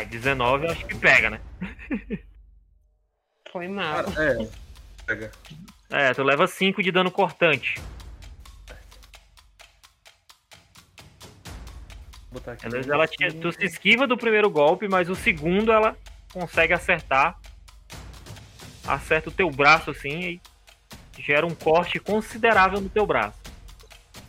[0.00, 1.40] É, 19 eu acho que pega, né?
[3.50, 4.04] Foi mal.
[4.04, 4.48] Cara, é.
[5.06, 5.32] Pega.
[5.90, 7.80] É, tu leva 5 de dano cortante.
[12.30, 12.66] Vou botar aqui.
[12.66, 15.96] Ela te- tu se esquiva do primeiro golpe, mas o segundo ela
[16.32, 17.38] consegue acertar.
[18.86, 20.40] Acerta o teu braço assim
[21.18, 23.38] e gera um corte considerável no teu braço.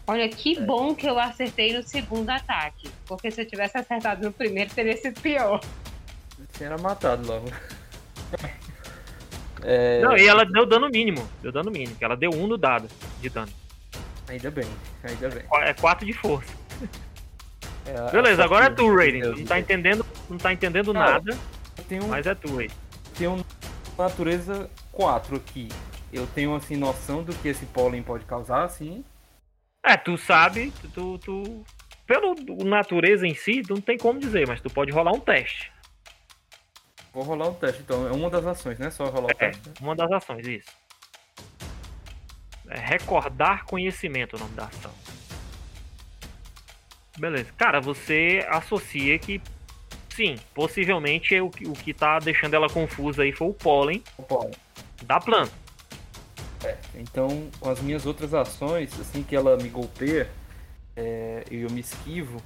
[0.07, 2.89] Olha, que bom que eu acertei no segundo ataque.
[3.05, 5.59] Porque se eu tivesse acertado no primeiro, teria sido pior.
[6.49, 7.47] Você era matado logo.
[9.63, 11.27] É, Não, e ela deu dano mínimo.
[11.41, 12.87] Deu dano mínimo, que ela deu 1 um no dado
[13.19, 13.51] de dano.
[14.29, 14.67] Ainda bem,
[15.03, 15.43] ainda bem.
[15.51, 16.53] É 4 de força.
[17.85, 19.21] É, Beleza, agora é tu, de Raiden.
[19.21, 19.61] Deus, Tu não tá né?
[19.61, 21.37] entendendo, não tá entendendo Cara, nada,
[21.91, 22.69] um, mas é tu aí.
[23.17, 23.41] tem um
[23.97, 25.69] natureza 4 aqui.
[26.13, 29.03] Eu tenho assim noção do que esse pólen pode causar, assim.
[29.83, 31.65] É, tu sabe, tu, tu.
[32.05, 32.35] Pelo
[32.65, 35.71] natureza em si, tu não tem como dizer, mas tu pode rolar um teste.
[37.13, 38.07] Vou rolar o teste, então.
[38.07, 38.89] É uma das ações, né?
[38.89, 39.67] Só rolar o É, teste.
[39.67, 39.73] né?
[39.81, 40.69] uma das ações, isso.
[42.69, 44.91] É recordar conhecimento o nome da ação.
[47.17, 47.51] Beleza.
[47.57, 49.41] Cara, você associa que
[50.09, 54.03] sim, possivelmente é o, que- o que tá deixando ela confusa aí foi o pólen
[54.17, 54.51] O pólen.
[55.03, 55.51] da planta.
[56.95, 60.29] Então, com as minhas outras ações, assim que ela me golpeia
[60.95, 62.41] é, e eu me esquivo,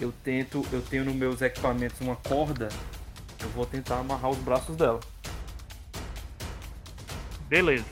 [0.00, 2.68] eu tento, eu tenho nos meus equipamentos uma corda,
[3.40, 5.00] eu vou tentar amarrar os braços dela.
[7.48, 7.84] Beleza.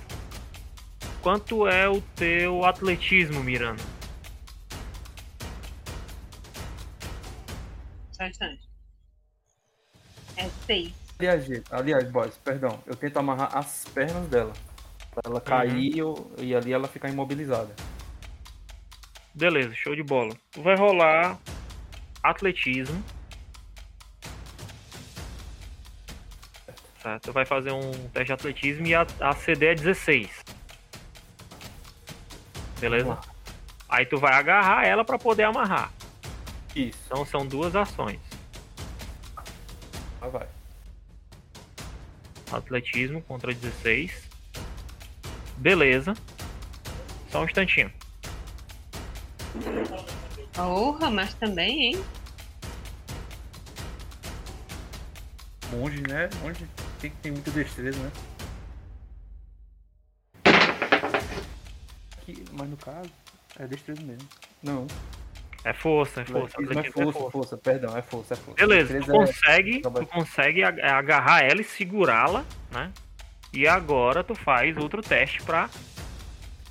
[1.21, 3.83] Quanto é o teu atletismo, Miranda?
[8.11, 8.69] Só um instante.
[10.37, 10.93] É seis.
[11.19, 14.53] Aliás, aliás, boys, perdão, eu tento amarrar as pernas dela.
[15.13, 17.75] Pra ela cair eu- e ali ela ficar imobilizada.
[19.35, 20.35] Beleza, show de bola.
[20.51, 21.39] Tu vai rolar
[22.23, 23.03] atletismo.
[27.03, 30.31] Certo, tu vai fazer um teste de atletismo e a, a CD é 16.
[32.81, 33.19] Beleza?
[33.89, 35.93] Aí tu vai agarrar ela pra poder amarrar.
[36.75, 38.21] Isso, Então são duas ações.
[40.21, 40.47] lá vai.
[42.53, 44.31] Atletismo contra 16.
[45.63, 46.15] Beleza.
[47.31, 47.91] Só um instantinho.
[50.53, 52.05] Porra, mas também, hein?
[55.71, 56.29] Monge, né?
[56.43, 56.67] Monge
[57.01, 58.11] tem que ter muita destreza, né?
[62.27, 63.09] Que- mas no caso,
[63.61, 64.29] é destreza mesmo.
[64.63, 64.87] Não,
[65.65, 66.57] É força, é força.
[66.57, 68.67] atletismo é atletismo é força, força, perdão, é força, é força.
[68.67, 70.07] Beleza, tu é- consegue, trabalho.
[70.07, 72.93] tu consegue ag- agarrar ela e segurá-la, né?
[73.53, 75.69] E agora tu faz outro teste pra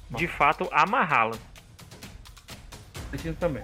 [0.09, 1.37] de fato amarrá-la.
[3.07, 3.63] Atletismo também.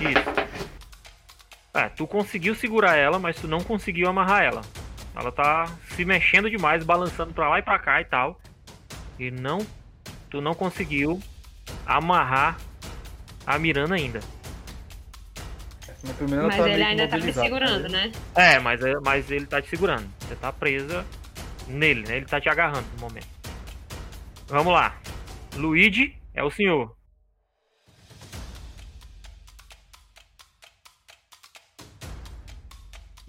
[0.00, 0.44] Isso.
[1.72, 4.60] É, tu conseguiu segurar ela, mas tu não conseguiu amarrar ela.
[5.14, 8.40] Ela tá se mexendo demais, balançando pra lá e pra cá e tal.
[9.18, 9.64] E não
[10.30, 11.22] tu não conseguiu
[11.86, 12.58] amarrar
[13.46, 14.20] a Miranda ainda.
[16.04, 18.06] Mas tá ele ainda tá me segurando, né?
[18.06, 18.12] né?
[18.34, 20.08] É, mas, mas ele tá te segurando.
[20.20, 21.04] Você tá presa
[21.66, 22.18] nele, né?
[22.18, 23.28] Ele tá te agarrando no momento.
[24.46, 25.00] Vamos lá.
[25.56, 26.94] Luigi é o senhor.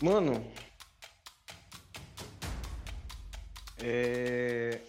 [0.03, 0.45] Mano.
[3.81, 4.79] É.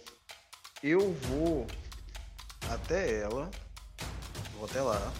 [0.83, 1.65] Eu vou
[2.69, 3.49] até ela.
[4.55, 5.13] Vou até lá.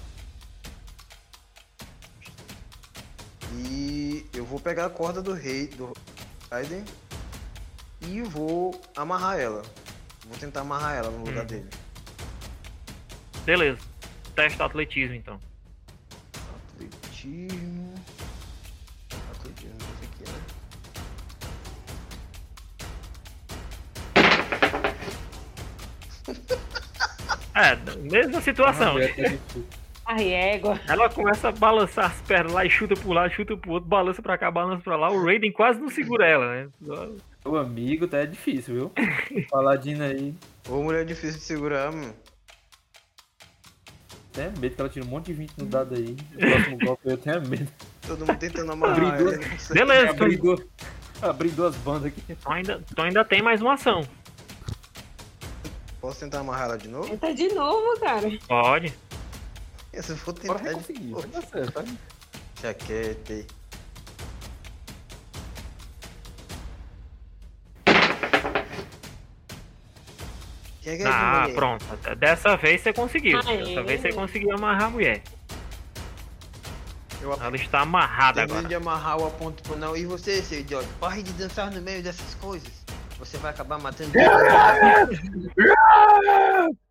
[3.58, 5.94] E eu vou pegar a corda do rei, do
[6.52, 6.84] Raiden.
[8.02, 9.64] E vou amarrar ela.
[10.28, 11.48] Vou tentar amarrar ela no lugar Hum.
[11.48, 11.70] dele.
[13.46, 13.80] Beleza.
[14.36, 15.40] Testa atletismo então.
[16.76, 17.94] Atletismo.
[19.36, 20.38] Atletismo, não sei o que é.
[27.58, 28.98] É, mesma situação.
[28.98, 29.40] Ah, é.
[30.10, 30.80] Ai, égua.
[30.88, 34.22] Ela começa a balançar as pernas lá e chuta pro lado, chuta pro outro, balança
[34.22, 35.12] pra cá, balança pra lá.
[35.12, 36.70] O Raiden quase não segura ela, né?
[37.44, 38.92] O amigo tá é difícil, viu?
[39.50, 40.34] Paladino aí.
[40.70, 42.14] Ô, mulher difícil de segurar, mano.
[44.32, 46.16] Tenho medo que ela tire um monte de 20 no dado aí.
[46.36, 47.68] O próximo golpe eu tenho medo.
[48.08, 49.76] Todo mundo tentando amarrar não sei.
[49.76, 50.62] Beleza, tu, Abri duas,
[51.22, 52.22] abri duas bandas aqui.
[52.22, 54.08] tu ainda, tu ainda tem mais uma ação.
[56.00, 57.10] Posso tentar amarrar ela de novo?
[57.10, 58.30] Tenta de novo, cara.
[58.48, 58.94] Pode.
[60.02, 61.04] Se eu for Bora tentar conseguir.
[61.06, 61.28] novo.
[61.28, 61.84] Vai dar certo, tá?
[62.62, 63.48] Jaquete.
[71.06, 71.84] Ah, pronto.
[72.18, 73.40] Dessa vez você conseguiu.
[73.46, 73.58] Aê.
[73.58, 75.22] Dessa vez você conseguiu amarrar a mulher.
[77.22, 78.68] Eu Ela está amarrada agora.
[78.68, 79.98] de amarrar o aponto pro não.
[79.98, 80.88] E você, seu idiota?
[81.00, 82.72] Pare de dançar no meio dessas coisas.
[83.20, 84.12] Você vai acabar matando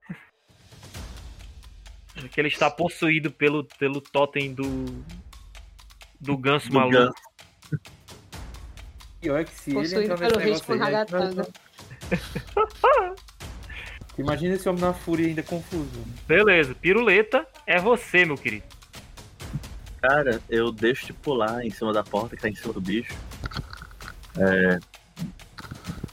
[2.32, 4.64] Que ele está possuído pelo, pelo totem do.
[6.18, 6.96] Do ganso Do maluco.
[6.96, 7.14] ganso.
[9.20, 11.46] Pior é que se ele Possuído entrar nesse negócio aí, né.
[14.18, 15.90] Imagina esse homem na fúria ainda confuso.
[16.26, 18.64] Beleza, piruleta é você, meu querido.
[20.00, 23.14] Cara, eu deixo de pular em cima da porta que tá em cima do bicho.
[24.38, 24.78] É,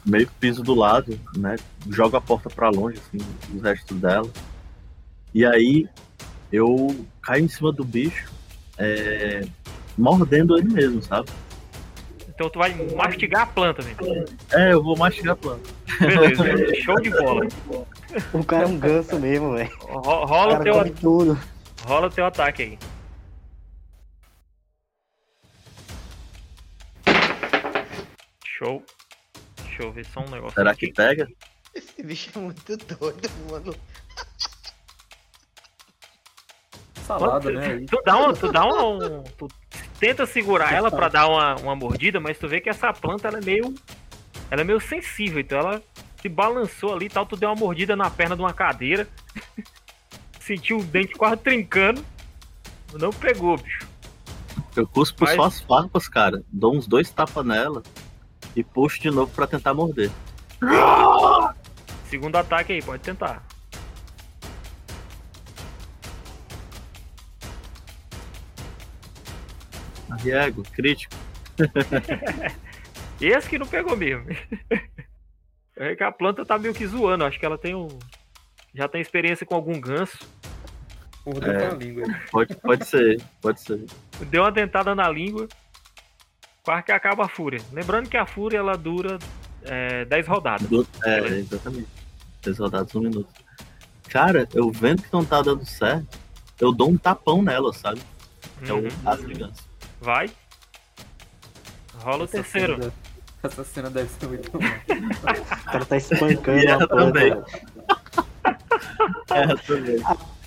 [0.06, 1.56] meio piso do lado, né?
[1.90, 3.26] Jogo a porta pra longe, assim,
[3.56, 4.30] os restos dela.
[5.34, 5.88] E aí
[6.52, 8.32] eu caio em cima do bicho,
[8.78, 9.42] é,
[9.98, 11.30] mordendo ele mesmo, sabe?
[12.30, 14.26] Então tu vai mastigar a planta, meu.
[14.52, 15.70] É, eu vou mastigar a planta.
[16.00, 17.48] Beleza, show de bola.
[18.34, 19.70] O cara é um ganso mesmo, velho.
[19.82, 21.40] Ro- O Rola, cara teu, tudo.
[21.86, 22.80] rola teu ataque aí.
[28.46, 28.84] Show.
[29.64, 30.56] Deixa eu ver só um negócio.
[30.56, 30.88] Será aqui.
[30.88, 31.28] que pega?
[31.74, 33.76] Esse bicho é muito doido, mano.
[37.04, 37.86] Salada, né?
[37.90, 38.34] Tu dá um.
[38.34, 39.24] Tu dá um.
[39.38, 39.48] Tu
[40.00, 43.40] tenta segurar ela pra dar uma, uma mordida, mas tu vê que essa planta ela
[43.40, 43.74] é meio.
[44.50, 45.82] Ela é meio sensível, então ela
[46.22, 47.26] se balançou ali e tal.
[47.26, 49.08] Tu deu uma mordida na perna de uma cadeira.
[50.40, 52.04] Sentiu o dente quase trincando.
[52.94, 53.88] Não pegou, bicho.
[54.76, 56.44] Eu cuspo Mas- só as farpas, cara.
[56.52, 57.82] Dou uns dois tapas nela
[58.56, 60.12] e puxo de novo pra tentar morder.
[62.10, 63.44] Segundo ataque aí, pode tentar.
[70.24, 71.14] Riego, crítico.
[73.22, 74.26] Esse que não pegou mesmo.
[75.76, 77.24] É que a planta tá meio que zoando.
[77.26, 77.88] Acho que ela tem um.
[78.74, 80.18] Já tem experiência com algum ganso.
[81.26, 81.68] Mordeu É.
[81.68, 82.04] a língua.
[82.32, 83.86] Pode, pode ser, pode ser.
[84.30, 85.48] Deu uma dentada na língua.
[86.64, 87.62] Quase que acaba a fúria.
[87.72, 89.20] Lembrando que a fúria ela dura
[89.64, 90.68] é, 10 rodadas.
[90.68, 91.88] Do- É, exatamente.
[92.42, 93.30] Três rodadas, um minuto.
[94.10, 96.20] Cara, eu vendo que não tá dando certo,
[96.60, 98.02] eu dou um tapão nela, sabe?
[98.68, 98.88] É Uhum.
[98.88, 99.64] o rato de ganso.
[100.04, 100.30] Vai.
[102.00, 102.74] Rola o Essa terceiro.
[102.74, 102.94] cena deve-
[103.44, 104.64] Essa cena deve ser muito boa.
[104.64, 107.32] O cara tá espancando E a ela também.
[109.32, 110.04] É, também.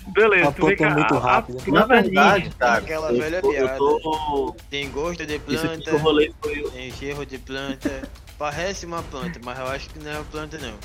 [0.09, 1.59] Beleza, A tu vê que é a, muito a- rápida.
[1.71, 3.77] Na verdade, cara, Aquela eu velha piada.
[3.77, 4.55] tô.
[4.69, 6.71] Tem gosto de Isso aqui planta, que eu rolei foi o.
[6.71, 8.09] tem cheiro de planta.
[8.37, 10.75] Parece uma planta, mas eu acho que não é uma planta não.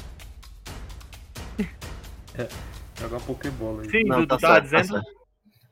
[2.98, 3.90] Jogar Pokébola aí.
[3.90, 5.02] Sim, Não, tu, tá tava certo, tá dizendo.
[5.02, 5.21] certo.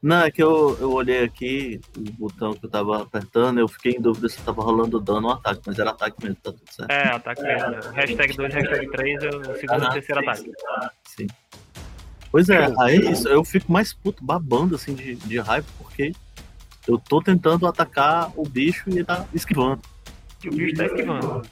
[0.03, 3.93] Não, é que eu, eu olhei aqui o botão que eu tava apertando, eu fiquei
[3.93, 6.91] em dúvida se tava rolando dano ou ataque, mas era ataque mesmo, tá tudo certo.
[6.91, 7.93] É, ataque mesmo.
[7.93, 10.53] Hashtag 2, hashtag 3 é o segundo e Aham, terceiro sim, ataque.
[11.05, 11.27] Sim.
[12.33, 16.13] Pois é, aí isso, eu fico mais puto babando assim de, de raiva, porque
[16.89, 19.83] eu tô tentando atacar o bicho e ele tá esquivando.
[20.43, 21.43] E o bicho tá esquivando.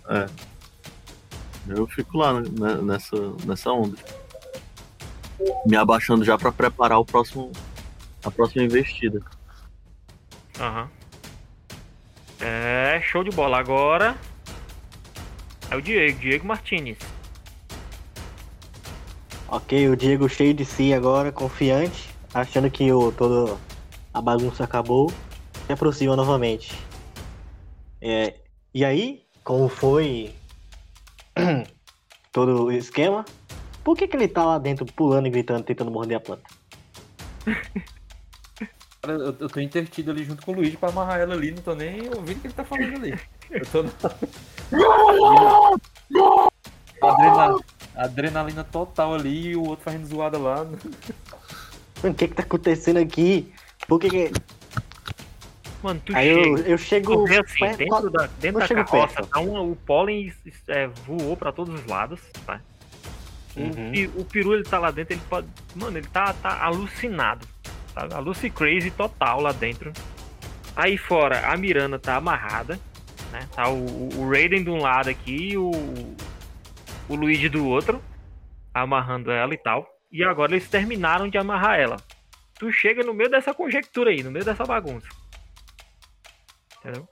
[1.69, 3.97] Eu fico lá né, nessa, nessa onda.
[5.67, 7.53] Me abaixando já pra preparar o próximo.
[8.25, 9.21] A próxima investida.
[10.59, 10.91] Aham.
[12.41, 13.59] É, show de bola.
[13.59, 14.17] Agora
[15.71, 16.99] é o Diego, Diego Martinez.
[19.49, 23.57] Ok, o Diego cheio de si agora, confiante, achando que o, toda
[24.13, 25.11] a bagunça acabou,
[25.67, 26.79] se aproxima novamente.
[28.01, 28.35] É,
[28.75, 30.35] e aí, como foi
[32.31, 33.25] todo o esquema,
[33.83, 36.45] por que, que ele tá lá dentro pulando e gritando, tentando morder a planta?
[39.03, 41.63] Cara, eu, eu tô intertido ali junto com o Luigi pra amarrar ela ali, não
[41.63, 43.19] tô nem ouvindo o que ele tá falando ali.
[43.51, 43.91] Eu tô na...
[47.01, 47.65] Adrenalina,
[47.95, 50.65] adrenalina total ali e o outro fazendo zoada lá.
[50.65, 50.79] Mano,
[52.03, 53.53] o que que tá acontecendo aqui?
[53.87, 54.33] Por que que...
[55.83, 56.41] Mano, tu Aí chega.
[56.49, 57.25] eu, eu chego...
[57.25, 59.29] Tu assim, perto- dentro da, dentro eu da carroça, perto.
[59.31, 60.33] tá um- o pólen
[60.67, 62.61] é, voou pra todos os lados, tá?
[63.57, 63.91] O, Uhum.
[63.93, 65.47] pi- o peru, ele tá lá dentro, ele pode...
[65.77, 67.47] Mano, ele tá, tá alucinado,
[67.99, 68.15] sabe?
[68.15, 69.93] A Lucy Crazy total lá dentro.
[70.77, 72.79] Aí fora, a Miranda tá amarrada,
[73.33, 73.49] né?
[73.55, 75.71] Tá o, o- Raiden de um lado aqui e o,
[77.09, 78.03] o Luigi do outro,
[78.73, 79.87] amarrando ela e tal.
[80.11, 81.97] E agora eles terminaram de amarrar ela.
[82.59, 85.09] Tu chega no meio dessa conjectura aí, no meio dessa bagunça.
[86.79, 87.09] Entendeu?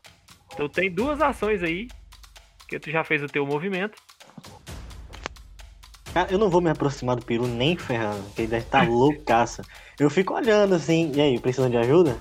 [0.53, 1.89] Então tem duas ações aí,
[2.69, 4.01] que tu já fez o teu movimento.
[6.17, 9.63] Cara, eu não vou me aproximar do peru nem ferrando, porque ele deve estar loucaça.
[10.01, 12.17] Eu fico olhando assim, e aí, precisando de ajuda?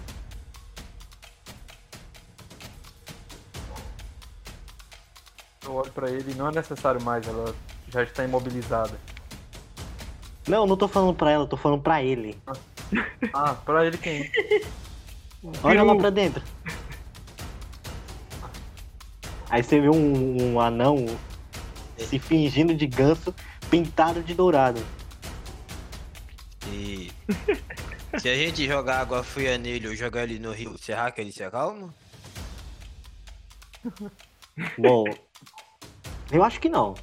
[5.64, 7.56] Eu olho pra ele e não é necessário mais, ela
[7.88, 9.00] já está imobilizada.
[10.46, 12.38] Não, não tô falando pra ela, tô falando pra ele.
[13.34, 14.30] Ah, pra ele quem?
[15.64, 16.44] Olha lá pra dentro.
[19.50, 21.06] Aí você vê um, um anão
[21.98, 23.34] se fingindo de ganso
[23.70, 24.82] pintado de dourado.
[26.72, 27.12] E
[28.20, 31.32] se a gente jogar água fria nele ou jogar ele no rio, será que ele
[31.32, 31.94] se acalma?
[34.78, 35.04] Bom,
[36.32, 36.96] eu acho que não.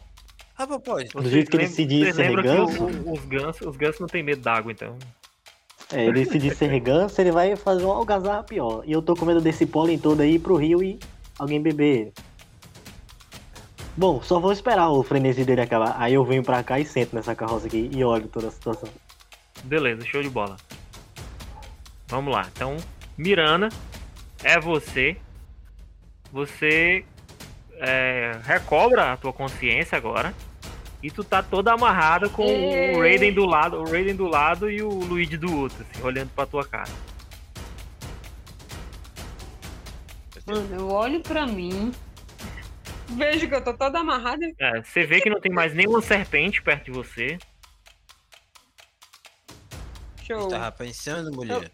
[0.56, 1.20] Ah, propósito.
[1.20, 2.84] Do jeito que ele se diz ser lembram que ganso?
[2.84, 4.96] o- os gansos, os gansos não tem medo d'água, então.
[5.92, 8.82] É, ele se diz ser ganso, ele vai fazer uma algazarra pior.
[8.86, 10.98] E eu tô com medo desse pólen todo aí pro rio e
[11.38, 12.12] alguém beber.
[13.96, 15.96] Bom, só vou esperar o frenesi dele acabar.
[15.98, 18.88] Aí eu venho pra cá e sento nessa carroça aqui e olho toda a situação.
[19.64, 20.56] Beleza, show de bola.
[22.08, 22.48] Vamos lá.
[22.54, 22.76] Então,
[23.16, 23.68] Mirana,
[24.42, 25.16] é você.
[26.32, 27.04] Você
[27.74, 30.34] é, recobra a tua consciência agora.
[31.02, 32.94] E tu tá toda amarrada com Ei.
[32.94, 36.30] o Raiden do lado, o Raiden do lado e o Luigi do outro, assim, olhando
[36.30, 36.90] pra tua cara.
[40.46, 41.92] Mano, eu olho pra mim,
[43.12, 44.44] vejo que eu tô toda amarrada.
[44.58, 47.38] É, você vê que não tem mais nenhuma serpente perto de você.
[50.22, 50.48] Show.
[50.48, 51.70] Tava pensando, mulher.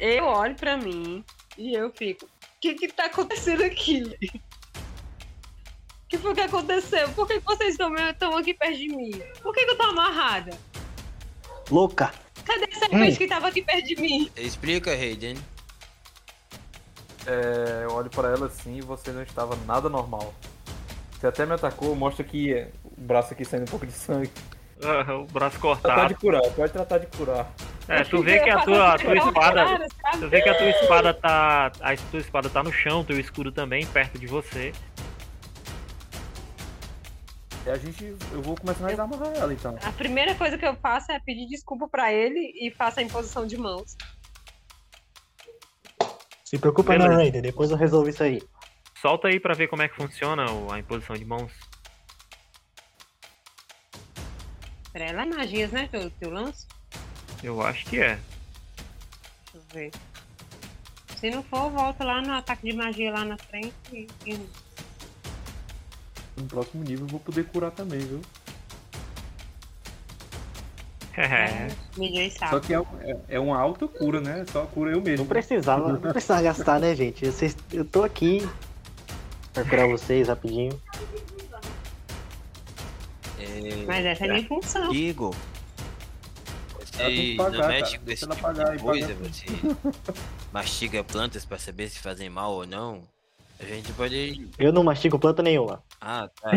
[0.00, 1.24] Eu olho pra mim
[1.56, 2.24] e eu fico.
[2.24, 4.02] O que que tá acontecendo aqui?
[4.02, 4.38] O
[6.08, 7.08] que foi que aconteceu?
[7.10, 9.10] Por que que vocês estão estão aqui perto de mim?
[9.42, 10.56] Por que, que eu tô amarrada?
[11.70, 12.12] Louca!
[12.44, 14.30] Cadê a serpente que tava aqui perto de mim?
[14.36, 15.36] Explica, Hayden.
[17.28, 20.32] É, eu olho pra ela assim e você não estava nada normal.
[21.12, 24.30] Você até me atacou, mostra que o braço aqui saindo um pouco de sangue.
[24.82, 26.08] Ah, o braço Tratar cortado.
[26.08, 27.52] de curar, pode tratar de curar.
[27.88, 29.88] É, tu vê que a tua, a tua espada.
[30.12, 31.72] Tu vê que a tua espada tá.
[31.80, 34.72] A tua espada tá no chão, teu escudo também, perto de você.
[37.66, 38.16] E a gente.
[38.32, 39.76] Eu vou começar a amarrar ela então.
[39.82, 43.46] A primeira coisa que eu faço é pedir desculpa pra ele e faço a imposição
[43.46, 43.96] de mãos.
[46.48, 47.10] Se preocupa Beleza.
[47.10, 48.40] não, Raiden, depois eu resolvo isso aí.
[49.02, 51.52] Solta aí pra ver como é que funciona a imposição de mãos.
[54.90, 55.88] Pra ela é magias, né?
[55.88, 58.18] Que eu, que eu acho que é.
[59.52, 59.90] Deixa eu ver.
[61.18, 63.74] Se não for, eu volto lá no ataque de magia lá na frente
[64.24, 64.48] e-
[66.34, 68.22] No próximo nível eu vou poder curar também, viu?
[71.18, 71.68] É.
[71.98, 72.66] Ninguém Só sabe.
[72.66, 74.44] que é, é, é uma alta cura, né?
[74.52, 75.24] Só cura eu mesmo.
[75.24, 77.26] Não precisava, não precisava gastar, né, gente?
[77.26, 78.48] Vocês, eu tô aqui
[79.52, 80.80] pra curar vocês rapidinho.
[83.40, 84.94] É, Mas essa é a minha função.
[84.94, 85.34] Igor.
[86.80, 89.46] Você não mexe com esse Se ela tipo pagar de coisa, você
[90.52, 93.02] mastiga plantas pra saber se fazem mal ou não.
[93.60, 94.48] A gente pode.
[94.56, 95.82] Eu não mastigo planta nenhuma.
[96.00, 96.50] Ah, tá.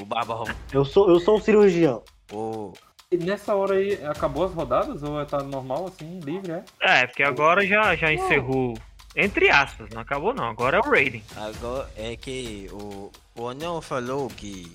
[0.00, 2.02] O Barba Eu sou, eu sou um cirurgião.
[2.30, 2.74] roubou.
[2.74, 5.02] E nessa hora aí, acabou as rodadas?
[5.02, 6.64] Ou tá normal assim, livre, é?
[6.80, 8.78] É, porque agora já, já encerrou.
[9.16, 10.44] Entre aspas, não acabou não.
[10.44, 11.22] Agora é o Raiden.
[11.36, 14.72] Agora é que o, o Anão falou que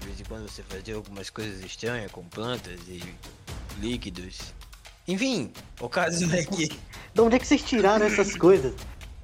[0.00, 3.02] de vez em quando você fazia algumas coisas estranhas com plantas e
[3.80, 4.54] líquidos.
[5.08, 6.68] Enfim, o caso é que.
[7.12, 8.74] De onde é que vocês tiraram essas coisas?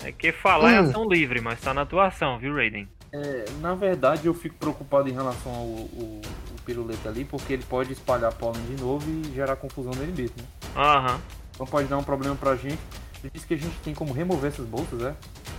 [0.04, 0.90] É que falar é Hum.
[0.90, 2.88] ação livre, mas tá na tua ação, viu, Raiden?
[3.12, 6.16] É, na verdade, eu fico preocupado em relação ao, ao-
[6.50, 10.36] ao piruleta ali, porque ele pode espalhar pólen de novo e gerar confusão nele mesmo,
[10.38, 10.44] né?
[10.76, 11.20] Aham.
[11.54, 12.78] Então pode dar um problema pra gente.
[13.22, 15.14] Ele disse que a gente tem como remover essas bolsas, é?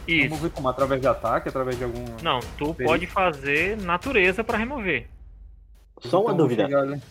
[0.07, 0.23] Isso.
[0.23, 0.67] Remover como?
[0.67, 2.03] Através de ataque, através de algum.
[2.23, 2.83] Não, tu Beleza.
[2.85, 5.07] pode fazer natureza pra remover.
[6.01, 6.65] Só uma Então, dúvida.
[6.65, 7.01] chegar ali-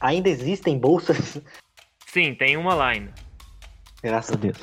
[0.00, 1.40] Ainda existem bolsas?
[2.06, 3.12] Sim, tem uma lá ainda.
[4.02, 4.56] Graças a Deus.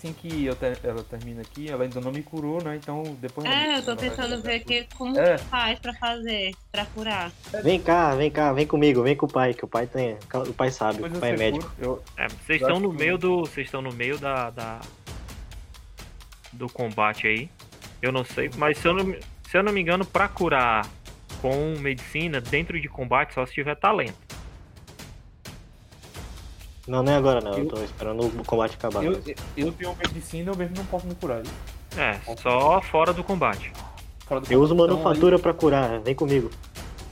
[0.00, 2.76] Assim que eu ter- ela termina aqui, ela ainda não me curou, né?
[2.76, 3.46] Então depois.
[3.46, 5.36] É, eu tô tentando ver aqui como É.
[5.36, 7.30] faz pra fazer, pra curar.
[7.62, 10.16] Vem cá, vem cá, vem comigo, vem com o pai, que o pai tem.
[10.48, 11.70] O pai sabe, Depois o pai é você médico.
[11.76, 13.40] cura, eu- É, vocês Eu estão no que- meio do.
[13.40, 14.80] Vocês estão no meio da, da-
[16.52, 17.50] do combate aí.
[18.00, 20.86] Eu não sei, mas se eu não, me- se eu não me engano, pra curar
[21.42, 24.29] com medicina dentro de combate só se tiver talento.
[26.86, 29.04] Não, não é agora não, eu Eu- tô esperando o combate acabar.
[29.04, 29.12] eu,
[29.56, 31.42] eu tenho medicina, eu mesmo não posso me curar.
[31.96, 33.72] É, só fora do combate.
[34.26, 36.50] Fora do Eu uso então, manufatura pra curar, vem comigo.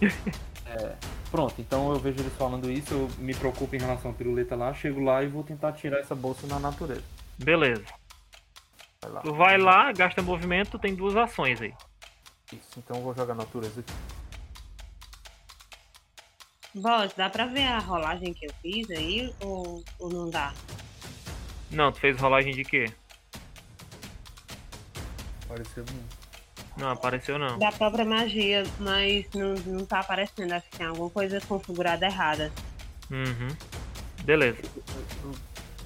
[0.01, 0.11] aí-
[1.31, 4.73] pronto, então eu vejo eles falando isso, eu me preocupo em relação à piruleta lá,
[4.73, 7.03] chego lá e vou tentar tirar essa bolsa na natureza.
[7.37, 7.85] Beleza.
[9.03, 9.21] Vai lá.
[9.21, 11.73] Tu vai lá, gasta movimento, tem duas ações aí.
[12.53, 13.93] Isso, então eu vou jogar natureza aqui.
[16.79, 20.53] Boss, dá pra ver a rolagem que eu fiz aí ou, ou não dá?
[21.71, 22.91] Não, tu fez rolagem de quê?
[25.47, 26.19] Pareceu um.
[26.81, 27.59] Não, apareceu não.
[27.59, 30.53] Da própria magia, mas não, não tá aparecendo.
[30.53, 32.53] Acho que tem alguma coisa configurada errada.
[33.11, 33.49] Uhum.
[34.23, 34.59] Beleza.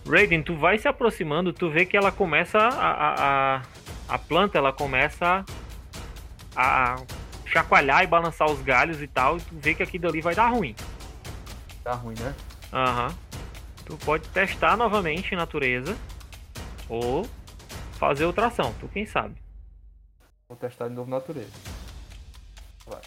[0.07, 2.69] Raiden, tu vai se aproximando, tu vê que ela começa a.
[2.69, 3.63] A, a,
[4.09, 5.45] a planta ela começa
[6.55, 6.97] a
[7.53, 10.49] chacoalhar e balançar os galhos e tal, e tu vê que aquilo ali vai dar
[10.49, 10.75] ruim.
[11.85, 12.35] Tá ruim, né?
[12.73, 13.15] Aham.
[13.85, 15.97] Tu pode testar novamente natureza.
[16.89, 17.29] Ou
[17.99, 19.35] fazer outra ação, tu quem sabe.
[20.49, 21.53] Vou testar de novo natureza.
[22.87, 23.01] Vai.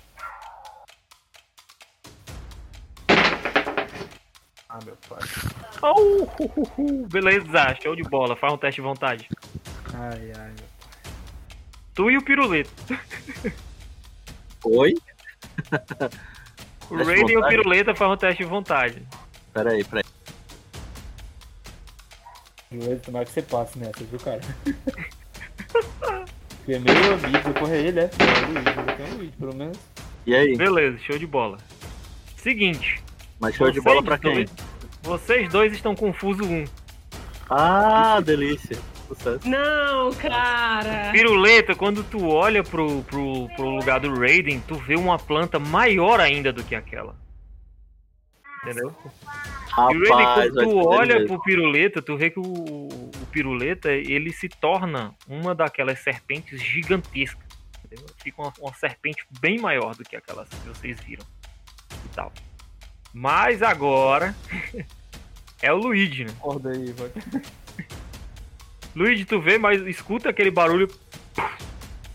[4.69, 5.19] Ah, meu pai.
[5.81, 7.07] Oh, hu, hu, hu.
[7.07, 8.35] Beleza, show de bola.
[8.35, 9.29] Faz um teste de vontade.
[9.93, 10.75] Ai, ai, meu
[11.93, 12.71] Tu e o pirulito.
[14.65, 14.93] Oi?
[16.89, 19.01] O Raiden e o piruleta faz um teste de vontade.
[19.53, 20.03] Peraí, peraí.
[22.71, 24.41] Joelho, tomara que você passe nessa, viu, cara?
[26.57, 28.03] Porque é meu amigo, é ele, é?
[28.03, 29.77] É o Luiz, eu tenho o Luiz, pelo menos.
[30.25, 30.57] E aí?
[30.57, 31.57] Beleza, show de bola.
[32.37, 33.01] Seguinte.
[33.39, 34.33] Mas show de bola pra quem?
[34.33, 34.49] dois-
[35.03, 36.65] vocês dois estão confuso um.
[37.49, 38.77] Ah, delícia.
[39.07, 39.47] Sucesso.
[39.47, 41.11] Não, cara!
[41.11, 46.19] Piruleta, quando tu olha pro, pro, pro lugar do Raiden, tu vê uma planta maior
[46.19, 47.15] ainda do que aquela.
[48.63, 48.95] Entendeu?
[49.07, 53.91] E o Raiden, Rapaz, quando tu olha pro piruleta, tu vê que o, o piruleta,
[53.91, 57.45] ele se torna uma daquelas serpentes gigantescas.
[57.83, 58.07] Entendeu?
[58.23, 61.25] Fica uma, uma serpente bem maior do que aquelas que vocês viram.
[62.05, 62.33] E tal.
[63.13, 64.35] Mas agora
[65.61, 66.33] é o Luigi, né?
[66.39, 67.11] Acorda aí, vai.
[68.95, 70.89] Luigi, tu vê, mas escuta aquele barulho.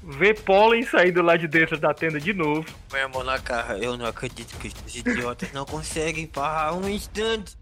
[0.03, 2.67] Vê pólen saindo lá de dentro da tenda de novo.
[2.89, 3.79] Põe a mão na cara.
[3.79, 7.57] Eu não acredito que esses idiotas não conseguem parar um instante.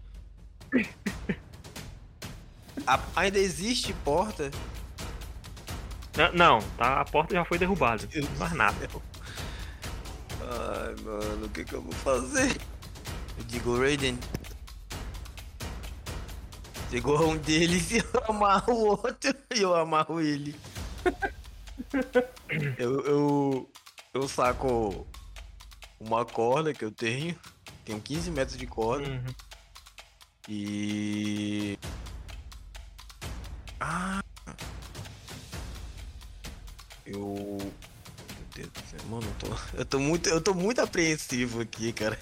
[2.87, 4.49] A- ainda existe porta?
[6.17, 8.07] N- Não, tá, a porta já foi derrubada.
[8.39, 8.89] Mais nada.
[10.41, 12.55] Ai, mano, o que que eu vou fazer?
[13.37, 14.17] Eu digo, Raiden.
[16.89, 20.55] Chegou um deles e eu amarro o outro e eu amarro ele.
[22.79, 23.69] eu, eu,
[24.13, 25.07] eu saco
[25.99, 27.37] uma corda que eu tenho.
[27.85, 29.07] Tenho 15 metros de corda.
[29.07, 29.35] Uhum.
[30.47, 31.77] E.
[33.79, 34.23] Ah!
[37.05, 37.59] Eu.
[37.59, 40.29] Meu Deus do céu, mano, eu tô, eu tô muito.
[40.29, 42.19] Eu tô muito apreensivo aqui, cara.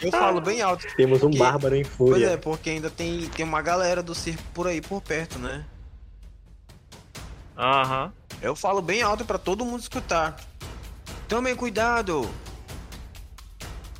[0.00, 0.86] Eu falo bem alto.
[0.96, 2.38] Temos um porque- bárbaro em Pois é, fúria.
[2.38, 5.64] porque ainda tem, tem uma galera do circo por aí por perto, né?
[7.56, 8.12] Aham.
[8.40, 10.36] Eu falo bem alto pra todo mundo escutar.
[11.28, 12.28] Tomem cuidado!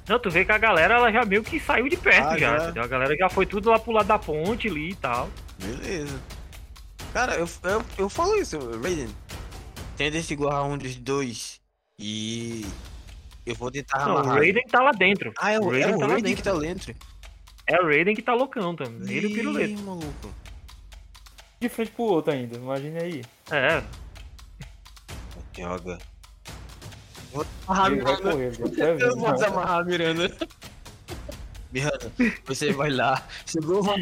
[0.08, 2.56] Não, tu vê que a galera ela já meio que saiu de perto Ah, já,
[2.58, 2.64] já.
[2.64, 2.82] entendeu?
[2.82, 5.28] A galera já foi tudo lá pro lado da ponte ali e tal.
[5.58, 6.18] Beleza.
[7.12, 9.08] Cara, eu, eu, eu falo isso, Raiden.
[9.96, 11.60] Tenta segurar um dos dois.
[11.98, 12.64] E.
[13.50, 14.36] Eu vou tentar Não, o amarrar.
[14.38, 15.32] Raiden tá lá dentro.
[15.38, 16.36] Ah, é o, o é Raiden o tá lá Raiden dentro.
[16.36, 16.94] que tá dentro.
[17.66, 19.16] É o Raiden que tá loucão também.
[19.16, 19.70] Ele e o piruleta.
[19.70, 20.34] Ih, maluco.
[21.60, 23.22] De frente pro outro ainda, imagine aí.
[23.50, 23.82] É,
[25.52, 25.98] Droga.
[27.32, 28.30] Vou amarrar Ele vai Miranda.
[28.32, 30.36] correr, vai Eu vou desamarrar a Miranda.
[31.72, 32.12] Miranda,
[32.46, 33.26] você vai lá.
[33.46, 33.94] Chegou uma.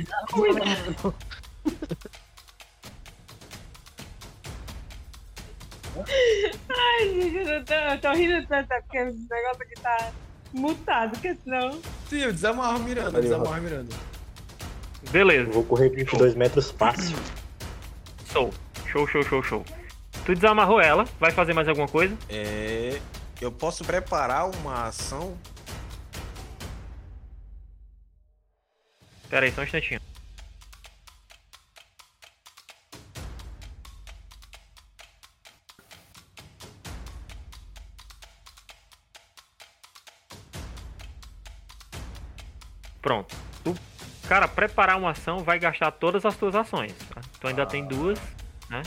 [6.69, 10.13] Ai, gente, eu tô, eu tô rindo tanto é porque esse negócio aqui tá
[10.53, 11.81] mutado, porque senão.
[12.09, 13.95] Sim, eu desamarro a Miranda, Aí, desamarro a Miranda.
[15.05, 15.51] Eu beleza.
[15.51, 17.17] vou correr 22 metros fácil.
[18.33, 18.53] Show.
[18.87, 19.65] Show, show, show, show.
[20.25, 22.17] Tu desamarrou ela, vai fazer mais alguma coisa?
[22.29, 23.01] É.
[23.41, 25.37] Eu posso preparar uma ação.
[29.31, 30.01] Pera aí, só um instantinho.
[44.59, 46.93] Preparar uma ação vai gastar todas as tuas ações.
[47.15, 47.21] tá?
[47.41, 48.19] Tu ainda tem duas,
[48.69, 48.83] né?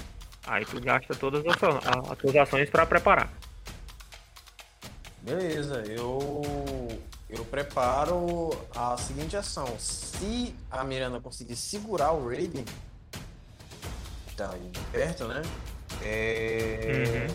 [0.45, 1.63] Aí tu gasta todas as,
[2.11, 3.29] as tuas ações pra preparar.
[5.21, 6.41] Beleza, eu
[7.29, 9.65] eu preparo a seguinte ação.
[9.79, 12.65] Se a Miranda conseguir segurar o Raiden,
[14.35, 15.41] tá aí perto, né?
[16.03, 17.27] É,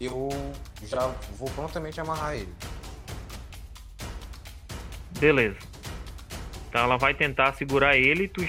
[0.00, 0.28] Eu
[0.84, 2.54] já vou prontamente amarrar ele.
[5.18, 5.77] Beleza.
[6.78, 8.40] Então ela vai tentar segurar ele, e tu,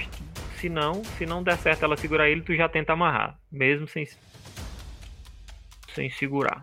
[0.60, 4.08] se não, se não der certo ela segurar ele, tu já tenta amarrar, mesmo sem
[5.96, 6.62] sem segurar.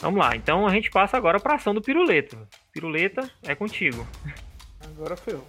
[0.00, 2.36] Vamos lá, então a gente passa agora pra ação do piruleta.
[2.72, 4.04] Piruleta é contigo.
[4.80, 5.46] Agora foi eu.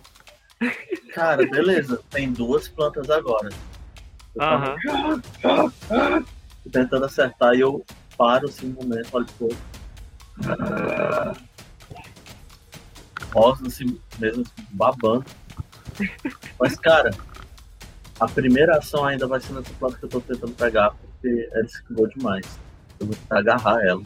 [1.12, 2.00] Cara, beleza.
[2.12, 3.50] Tem duas plantas agora.
[4.36, 4.76] Eu tava
[5.44, 5.74] Aham.
[6.72, 7.84] tentando acertar e eu
[8.16, 9.58] paro assim um momento, olho pro outro.
[13.38, 15.26] Rosa assim mesmo, assim, babando.
[16.60, 17.12] Mas, cara,
[18.20, 21.66] a primeira ação ainda vai ser nessa planta que eu tô tentando pegar, porque ela
[21.66, 22.60] esquivou demais.
[23.00, 24.02] Eu vou tentar agarrar ela.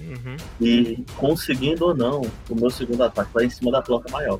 [0.00, 0.36] Uhum.
[0.60, 2.20] E conseguindo ou não,
[2.50, 4.38] o meu segundo ataque vai em cima da planta maior.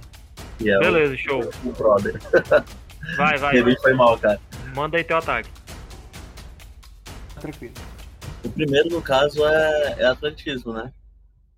[0.58, 1.50] Que é o- Beleza, show.
[1.64, 2.18] o brother.
[3.16, 3.56] Vai, vai.
[3.56, 4.40] Ele foi mal, cara.
[4.74, 5.48] Manda aí teu ataque.
[7.40, 7.74] Tranquilo.
[8.44, 10.92] O primeiro, no caso, é, é atletismo, né?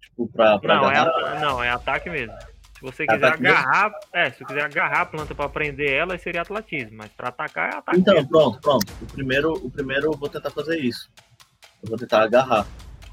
[0.03, 2.35] Tipo, pra, pra Não, é, ata- não, é ataque mesmo.
[2.79, 3.59] Se você É quiser ataque mesmo?
[3.59, 7.11] agarrar, é, se você quiser agarrar a planta pra prender ela, aí seria atletismo, mas
[7.11, 8.87] pra atacar é ataque Então, pronto, pronto.
[9.03, 11.11] O primeiro, o primeiro eu vou tentar fazer isso.
[11.83, 12.67] Eu vou tentar agarrar.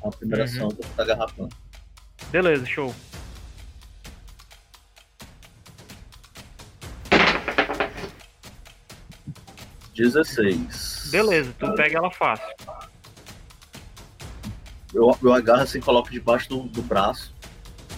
[0.03, 0.49] A primeira Uhum.
[0.51, 1.55] ação eu vou tentar agarrar a planta.
[2.31, 2.93] Beleza, show.
[9.93, 11.07] Dezesseis.
[11.11, 12.45] Beleza, tu pega ela fácil.
[14.93, 17.33] Eu, eu agarro assim, coloco debaixo do, do braço,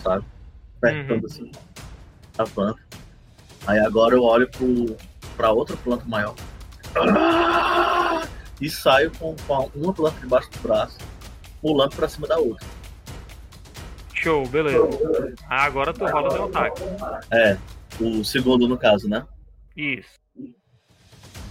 [0.04, 0.26] sabe?
[0.78, 1.26] Apertando Uhum.
[1.26, 1.52] assim
[2.38, 2.80] a planta.
[3.66, 4.96] Aí agora eu olho pro,
[5.36, 6.36] pra outra planta maior.
[8.60, 10.98] E saio com, com uma planta debaixo do braço,
[11.62, 12.66] pulando pra cima da outra.
[14.14, 14.88] Show, beleza.
[15.50, 16.82] Ah, agora tu roda teu ataque.
[17.32, 17.58] É,
[18.00, 19.26] o segundo no caso, né?
[19.76, 20.10] Isso.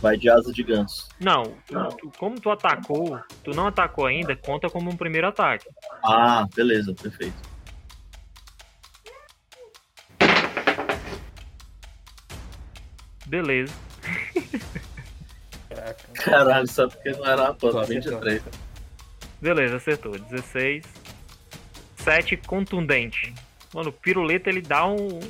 [0.03, 1.09] Vai de asa de ganso.
[1.21, 5.67] Não, tu- tu- como tu atacou, tu não atacou ainda, conta como um primeiro ataque.
[6.05, 7.37] Ah, beleza, perfeito.
[13.27, 13.73] Beleza.
[16.15, 17.87] Caralho, só porque não era a acertando.
[17.87, 18.43] 23.
[19.41, 20.19] Beleza, acertou.
[20.19, 20.85] 16.
[21.99, 23.35] 7 contundente.
[23.75, 25.21] Mano, o piruleta ele dá um.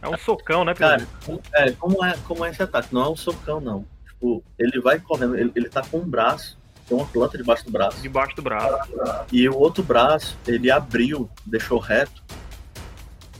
[0.00, 1.18] É um socão, né, Cara, piruleta?
[1.26, 2.94] como- é, como é, como é esse ataque?
[2.94, 3.84] Não é um socão, não.
[4.06, 6.56] Tipo, ele vai correndo, ele, ele tá com um braço,
[6.88, 8.00] tem uma planta debaixo do braço.
[8.00, 8.88] Debaixo do braço.
[9.32, 12.22] E o outro braço, ele abriu, deixou reto.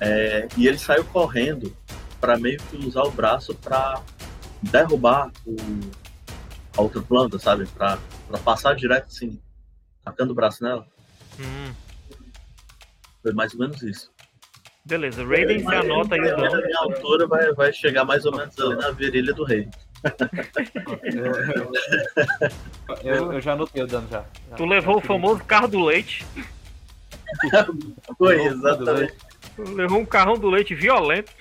[0.00, 1.74] é, e ele saiu correndo
[2.20, 4.02] pra meio que usar o braço pra
[4.62, 5.56] derrubar o,
[6.76, 7.66] a outra planta, sabe?
[7.66, 9.38] Pra, pra passar direto assim,
[10.04, 10.86] tacando o braço nela.
[11.40, 11.72] Hum,
[13.22, 14.10] Foi mais ou menos isso.
[14.84, 18.76] beleza, Raiden se anota aí A minha altura vai, vai chegar mais ou menos ali
[18.76, 19.68] na virilha do rei.
[23.04, 24.24] Eu, eu- eu já anotei o dano já.
[24.50, 26.24] Já- Tu levou o famoso carro do leite.
[28.16, 29.14] Foi, exatamente.
[29.56, 31.32] Tu levou um carrão do leite violento.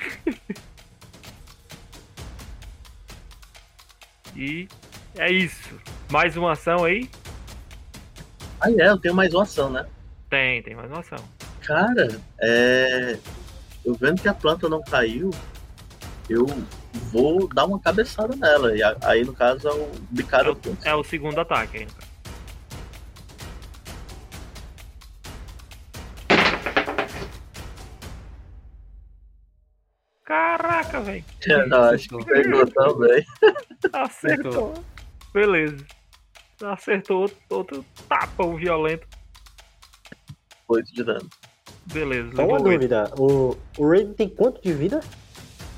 [4.37, 4.67] E
[5.17, 5.79] é isso.
[6.11, 7.09] Mais uma ação aí?
[8.61, 9.85] Ah, é, eu tenho mais uma ação, né?
[10.29, 11.17] Tem, tem mais uma ação.
[11.65, 13.17] Cara, é.
[13.85, 15.31] Eu vendo que a planta não caiu,
[16.29, 16.45] eu
[17.11, 18.75] vou dar uma cabeçada nela.
[18.75, 20.51] E a- aí, no caso, é o É bicado.
[20.65, 22.07] o, é o segundo ataque ainda.
[30.25, 31.23] Caraca, velho.
[31.45, 33.25] Eu acho que pegou também.
[33.93, 34.73] Acertou.
[35.33, 35.85] Beleza.
[36.63, 39.07] Acertou outro, outro tapão violento.
[40.67, 41.29] Oito de dano.
[41.93, 42.35] Beleza.
[42.35, 42.63] Só uma oito.
[42.63, 43.13] dúvida.
[43.17, 44.99] O, o Raiden tem quanto de vida?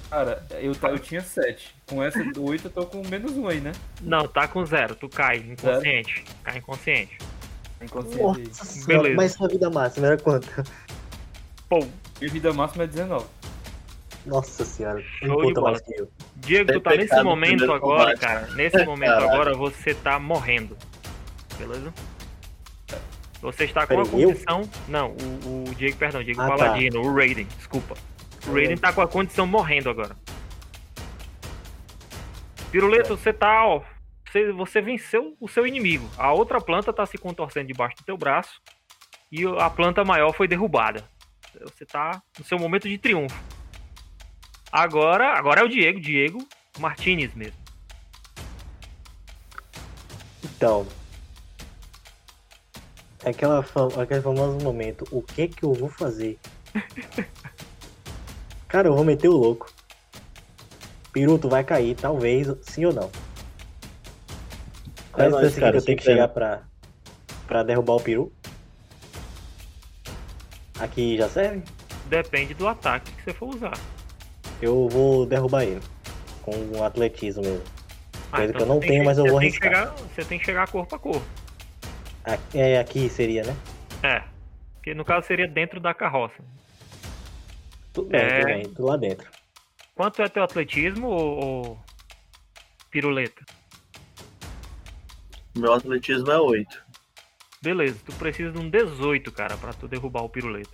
[0.09, 1.75] Cara, eu, ta- eu tinha 7.
[1.87, 3.73] Com essa do 8 eu tô com menos 1 aí, né?
[4.01, 4.95] Não, tá com zero.
[4.95, 6.25] Tu cai inconsciente.
[6.43, 7.17] Cai inconsciente.
[7.79, 8.47] Inconsciente aí.
[8.47, 9.15] Nossa senhora, Beleza.
[9.15, 10.47] mas sua vida máxima era quanto?
[11.69, 11.85] Pô,
[12.19, 13.25] Minha vida máxima é 19.
[14.25, 15.79] Nossa senhora, Show de bola.
[16.35, 18.19] Diego, tu tá nesse momento agora, combate.
[18.19, 18.47] cara.
[18.53, 19.31] Nesse momento Caralho.
[19.31, 20.77] agora você tá morrendo.
[21.57, 21.93] Beleza?
[23.41, 24.29] Você está com a Peraí, eu?
[24.29, 24.69] condição.
[24.87, 25.11] Não,
[25.45, 26.57] o, o Diego, perdão, Diego Ah, tá.
[26.57, 27.95] Paladino, o Raiden, desculpa.
[28.45, 30.15] O Raiden tá com a condição morrendo agora.
[32.71, 33.81] Piruleta, você tá, ó.
[34.29, 36.07] Você, você venceu o seu inimigo.
[36.17, 38.61] A outra planta tá se contorcendo debaixo do teu braço.
[39.31, 41.03] E a planta maior foi derrubada.
[41.63, 43.41] Você tá no seu momento de triunfo.
[44.71, 46.47] Agora, agora é o Diego, Diego
[46.77, 47.57] Martinez mesmo.
[50.43, 50.85] Então.
[53.25, 56.37] Aquela, fa- aquele famoso momento, o que que eu vou fazer?
[58.67, 59.71] Cara, eu vou meter o louco.
[61.11, 63.09] Piruto vai cair, talvez, sim ou não.
[65.11, 66.61] Qual é a nóis, distância cara, que eu tenho que chegar pra,
[67.47, 68.31] pra derrubar o peru?
[70.79, 71.63] Aqui já serve?
[72.05, 73.77] Depende do ataque que você for usar.
[74.61, 75.81] Eu vou derrubar ele.
[76.41, 77.63] Com o atletismo mesmo.
[78.31, 79.71] Ah, Coisa que eu você não tem tenho, mas eu vou que arriscar.
[79.73, 81.25] chegar- Você tem que chegar corpo a corpo.
[82.23, 83.55] Aqui, é, aqui seria, né?
[84.03, 84.23] É.
[84.75, 86.35] Porque no caso seria dentro da carroça.
[87.93, 88.35] Tudo bem, É.
[88.39, 89.27] tudo bem, tudo lá dentro.
[89.95, 91.79] Quanto é teu atletismo ou, ou
[92.91, 93.43] piruleta?
[95.55, 96.81] Meu atletismo é 8.
[97.61, 100.69] Beleza, tu precisa de um 18, cara, pra tu derrubar o piruleta.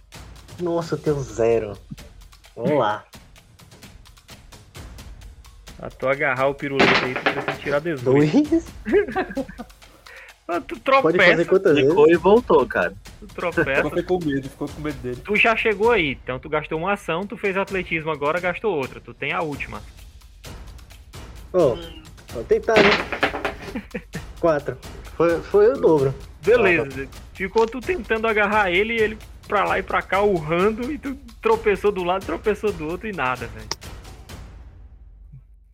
[0.60, 1.74] Nossa, eu tenho zero.
[2.56, 3.04] Vamos lá.
[5.78, 8.04] Pra tu agarrar o piruleta aí, tu precisa tirar 18.
[8.04, 8.66] Dois?
[10.48, 11.90] Ah, Tu Pode fazer tropeça, quantas vezes?
[11.90, 12.94] Clicou e voltou, cara.
[13.20, 13.90] tu tropeça.
[13.90, 15.16] Ficou com medo, ficou com medo dele.
[15.26, 19.02] tu já chegou aí, então tu gastou uma ação, tu fez atletismo agora, gastou outra.
[19.02, 19.82] Tu tem a última.
[21.52, 21.76] Ó,
[22.32, 22.90] vou tentar, né?
[24.40, 24.78] Quatro.
[25.18, 26.14] Foi, foi o dobro.
[26.44, 31.00] Beleza, ficou tu tentando agarrar ele e ele pra lá e pra cá urrando e
[31.00, 33.68] tu tropeçou do lado, tropeçou do outro e nada, velho.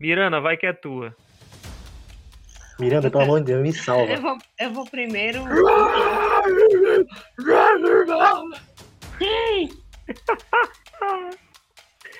[0.02, 1.14] Mirana, vai que é tua.
[2.76, 4.16] Miranda, pelo amor de Deus, me Eu salva.
[4.16, 5.44] vou, eu vou primeiro.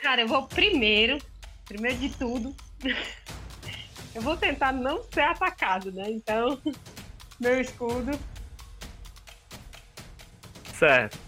[0.02, 1.18] Cara, eu vou primeiro,
[1.64, 2.54] primeiro de tudo.
[4.14, 6.04] Eu vou tentar não ser atacado, né?
[6.08, 6.60] Então,
[7.40, 8.18] meu escudo.
[10.74, 11.18] Certo.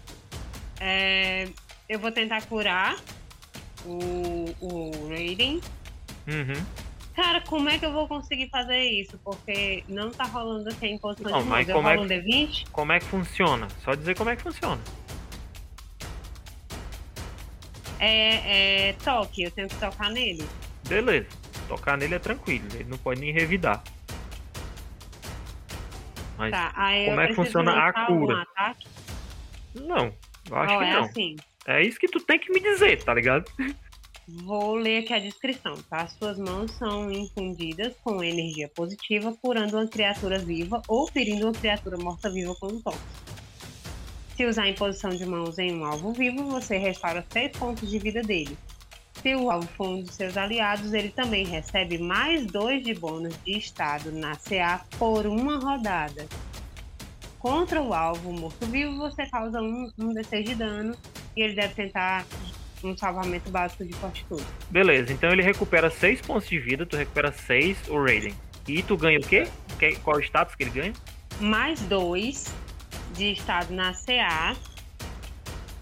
[0.81, 1.47] é,
[1.87, 2.97] eu vou tentar curar
[3.85, 5.61] o, o Raiden.
[6.27, 6.65] Uhum.
[7.15, 9.17] Cara, como é que eu vou conseguir fazer isso?
[9.23, 12.65] Porque não tá rolando aqui em posição Não, de mas como é um D20?
[12.71, 13.67] Como é que funciona?
[13.83, 14.81] Só dizer como é que funciona.
[17.99, 20.45] É, é toque, eu tenho que tocar nele.
[20.87, 21.27] Beleza.
[21.67, 23.81] Tocar nele é tranquilo, ele não pode nem revidar.
[26.37, 28.41] Mas Tá, como é que funciona a cura?
[28.41, 28.87] ataque?
[29.73, 30.13] não,
[30.49, 31.03] eu acho Ó, que é não.
[31.05, 31.35] assim.
[31.65, 33.49] É isso que tu tem que me dizer, tá ligado?
[34.27, 36.07] Vou ler aqui a descrição, tá?
[36.07, 41.95] Suas mãos são infundidas com energia positiva, curando uma criatura viva ou ferindo uma criatura
[41.95, 42.97] morta-viva com um toque.
[44.35, 47.99] Se usar em posição de mãos em um alvo vivo, você restaura 6 pontos de
[47.99, 48.57] vida dele.
[49.21, 53.35] Se o alvo for um dos seus aliados, ele também recebe mais 2 de bônus
[53.45, 56.27] de estado na CA por uma rodada.
[57.37, 60.97] Contra o alvo morto-vivo, você causa um, um D6 de dano
[61.35, 62.25] e ele deve tentar
[62.85, 64.45] um salvamento básico de fortitude.
[64.69, 68.35] Beleza, então ele recupera 6 pontos de vida, tu recupera 6 o Raiden.
[68.67, 69.47] E tu ganha o quê?
[69.79, 70.93] Que- Qual o status que ele ganha?
[71.39, 72.45] mais dois
[73.13, 74.55] de estado na CA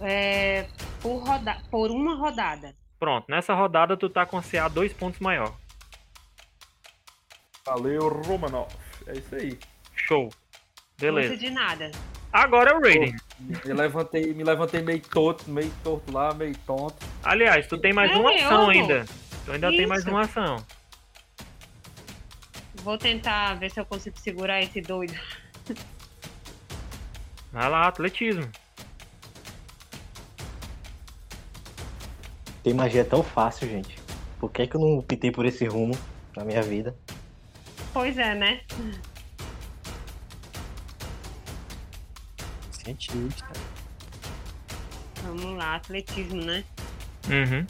[0.02, 0.68] é,
[1.00, 2.76] por, roda por uma rodada.
[3.00, 5.56] Pronto, nessa rodada tu tá com CA 2 pontos maior.
[7.66, 8.68] Valeu, Romanov.
[9.08, 9.58] É isso aí.
[9.96, 10.30] Show.
[11.00, 11.30] Beleza.
[11.30, 11.92] Custa de nada.
[12.34, 13.16] Agora é o Raiden.
[13.40, 16.96] Me levantei, me levantei meio torto, meio torto lá, meio tonto.
[17.22, 19.06] Aliás, tu tem mais É, uma ação ainda.
[19.46, 20.10] Tu ainda tem mais Isso.
[20.10, 20.66] uma ação.
[22.84, 25.14] Vou tentar ver se eu consigo segurar esse doido.
[27.52, 28.50] Vai lá, atletismo.
[32.64, 33.96] Ter magia é tão fácil, gente.
[34.40, 35.96] Por que, que eu não optei por esse rumo
[36.36, 36.96] na minha vida?
[37.94, 38.62] Pois é, né?
[42.84, 43.48] Cientista.
[45.24, 46.64] Vamos lá, atletismo, né?
[47.30, 47.66] Uhum.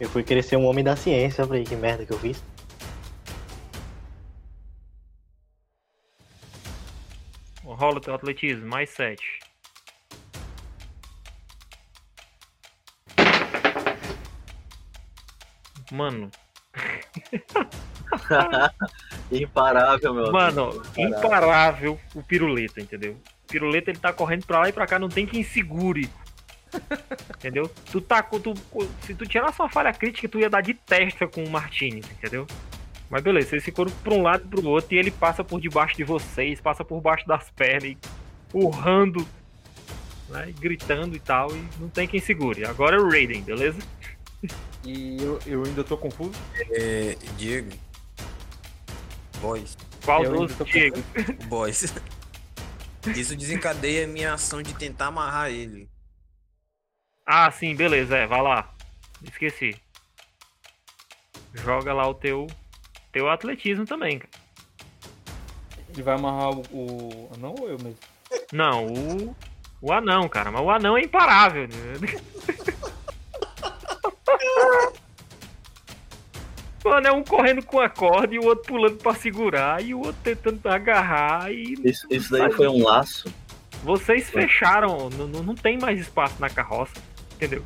[0.00, 2.42] Eu fui querer ser um homem da ciência, eu falei, que merda que eu fiz.
[7.64, 9.22] Rola o teu atletismo, mais 7.
[15.92, 16.30] Mano,
[19.30, 20.32] Imparável, meu amigo.
[20.32, 23.18] mano, imparável o piruleta, entendeu?
[23.52, 26.08] Piruleta ele tá correndo pra lá e pra cá, não tem quem segure.
[27.36, 27.70] Entendeu?
[27.90, 28.22] Tu tá.
[28.22, 28.54] Tu,
[29.02, 32.46] se tu tirar sua falha crítica, tu ia dar de testa com o Martinez, entendeu?
[33.10, 35.94] Mas beleza, vocês ficam pra um lado e pro outro e ele passa por debaixo
[35.94, 37.98] de vocês, passa por baixo das pernas, e
[38.54, 39.26] urrando,
[40.30, 40.48] né?
[40.48, 42.64] e gritando e tal, e não tem quem segure.
[42.64, 43.78] Agora é o Raiden, beleza?
[44.82, 46.32] E eu, eu ainda tô confuso.
[46.70, 47.70] É, Diego.
[49.42, 49.76] Boys.
[50.02, 51.02] Qual dos, Diego?
[51.48, 51.92] Boys.
[53.16, 55.88] Isso desencadeia a minha ação de tentar amarrar ele.
[57.26, 58.72] Ah, sim, beleza, é, vai lá.
[59.22, 59.74] Esqueci.
[61.54, 62.46] joga lá o teu,
[63.12, 64.42] teu atletismo também, cara.
[65.88, 67.98] Ele vai amarrar o, o anão ou eu mesmo?
[68.52, 69.36] Não, o,
[69.80, 70.50] o anão, cara.
[70.50, 71.68] Mas o anão é imparável.
[76.84, 79.98] Mano, é um correndo com a corda e o outro pulando pra segurar e o
[79.98, 83.32] outro tentando agarrar e Isso, isso daí foi um laço.
[83.84, 86.94] vocês fecharam, não, não tem mais espaço na carroça,
[87.34, 87.64] entendeu?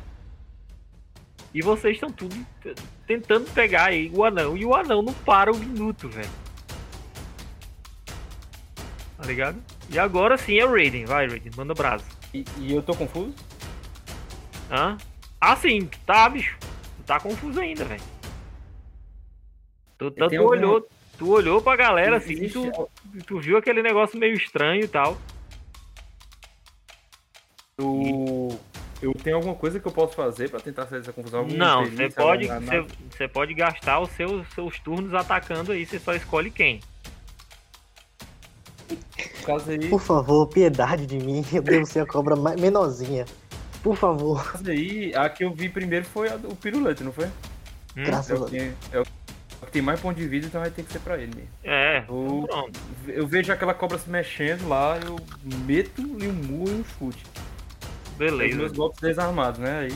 [1.53, 2.35] E vocês estão tudo
[3.07, 6.29] tentando pegar aí o anão e o anão não para um minuto, velho.
[9.17, 9.57] Tá ligado?
[9.89, 12.03] E agora sim é o Raiden, vai Raiden, manda brasa.
[12.33, 13.33] E, e eu tô confuso?
[14.69, 14.97] Hã?
[15.41, 16.55] Ah sim, tá, bicho.
[16.59, 18.01] Tu tá confuso ainda, velho.
[19.97, 20.87] Tu, tu, tem tu alguma- olhou,
[21.17, 22.89] tu olhou pra galera assim, Existe tu, al-
[23.25, 25.17] tu viu aquele negócio meio estranho e tal.
[27.79, 28.59] Eu,
[29.01, 31.41] eu tenho alguma coisa que eu posso fazer pra tentar sair dessa confusão?
[31.41, 35.85] Alguma Não, você pode, alguma- você, você pode gastar os seus, seus turnos atacando aí,
[35.85, 36.79] você só escolhe quem.
[39.69, 41.43] Aí, Por favor, piedade de mim.
[41.53, 43.25] Eu devo ser a cobra mais menorzinha.
[43.81, 44.53] Por favor.
[44.67, 47.25] aí, a que eu vi primeiro foi a do- o pirulete, não foi?
[47.25, 47.31] Hum,
[47.95, 48.73] É Graças a Deus.
[48.91, 49.11] é o que
[49.77, 51.49] tem mais ponto de vida, então vai ter que ser pra ele mesmo.
[51.63, 52.79] É, Eu, pronto.
[53.07, 55.15] eu vejo aquela cobra se mexendo lá, eu
[55.65, 57.23] meto-lhe um murro e um chute.
[58.11, 58.55] Os Beleza.
[58.57, 59.81] meus golpes desarmados, né?
[59.81, 59.91] Aí,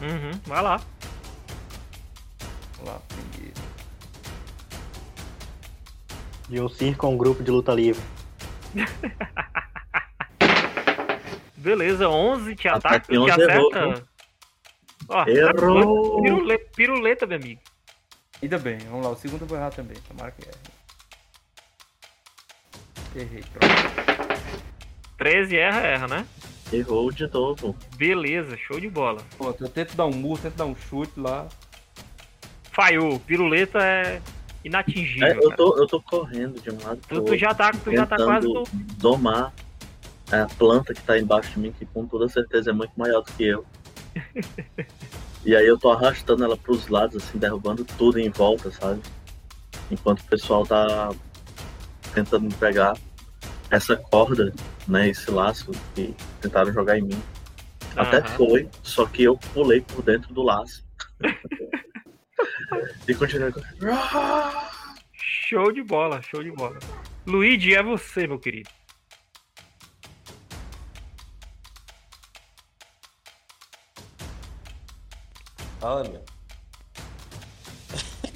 [0.00, 0.80] Uhum, vai lá.
[2.78, 3.58] vamos lá, primeiro.
[6.64, 8.00] Um circo a um grupo de luta livre.
[11.58, 14.04] Beleza, 11 te ataca, Ataque te 11 errou, acerta.
[15.10, 16.22] Ó, Errou.
[16.22, 17.60] Piruleta, piruleta, meu amigo.
[18.42, 20.58] Ainda bem, vamos lá, o segundo eu vou errar também, tomara que erre.
[23.16, 23.74] Errei, pronto.
[25.16, 26.26] 13 erra, erra, né?
[26.72, 27.74] Errou de novo.
[27.96, 29.20] Beleza, show de bola.
[29.36, 31.48] Pronto, eu tento dar um murro, tento dar um chute lá.
[32.70, 34.22] Falhou, piruleta é
[34.64, 35.26] inatingível.
[35.26, 35.56] É, eu, cara.
[35.56, 38.16] tô, eu tô correndo de um lado Tu, tu outro, já tá, tu já tá
[38.16, 38.62] quase no.
[38.98, 39.52] domar
[40.30, 43.32] a planta que tá embaixo de mim, que com toda certeza é muito maior do
[43.32, 43.64] que eu.
[45.44, 49.00] e aí eu tô arrastando ela pros lados, assim, derrubando tudo em volta, sabe?
[49.90, 51.10] Enquanto o pessoal tá
[52.14, 52.96] tentando me pegar
[53.70, 54.52] essa corda,
[54.86, 55.08] né?
[55.08, 57.22] Esse laço que tentaram jogar em mim.
[57.96, 58.28] Até Aham.
[58.36, 60.84] foi, só que eu pulei por dentro do laço.
[63.08, 63.52] e continuei.
[65.12, 66.78] Show de bola, show de bola.
[67.26, 68.70] Luigi, é você, meu querido.
[75.80, 76.22] Olha.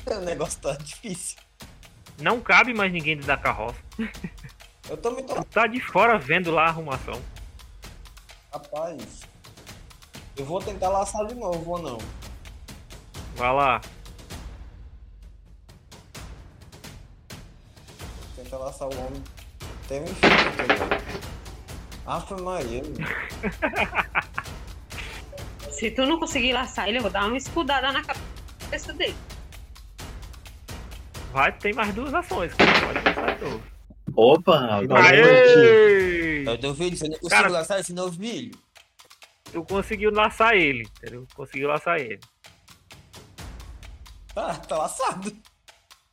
[0.16, 1.39] o negócio tá difícil.
[2.19, 3.78] Não cabe mais ninguém dentro da carroça.
[4.89, 5.35] Eu também tô.
[5.35, 7.20] Tu tá de fora vendo lá a arrumação.
[8.52, 9.23] Rapaz.
[10.36, 11.98] Eu vou tentar laçar de novo ou não?
[13.35, 13.81] Vai lá.
[18.35, 19.23] Vou tentar laçar o homem.
[19.89, 21.02] Tem um infinito agora.
[22.06, 22.82] Aff, Maria.
[25.82, 29.16] Se tu não conseguir laçar ele, eu vou dar uma escudada na cabeça dele.
[31.32, 32.54] Vai, tem mais duas ações.
[32.54, 32.70] cara.
[32.86, 33.62] Pode pensar de novo.
[34.14, 34.80] Opa!
[35.02, 36.44] Aê!
[36.46, 38.56] Eu tô vendo, você não Cara- consigo laçar esse novo filho.
[39.52, 41.26] Tu conseguiu laçar ele, entendeu?
[41.34, 42.20] Conseguiu laçar ele.
[44.32, 45.36] Tá, tá laçado.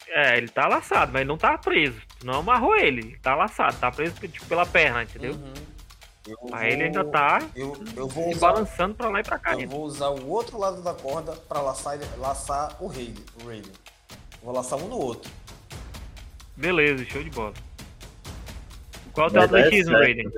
[0.07, 2.01] É, ele tá laçado, mas ele não tá preso.
[2.17, 3.01] Tu não amarrou ele.
[3.01, 5.33] Ele tá laçado, tá preso tipo, pela perna, entendeu?
[5.33, 5.68] Uhum.
[6.30, 9.53] Eu Aí ele ainda tá Eu, eu vou usar, balançando pra lá e pra cá.
[9.56, 13.23] eu vou usar o outro lado da corda pra laçar, laçar o Raiden.
[13.43, 13.61] O.
[14.43, 15.30] Vou laçar um no outro.
[16.56, 17.53] Beleza, show de bola.
[19.14, 20.30] Qual é o teu atletismo, Raiden?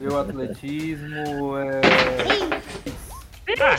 [0.00, 1.80] Meu atletismo é.
[3.60, 3.76] Ah,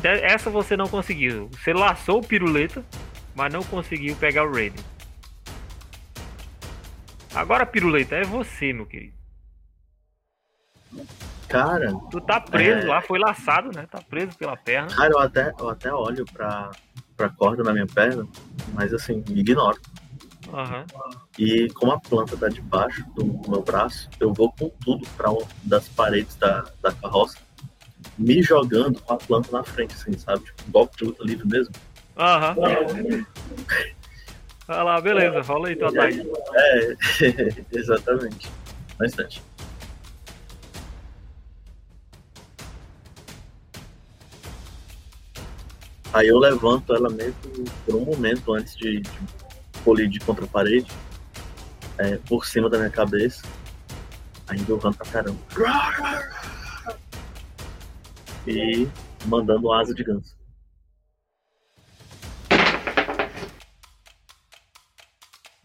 [0.00, 1.48] De- Essa você não conseguiu.
[1.52, 2.84] Você laçou o piruleta,
[3.34, 4.84] mas não conseguiu pegar o Raiden.
[7.36, 9.14] Agora, piruleta, é você, meu querido.
[11.48, 12.88] Cara, Tu tá preso É.
[12.88, 13.86] lá, foi laçado, né?
[13.90, 14.88] Tá preso pela perna.
[14.88, 16.70] cara, eu até, eu até olho pra,
[17.16, 18.26] pra corda na minha perna,
[18.72, 19.78] mas assim, ignoro.
[20.52, 20.86] Aham.
[21.38, 25.46] E como a planta tá debaixo do meu braço, eu vou com tudo pra uma
[25.62, 27.38] das paredes da, da carroça,
[28.16, 30.44] me jogando com a planta na frente, assim, sabe?
[30.44, 31.74] Tipo, golpe de luta livre mesmo.
[32.16, 32.56] Aham.
[34.66, 36.20] Vai lá, beleza, rola aí tua ataque.
[36.54, 36.96] É,
[37.78, 38.50] exatamente.
[39.00, 39.42] Um instante.
[46.12, 47.34] Aí eu levanto ela mesmo
[47.84, 49.10] por um momento antes de, de
[49.84, 50.90] colidir contra a parede,
[51.98, 53.42] é, por cima da minha cabeça,
[54.48, 55.38] ainda urrando pra caramba.
[58.46, 58.88] E
[59.26, 60.35] mandando asa de ganso.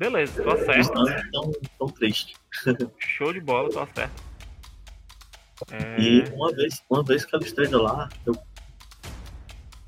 [0.01, 0.93] Beleza, tô Os certo.
[0.93, 2.33] danos tão, tão tristes.
[2.97, 4.23] Show de bola, tô certo.
[5.69, 8.35] É, E uma vez, uma vez que ela esteja lá, eu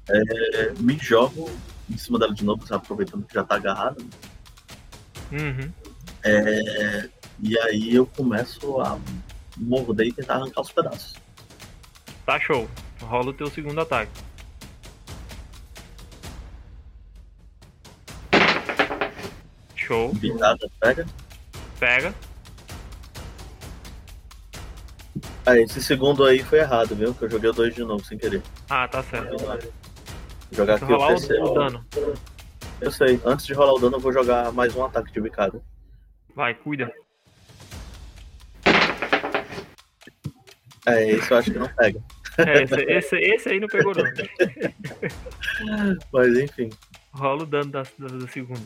[0.08, 1.50] é, me jogo
[1.90, 4.04] em cima dela de novo, aproveitando que já tá agarrada.
[4.04, 4.10] né?
[5.32, 5.74] uhum.
[6.24, 7.10] É,
[7.42, 9.00] e aí eu começo a
[9.58, 11.16] morder e tentar arrancar os pedaços.
[12.24, 12.70] Tá show.
[13.02, 14.12] Rola o teu segundo ataque.
[19.84, 20.14] Show.
[20.16, 21.06] Picada, pega.
[21.80, 22.16] Pega.
[25.46, 27.14] Ah, esse segundo aí foi errado, viu?
[27.14, 28.42] Que eu joguei o dois de novo sem querer.
[28.70, 29.38] Ah, tá certo.
[29.38, 29.60] Vou
[30.52, 31.44] jogar aqui rolar o o, terceiro.
[31.44, 31.86] o dano.
[32.80, 35.62] Eu sei, antes de rolar o dano, eu vou jogar mais um ataque de bicada.
[36.34, 36.92] Vai, cuida.
[40.86, 42.02] É, esse eu acho que não pega.
[42.36, 44.06] É, esse, esse, esse aí não pegou não.
[46.12, 46.68] Mas enfim.
[47.12, 48.60] Rola o dano da, da, da segunda.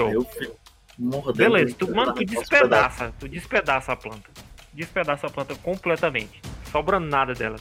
[0.00, 0.12] Show.
[0.12, 0.56] Eu fico
[0.98, 1.36] mordendo.
[1.36, 4.30] Beleza, tu, mano, tu despedaça, tu despedaça a planta.
[4.72, 6.40] Despedaça a planta completamente.
[6.70, 7.56] Sobra nada dela.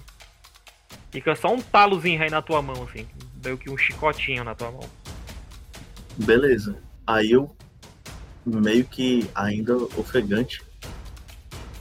[1.12, 3.08] Fica só um talozinho aí na tua mão, assim.
[3.44, 4.88] Meio que um chicotinho na tua mão.
[6.18, 6.78] Beleza.
[7.08, 7.56] Aí eu,
[8.46, 10.62] meio que ainda ofegante,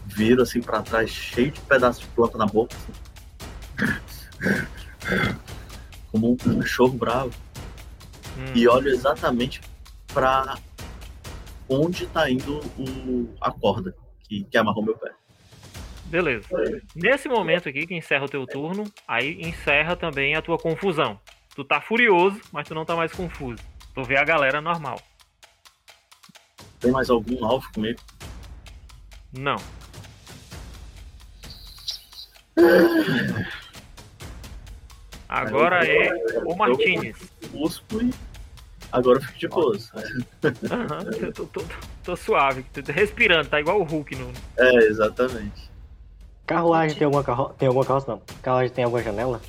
[0.07, 2.75] viro assim pra trás, cheio de pedaços de planta na boca.
[2.75, 2.93] assim.
[6.11, 7.33] Como um cachorro bravo.
[8.39, 9.61] Hum, E olho exatamente
[10.13, 10.59] pra
[11.69, 13.95] onde tá indo o, a corda
[14.29, 15.13] que, que amarrou meu pé.
[16.07, 16.49] Beleza.
[16.95, 21.21] Nesse momento aqui, que encerra o teu turno, aí encerra também a tua confusão.
[21.55, 23.63] Tu tá furioso, mas tu não tá mais confuso.
[23.95, 25.01] Tu vê a galera normal.
[26.81, 28.01] Tem mais algum alvo comigo?
[29.33, 29.57] Não.
[35.29, 36.11] Agora é
[36.47, 37.31] o Martinez.
[37.53, 38.11] Cuspo e
[38.93, 39.91] agora eu fico de boas.
[40.45, 41.65] Aham, eu tô, tô-
[42.05, 44.31] tô suave, tô respirando, tá igual o Hulk no.
[44.57, 45.69] É, exatamente.
[46.47, 47.51] Carruagem tem alguma carro...
[47.59, 48.23] tem alguma carroça não?
[48.43, 49.41] Carruagem tem alguma janela?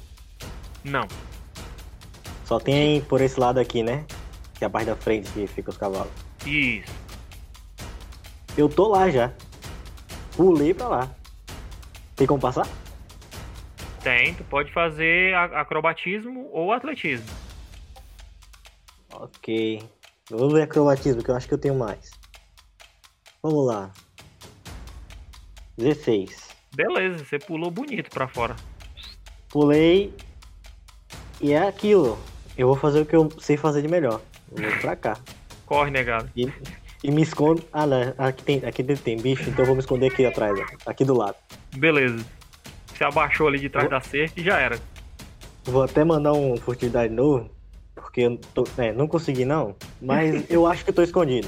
[0.83, 1.07] Não.
[2.45, 4.05] Só tem por esse lado aqui, né?
[4.55, 6.11] Que é a parte da frente que fica os cavalos.
[6.45, 6.91] Isso.
[8.57, 9.31] Eu tô lá já.
[10.35, 11.09] Pulei pra lá.
[12.15, 12.67] Tem como passar?
[14.03, 17.27] Tem, tu pode fazer acrobatismo ou atletismo.
[19.19, 19.83] Ok.
[20.29, 22.11] Vou ver acrobatismo, que eu acho que eu tenho mais.
[23.43, 23.91] Vamos lá.
[25.77, 26.49] 16.
[26.73, 28.55] Beleza, você pulou bonito pra fora.
[29.49, 30.13] Pulei.
[31.41, 32.17] E é aquilo.
[32.57, 34.21] Eu vou fazer o que eu sei fazer de melhor.
[34.55, 35.17] Eu vou pra cá.
[35.65, 36.29] Corre, negado.
[36.35, 36.51] E,
[37.03, 37.61] e me escondo.
[37.73, 38.13] Ah, não.
[38.17, 40.89] Aqui, tem, aqui dentro tem bicho, então eu vou me esconder aqui atrás, ó.
[40.89, 41.35] Aqui do lado.
[41.75, 42.25] Beleza.
[42.87, 44.79] Você abaixou ali de trás da cerca e já era.
[45.65, 47.49] Vou até mandar um furtividade novo.
[48.09, 49.75] Porque eu tô, é, não consegui não.
[50.01, 51.47] Mas eu acho que eu tô escondido.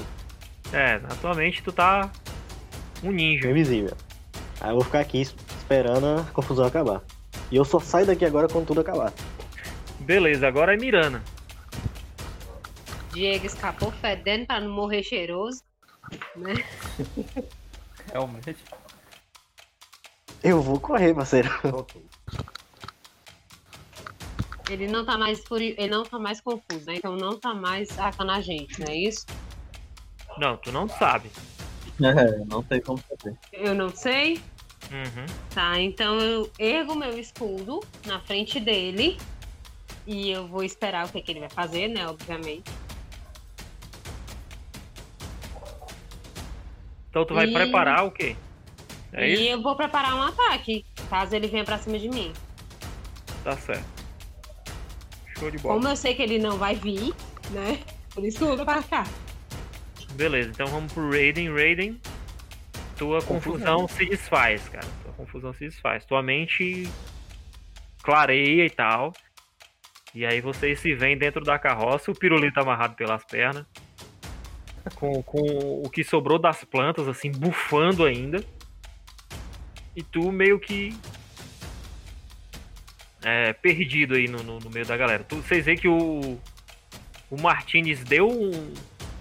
[0.72, 2.08] É, na tua mente tu tá
[3.02, 3.50] um ninja.
[3.50, 3.96] Invisível.
[4.60, 7.02] Aí eu vou ficar aqui es- esperando a confusão acabar.
[7.50, 9.12] E eu só saio daqui agora quando tudo acabar.
[9.98, 11.20] Beleza, agora é Mirana.
[13.12, 15.62] Diego escapou fedendo pra não morrer cheiroso.
[16.36, 16.54] Né?
[18.12, 18.56] Realmente.
[20.44, 21.50] Eu vou correr, parceiro.
[24.72, 25.74] Ele não tá mais furi...
[25.78, 26.94] ele não tá mais confuso, né?
[26.96, 29.26] Então não tá mais atacando a gente, não é isso?
[30.38, 31.30] Não, tu não sabe.
[32.02, 33.36] É, não tem como saber.
[33.52, 34.40] Eu não sei.
[34.90, 35.26] Uhum.
[35.54, 39.18] Tá, então eu ergo meu escudo na frente dele.
[40.06, 42.08] E eu vou esperar o que, que ele vai fazer, né?
[42.08, 42.64] Obviamente.
[47.10, 48.34] Então tu vai E- preparar o quê?
[49.12, 49.42] É e isso?
[49.42, 52.32] eu vou preparar um ataque, caso ele venha pra cima de mim.
[53.44, 53.84] Tá certo.
[55.42, 55.74] Show de bola.
[55.74, 57.12] Como eu sei que ele não vai vir,
[57.50, 57.80] né?
[58.14, 59.04] Por isso que eu vou pra cá.
[60.12, 61.52] Beleza, então vamos pro Raiden.
[61.52, 62.00] Raiden,
[62.96, 64.86] tua confusão se desfaz, cara.
[65.02, 66.04] Tua confusão se desfaz.
[66.04, 66.88] Tua mente
[68.04, 69.12] clareia e tal.
[70.14, 73.66] E aí vocês se veem dentro da carroça, o pirulito amarrado pelas pernas.
[74.94, 75.40] Com, com
[75.84, 78.44] o que sobrou das plantas, assim, bufando ainda.
[79.96, 80.96] E tu meio que.
[83.24, 85.24] É, perdido aí no, no, no meio da galera.
[85.24, 86.38] Tu, vocês veem que o.
[87.30, 88.74] O Martinez deu um,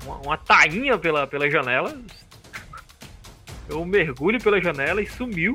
[0.04, 1.98] uma, uma tainha pela, pela janela.
[3.68, 5.54] Deu um mergulho pela janela e sumiu.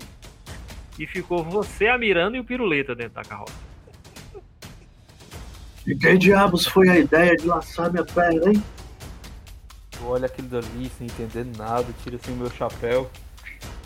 [0.98, 3.66] E ficou você, a Miranda e o Piruleta dentro da carroça.
[5.86, 8.62] E quem diabos foi a ideia de laçar minha perna, hein?
[10.01, 13.10] Eu olho aquilo dali sem entender nada, tiro assim o meu chapéu.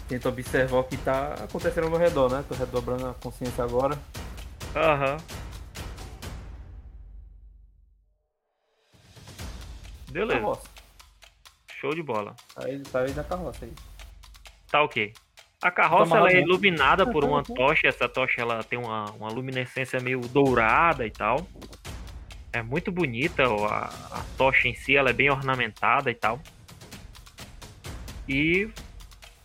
[0.08, 2.44] tento observar o que tá acontecendo ao meu redor, né?
[2.48, 3.98] Tô redobrando a consciência agora.
[4.74, 5.16] Aham.
[10.08, 10.68] Beleza, Carroça.
[11.80, 12.34] show de bola.
[12.54, 13.72] Tá aí da carroça aí.
[14.70, 15.12] Tá ok.
[15.62, 17.86] A carroça Tá ela é iluminada por uma tocha.
[17.86, 21.46] Essa tocha ela tem uma, uma luminescência meio dourada e tal.
[22.52, 26.40] É muito bonita a, a tocha em si, ela é bem ornamentada e tal.
[28.28, 28.68] E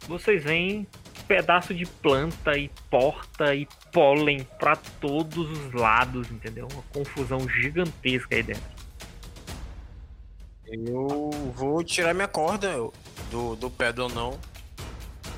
[0.07, 0.87] vocês veem
[1.27, 6.67] pedaço de planta e porta e pólen pra todos os lados, entendeu?
[6.69, 8.75] Uma confusão gigantesca aí dentro.
[10.67, 12.75] Eu vou tirar minha corda
[13.31, 14.37] do, do pé do anão.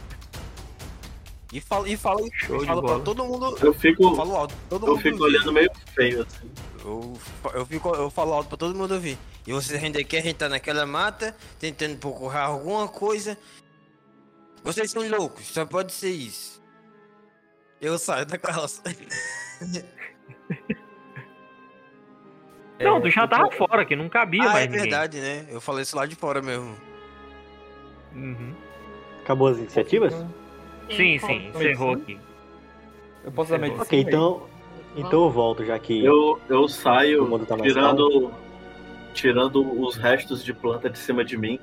[1.51, 3.57] E falo, e falo, e Show de falo pra todo mundo.
[3.59, 5.35] Eu fico, falo alto, todo eu mundo fico ouvir.
[5.35, 6.47] olhando meio feio assim.
[6.85, 7.19] Eu,
[7.55, 9.17] eu, fico, eu falo alto pra todo mundo ouvir.
[9.47, 13.35] E vocês ainda querem estar naquela mata, tentando procurar alguma coisa.
[14.63, 16.58] Vocês são loucos, só pode ser isso.
[17.81, 18.81] Eu saio da carroça.
[22.79, 24.81] Não, É, tu já tava tô- fora, que não cabia ah, mais é ninguém.
[24.83, 25.45] verdade, né?
[25.49, 26.77] Eu falei isso lá de fora mesmo.
[28.15, 28.53] Uhum.
[29.21, 30.13] Acabou as iniciativas?
[30.89, 32.17] Sim, sim, encerrou aqui.
[33.25, 33.83] Eu posso dar medicina?
[33.83, 34.47] Ok, então.
[34.95, 36.03] Então eu volto, já que.
[36.03, 38.33] Eu, eu saio tá tirando,
[39.13, 41.59] tirando os restos de planta de cima de mim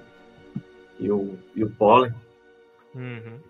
[1.00, 2.14] e o, e o pólen,
[2.94, 3.40] Uhum.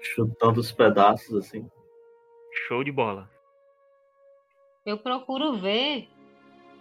[0.00, 1.68] chutando os pedaços assim.
[2.66, 3.28] Show de bola.
[4.84, 6.08] Eu procuro ver.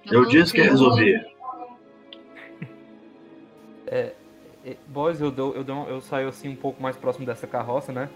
[0.09, 1.13] Eu disse que consigo- resolvi.
[3.89, 4.13] É,
[4.87, 8.09] boys, eu, dou, eu, dou, eu saio assim um pouco mais próximo dessa carroça, né?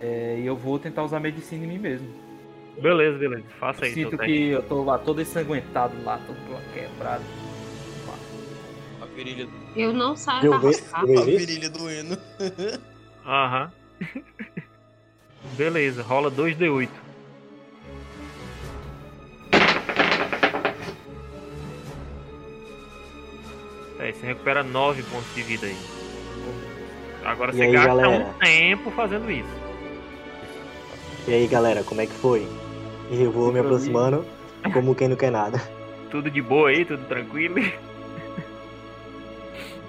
[0.00, 2.08] É, e eu vou tentar usar medicina em mim mesmo.
[2.80, 3.44] Beleza, beleza.
[3.58, 3.92] Faça aí.
[3.92, 6.38] Sinto que eu tô lá todo ensanguentado lá, todo
[6.72, 7.22] quebrado.
[9.02, 9.46] A virilha,
[9.76, 11.38] Eu não saio Eu da eu vejo a isso?
[11.38, 12.16] virilha doendo.
[13.26, 13.70] Aham.
[15.56, 16.88] Beleza, rola 2d8.
[23.98, 25.76] É, você recupera 9 pontos de vida aí.
[27.24, 28.08] Agora E você aí, gasta galera?
[28.08, 29.48] um tempo fazendo isso.
[31.28, 32.48] E aí, galera, como é que foi?
[33.10, 34.24] E eu vou me aproximando
[34.72, 35.60] como quem não quer nada.
[36.10, 37.56] Tudo de boa aí, tudo tranquilo.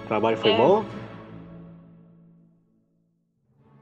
[0.04, 0.56] O trabalho foi É.
[0.56, 0.84] bom?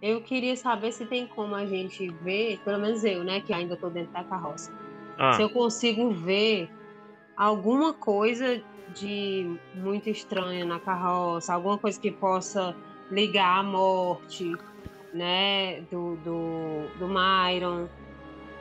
[0.02, 3.76] Eu queria saber se tem como a gente ver, pelo menos eu, né, que ainda
[3.76, 4.72] tô dentro da carroça.
[5.18, 6.70] Ah, Se eu consigo ver
[7.36, 8.62] alguma coisa
[8.94, 12.74] de muito estranha na carroça, alguma coisa que possa
[13.10, 14.56] ligar à morte,
[15.12, 17.86] né, do, do, do Myron,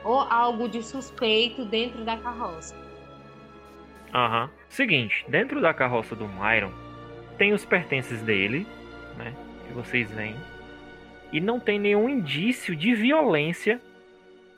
[0.04, 2.76] ou algo de suspeito dentro da carroça.
[4.12, 4.50] Aham.
[4.68, 6.72] Seguinte, dentro da carroça do Myron
[7.38, 8.66] tem os pertences dele,
[9.16, 9.34] né?
[9.66, 10.36] Que vocês veem.
[11.32, 13.80] E não tem nenhum indício de violência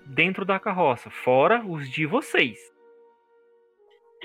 [0.07, 2.59] dentro da carroça, fora os de vocês.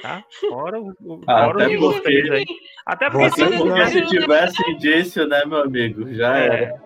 [0.01, 0.23] Tá?
[0.49, 0.91] Fora, o,
[1.27, 2.45] Ah, fora os até de porque- vocês aí.
[2.85, 6.13] Até porque Vocês se- não- Porque se tivesse indício, né, meu amigo?
[6.13, 6.45] Já É.
[6.45, 6.83] era.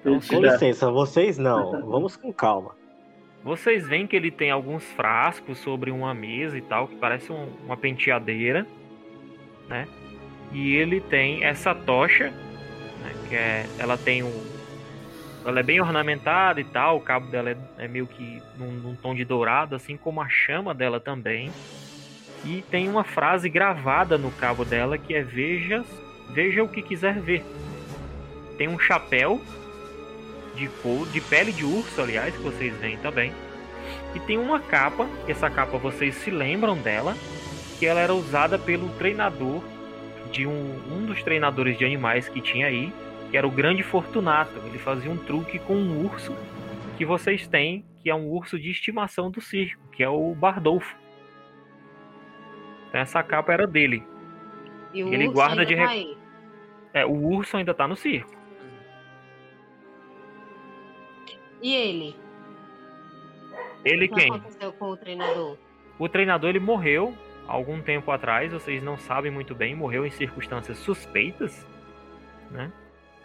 [0.00, 1.86] Então, Com licença, vocês não.
[1.86, 2.74] Vamos com calma.
[3.44, 7.48] Vocês veem que ele tem alguns frascos sobre uma mesa e tal, que parece um-
[7.64, 8.66] uma penteadeira,
[9.68, 9.86] né?
[10.52, 13.12] E ele tem essa tocha, né?
[13.28, 14.57] Que é, ela tem um,
[15.48, 18.94] ela é bem ornamentada e tal, o cabo dela é, é meio que num, num
[18.94, 21.50] tom de dourado, assim como a chama dela também.
[22.44, 25.84] E tem uma frase gravada no cabo dela que é veja,
[26.30, 27.44] veja o que quiser ver.
[28.56, 29.40] Tem um chapéu
[30.54, 30.68] de
[31.12, 33.32] de pele de urso, aliás, que vocês veem também.
[34.14, 37.16] E tem uma capa, essa capa vocês se lembram dela,
[37.78, 39.62] que ela era usada pelo treinador
[40.30, 42.92] de um, um dos treinadores de animais que tinha aí,
[43.30, 44.58] que era o Grande Fortunato.
[44.66, 46.34] Ele fazia um truque com um urso
[46.96, 50.96] que vocês têm, que é um urso de estimação do circo, que é o Bardolfo.
[52.88, 54.02] Então essa capa era dele.
[54.92, 56.18] E o Ele urso guarda ainda de tá aí.
[56.94, 58.36] É, o urso ainda tá no circo.
[61.62, 62.16] E ele?
[63.84, 64.30] Ele O que quem?
[64.32, 65.56] aconteceu com o treinador?
[65.98, 67.14] O treinador ele morreu
[67.46, 71.66] algum tempo atrás, vocês não sabem muito bem, morreu em circunstâncias suspeitas,
[72.50, 72.72] né?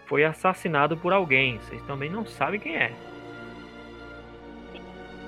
[0.05, 2.91] Foi assassinado por alguém, vocês também não sabem quem é.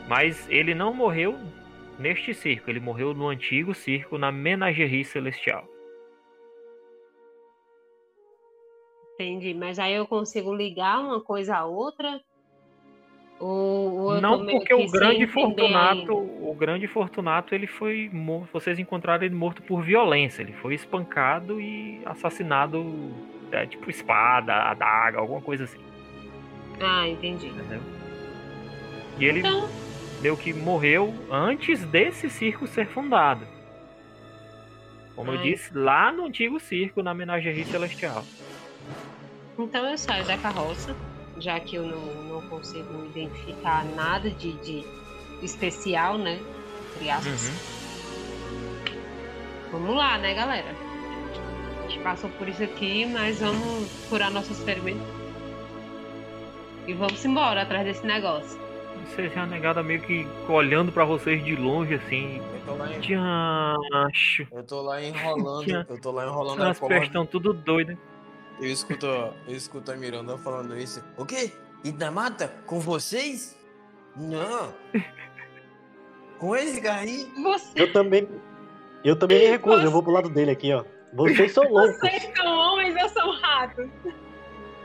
[0.07, 1.37] Mas ele não morreu
[1.97, 5.65] neste circo, ele morreu no antigo circo na Menagerie Celestial.
[9.15, 9.53] Entendi.
[9.53, 12.21] Mas aí eu consigo ligar uma coisa à outra?
[13.39, 16.13] Ou, ou Não porque o grande Fortunato, ainda?
[16.13, 21.59] o grande Fortunato, ele foi morto, vocês encontraram ele morto por violência, ele foi espancado
[21.59, 22.81] e assassinado,
[23.55, 25.79] é, tipo espada, adaga, alguma coisa assim.
[26.79, 27.47] Ah, entendi.
[27.47, 27.81] entendeu?
[29.17, 29.69] E ele Então,
[30.21, 33.47] meio que morreu antes desse circo ser fundado.
[35.15, 35.43] Como eu Ai.
[35.51, 38.25] disse, lá no antigo circo, na Menagerie Celestial.
[39.57, 40.93] então eu saio da carroça,
[41.37, 44.85] já que eu não, não consigo identificar nada de, de
[45.41, 46.39] especial, né?
[46.95, 47.49] Entre aspas.
[47.49, 47.75] Uhum.
[49.71, 50.84] Vamos lá, né, galera?
[51.95, 55.01] A gente passou por isso aqui, mas vamos curar nossos ferimentos.
[56.85, 58.59] E vamos embora atrás desse negócio.
[59.07, 62.41] Vocês já negada meio que olhando pra vocês de longe, assim.
[62.53, 64.47] Eu tô lá, Diacho.
[64.51, 67.05] eu tô lá enrolando, eu tô lá enrolando a As pernas corda.
[67.05, 67.97] estão tudo doidas.
[68.59, 71.01] Eu escuto, eu escuto a Miranda falando isso.
[71.17, 71.53] O quê?
[71.83, 72.49] E na mata?
[72.65, 73.57] Com vocês?
[74.17, 74.73] Não.
[76.39, 77.31] Com esse aí?
[77.41, 78.27] Você, Eu também.
[79.01, 80.83] Eu também me recuso, eu vou pro lado dele aqui, ó.
[81.13, 81.97] Vocês são loucos.
[81.99, 83.89] vocês são homens, eu sou um rato.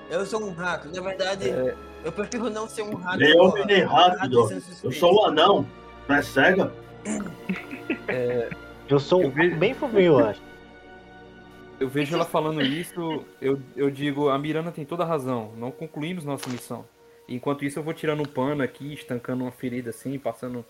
[0.09, 0.89] Eu sou um rato.
[0.95, 1.75] Na verdade, É.
[2.05, 3.19] eu prefiro não ser um rato.
[3.19, 3.43] Porra.
[3.49, 4.27] homem nem rato,
[4.85, 5.67] Eu sou o anão.
[6.09, 6.73] Não é cega?
[8.89, 10.43] Eu sou Eu vejo- bem fofinho, eu acho.
[11.79, 15.71] Eu vejo ela falando isso, eu, eu digo, a Miranda tem toda a razão, não
[15.71, 16.85] concluímos nossa missão.
[17.27, 20.65] Enquanto isso, eu vou tirando um pano aqui, estancando uma ferida assim, passando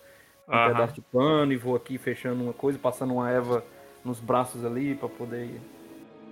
[0.47, 0.67] um Aham.
[0.73, 3.63] pedaço de pano e vou aqui fechando uma coisa, passando uma erva
[4.03, 5.59] nos braços ali pra poder.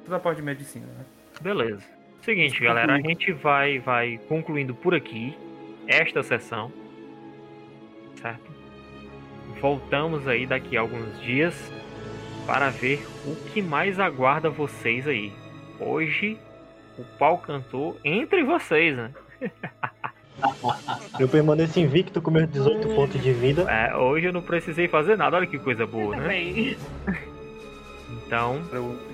[0.04, 1.06] Toda a parte de medicina, né?
[1.42, 1.84] Beleza.
[2.22, 5.38] Seguinte, galera, a gente vai, vai concluindo por aqui
[5.88, 6.72] esta sessão.
[8.16, 8.52] Certo?
[9.62, 11.72] Voltamos aí daqui a alguns dias
[12.46, 15.32] para ver o que mais aguarda vocês aí.
[15.80, 16.38] Hoje
[16.98, 19.12] o pau cantou entre vocês, né?
[21.20, 23.64] Eu permaneço invicto com meus 18 pontos de vida.
[23.70, 26.76] É, hoje eu não precisei fazer nada, olha que coisa boa, né?
[28.30, 28.62] Então,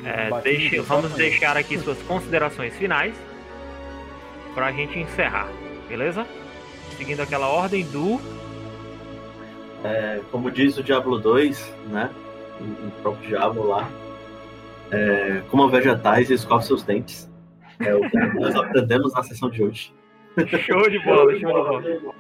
[0.03, 3.15] É, deixe- vamos deixar aqui suas considerações finais
[4.53, 5.47] pra gente encerrar,
[5.87, 6.27] beleza?
[6.97, 8.19] Seguindo aquela ordem do.
[9.85, 12.11] É, como diz o Diablo 2, né?
[12.59, 13.89] O, próprio Diablo lá.
[14.91, 17.31] É, coma vegetais e escove seus dentes.
[17.79, 19.93] É o que nós aprendemos na sessão de hoje.
[20.65, 22.13] Show de bola, show de bola.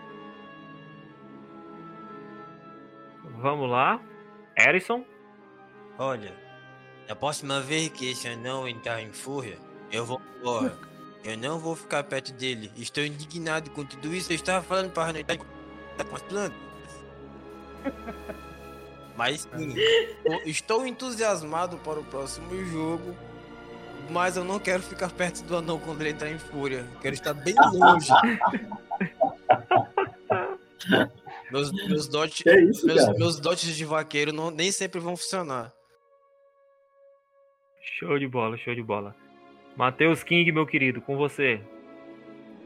[3.41, 3.99] Vamos lá.
[4.57, 5.03] Erison,
[5.97, 6.31] Olha,
[7.07, 9.57] a próxima vez que esse anão entrar em fúria,
[9.91, 10.77] eu vou embora.
[11.23, 12.71] Eu não vou ficar perto dele.
[12.77, 14.31] Estou indignado com tudo isso.
[14.31, 16.57] Eu estava falando para não estar com as plantas.
[19.15, 19.73] Mas sim,
[20.45, 23.15] estou entusiasmado para o próximo jogo.
[24.09, 26.85] Mas eu não quero ficar perto do anão quando ele entrar em fúria.
[27.01, 28.11] Quero estar bem longe.
[31.51, 35.73] meus, meus dotes, é isso, meus, meus dotes de vaqueiro não, nem sempre vão funcionar.
[37.85, 39.15] Show de bola, show de bola.
[39.75, 41.59] Matheus King, meu querido, com você.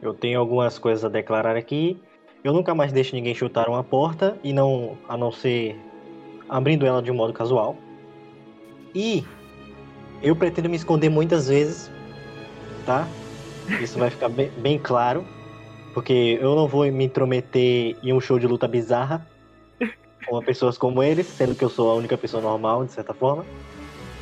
[0.01, 1.99] Eu tenho algumas coisas a declarar aqui.
[2.43, 5.75] Eu nunca mais deixo ninguém chutar uma porta e não a não ser
[6.47, 7.75] abrindo ela de um modo casual.
[8.95, 9.25] E
[10.21, 11.91] eu pretendo me esconder muitas vezes,
[12.85, 13.07] tá?
[13.81, 15.25] Isso vai ficar bem, bem claro,
[15.93, 19.27] porque eu não vou me intrometer em um show de luta bizarra
[20.25, 23.45] com pessoas como eles, sendo que eu sou a única pessoa normal, de certa forma.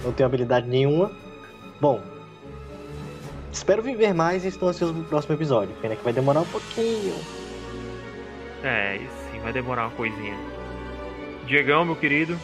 [0.03, 1.11] Não tenho habilidade nenhuma.
[1.79, 2.01] Bom,
[3.51, 5.75] espero viver mais e estou ansioso pro próximo episódio.
[5.81, 7.15] Pena que vai demorar um pouquinho.
[8.63, 10.35] É, isso sim, vai demorar uma coisinha.
[11.45, 12.37] Diegão, meu querido.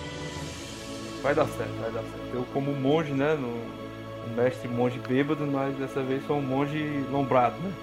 [1.21, 2.33] Vai dar certo, vai dar certo.
[2.33, 3.35] Eu como monge, né?
[3.35, 7.73] No, um mestre monge bêbado, mas dessa vez sou um monge lombrado, né?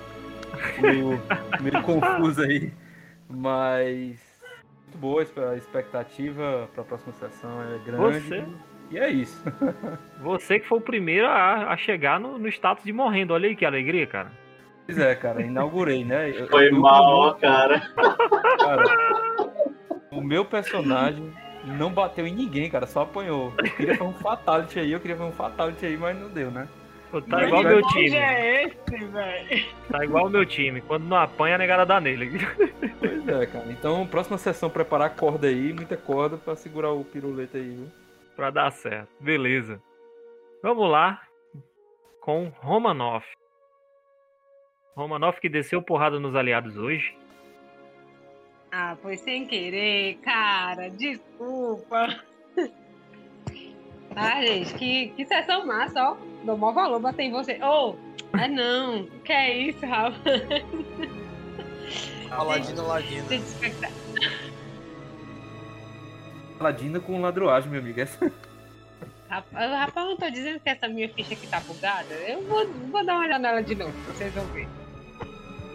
[0.81, 1.21] Meio,
[1.61, 2.73] meio confuso aí.
[3.29, 4.19] Mas
[4.85, 8.21] muito boa a expectativa para a próxima sessão é grande.
[8.21, 8.45] Você?
[8.91, 9.43] E é isso.
[10.21, 13.33] Você que foi o primeiro a, a chegar no, no status de morrendo.
[13.35, 14.33] Olha aí que alegria, cara.
[14.87, 16.31] Pois é, cara, inaugurei, né?
[16.31, 17.81] Eu- Foi eu- mal, ó, cara.
[18.59, 18.85] Cara,
[20.11, 21.33] o meu personagem
[21.65, 23.53] não bateu em ninguém, cara, só apanhou.
[23.59, 26.51] Eu queria fazer um fatality aí, eu queria fazer um fatality aí, mas não deu,
[26.51, 26.67] né?
[27.13, 28.17] Pô, Tá igual o vai- meu time.
[28.17, 29.67] é esse, velho?
[29.91, 30.81] Tá igual o meu time.
[30.81, 32.41] Quando não apanha, a negada dá nele.
[32.99, 33.67] Pois é, cara.
[33.69, 37.87] Então, próxima sessão, preparar a corda aí, muita corda pra segurar o piruleta aí, viu?
[38.41, 39.11] Pra dar certo.
[39.21, 39.83] Beleza.
[40.63, 41.21] Vamos lá
[42.23, 43.27] com Romanoff.
[44.97, 47.15] Romanoff que desceu porrada nos aliados hoje.
[48.73, 50.89] Ah, foi sem querer, cara.
[50.89, 52.19] Desculpa.
[54.17, 56.17] Ah, gente, que, que sessão massa, ó.
[56.43, 57.63] Dou maior valor, bater em você.
[57.63, 57.95] Ô,
[58.33, 59.05] ah não.
[59.23, 60.19] Que é isso, Rafa?
[62.31, 63.27] Aladino, Aladino.
[66.61, 66.65] Sem despertar.
[66.65, 68.01] Ladina com ladroagem, meu amigo.
[68.01, 68.33] Essa...
[69.29, 72.15] Rapaz, rapaz, não tô dizendo que essa minha ficha aqui tá bugada.
[72.15, 74.69] Eu vou, vou dar uma olhada nela de novo, vocês vão ver.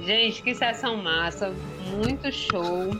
[0.02, 1.54] Gente, que sessão massa,
[1.90, 2.92] muito show.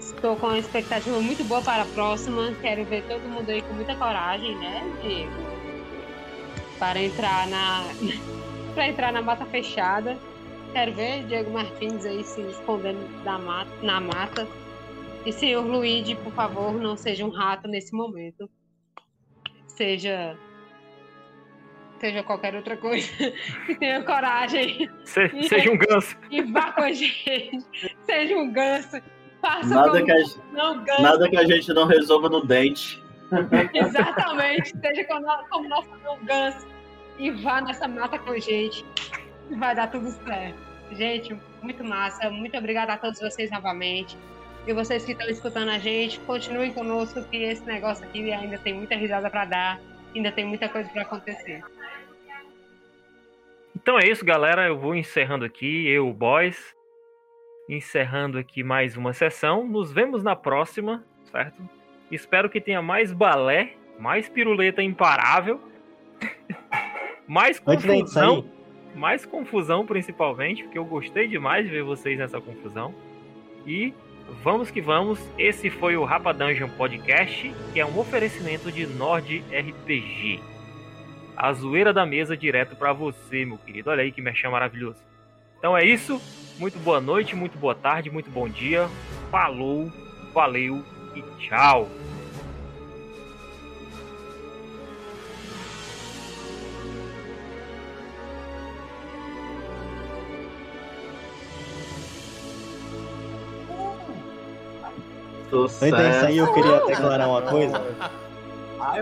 [0.00, 2.52] Estou com uma expectativa muito boa para a próxima.
[2.60, 5.32] Quero ver todo mundo aí com muita coragem, né, Diego?
[6.78, 7.84] Para entrar na
[8.74, 10.18] para entrar na mata fechada.
[10.72, 14.46] Quero ver Diego Martins aí se escondendo da mata, na mata.
[15.28, 18.48] E senhor Luigi, por favor, não seja um rato nesse momento.
[19.66, 20.34] Seja
[22.00, 23.12] seja qualquer outra coisa,
[23.66, 24.88] que tenha coragem.
[25.04, 26.16] Se, e, seja um ganso.
[26.30, 27.60] E vá com a gente.
[28.06, 29.02] Seja um ganso.
[29.42, 30.16] Faça nada, que a,
[30.50, 31.02] não, ganso.
[31.02, 32.98] nada que a gente não resolva no dente.
[33.74, 34.72] Exatamente.
[34.80, 35.90] seja como, como nosso
[36.22, 36.66] ganso.
[37.18, 38.82] E vá nessa mata com a gente.
[39.58, 40.58] Vai dar tudo certo.
[40.92, 42.30] Gente, muito massa.
[42.30, 44.16] Muito obrigada a todos vocês novamente.
[44.68, 48.74] E vocês que estão escutando a gente, continuem conosco, que esse negócio aqui ainda tem
[48.74, 49.80] muita risada para dar.
[50.14, 51.64] Ainda tem muita coisa para acontecer.
[53.74, 54.66] Então é isso, galera.
[54.66, 56.76] Eu vou encerrando aqui, eu, Boys,
[57.66, 59.66] encerrando aqui mais uma sessão.
[59.66, 61.66] Nos vemos na próxima, certo?
[62.10, 65.62] Espero que tenha mais balé, mais piruleta imparável,
[67.26, 68.44] mais confusão,
[68.94, 72.94] mais confusão principalmente, porque eu gostei demais de ver vocês nessa confusão.
[73.66, 73.94] E
[74.42, 75.18] vamos que vamos.
[75.36, 80.40] Esse foi o Rapa Dungeon Podcast, que é um oferecimento de Nord RPG
[81.38, 83.90] a zoeira da mesa direto para você, meu querido.
[83.90, 84.98] Olha aí que mexão maravilhoso.
[85.56, 86.20] Então é isso.
[86.58, 88.88] Muito boa noite, muito boa tarde, muito bom dia.
[89.30, 89.88] Falou,
[90.34, 90.84] valeu
[91.14, 91.88] e tchau.
[105.52, 107.82] Antes disso aí eu queria declarar uma coisa.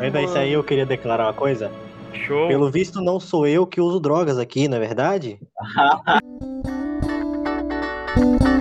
[0.01, 1.70] Antes disso aí eu queria declarar uma coisa.
[2.12, 2.48] Show.
[2.48, 5.39] Pelo visto, não sou eu que uso drogas aqui, não é verdade?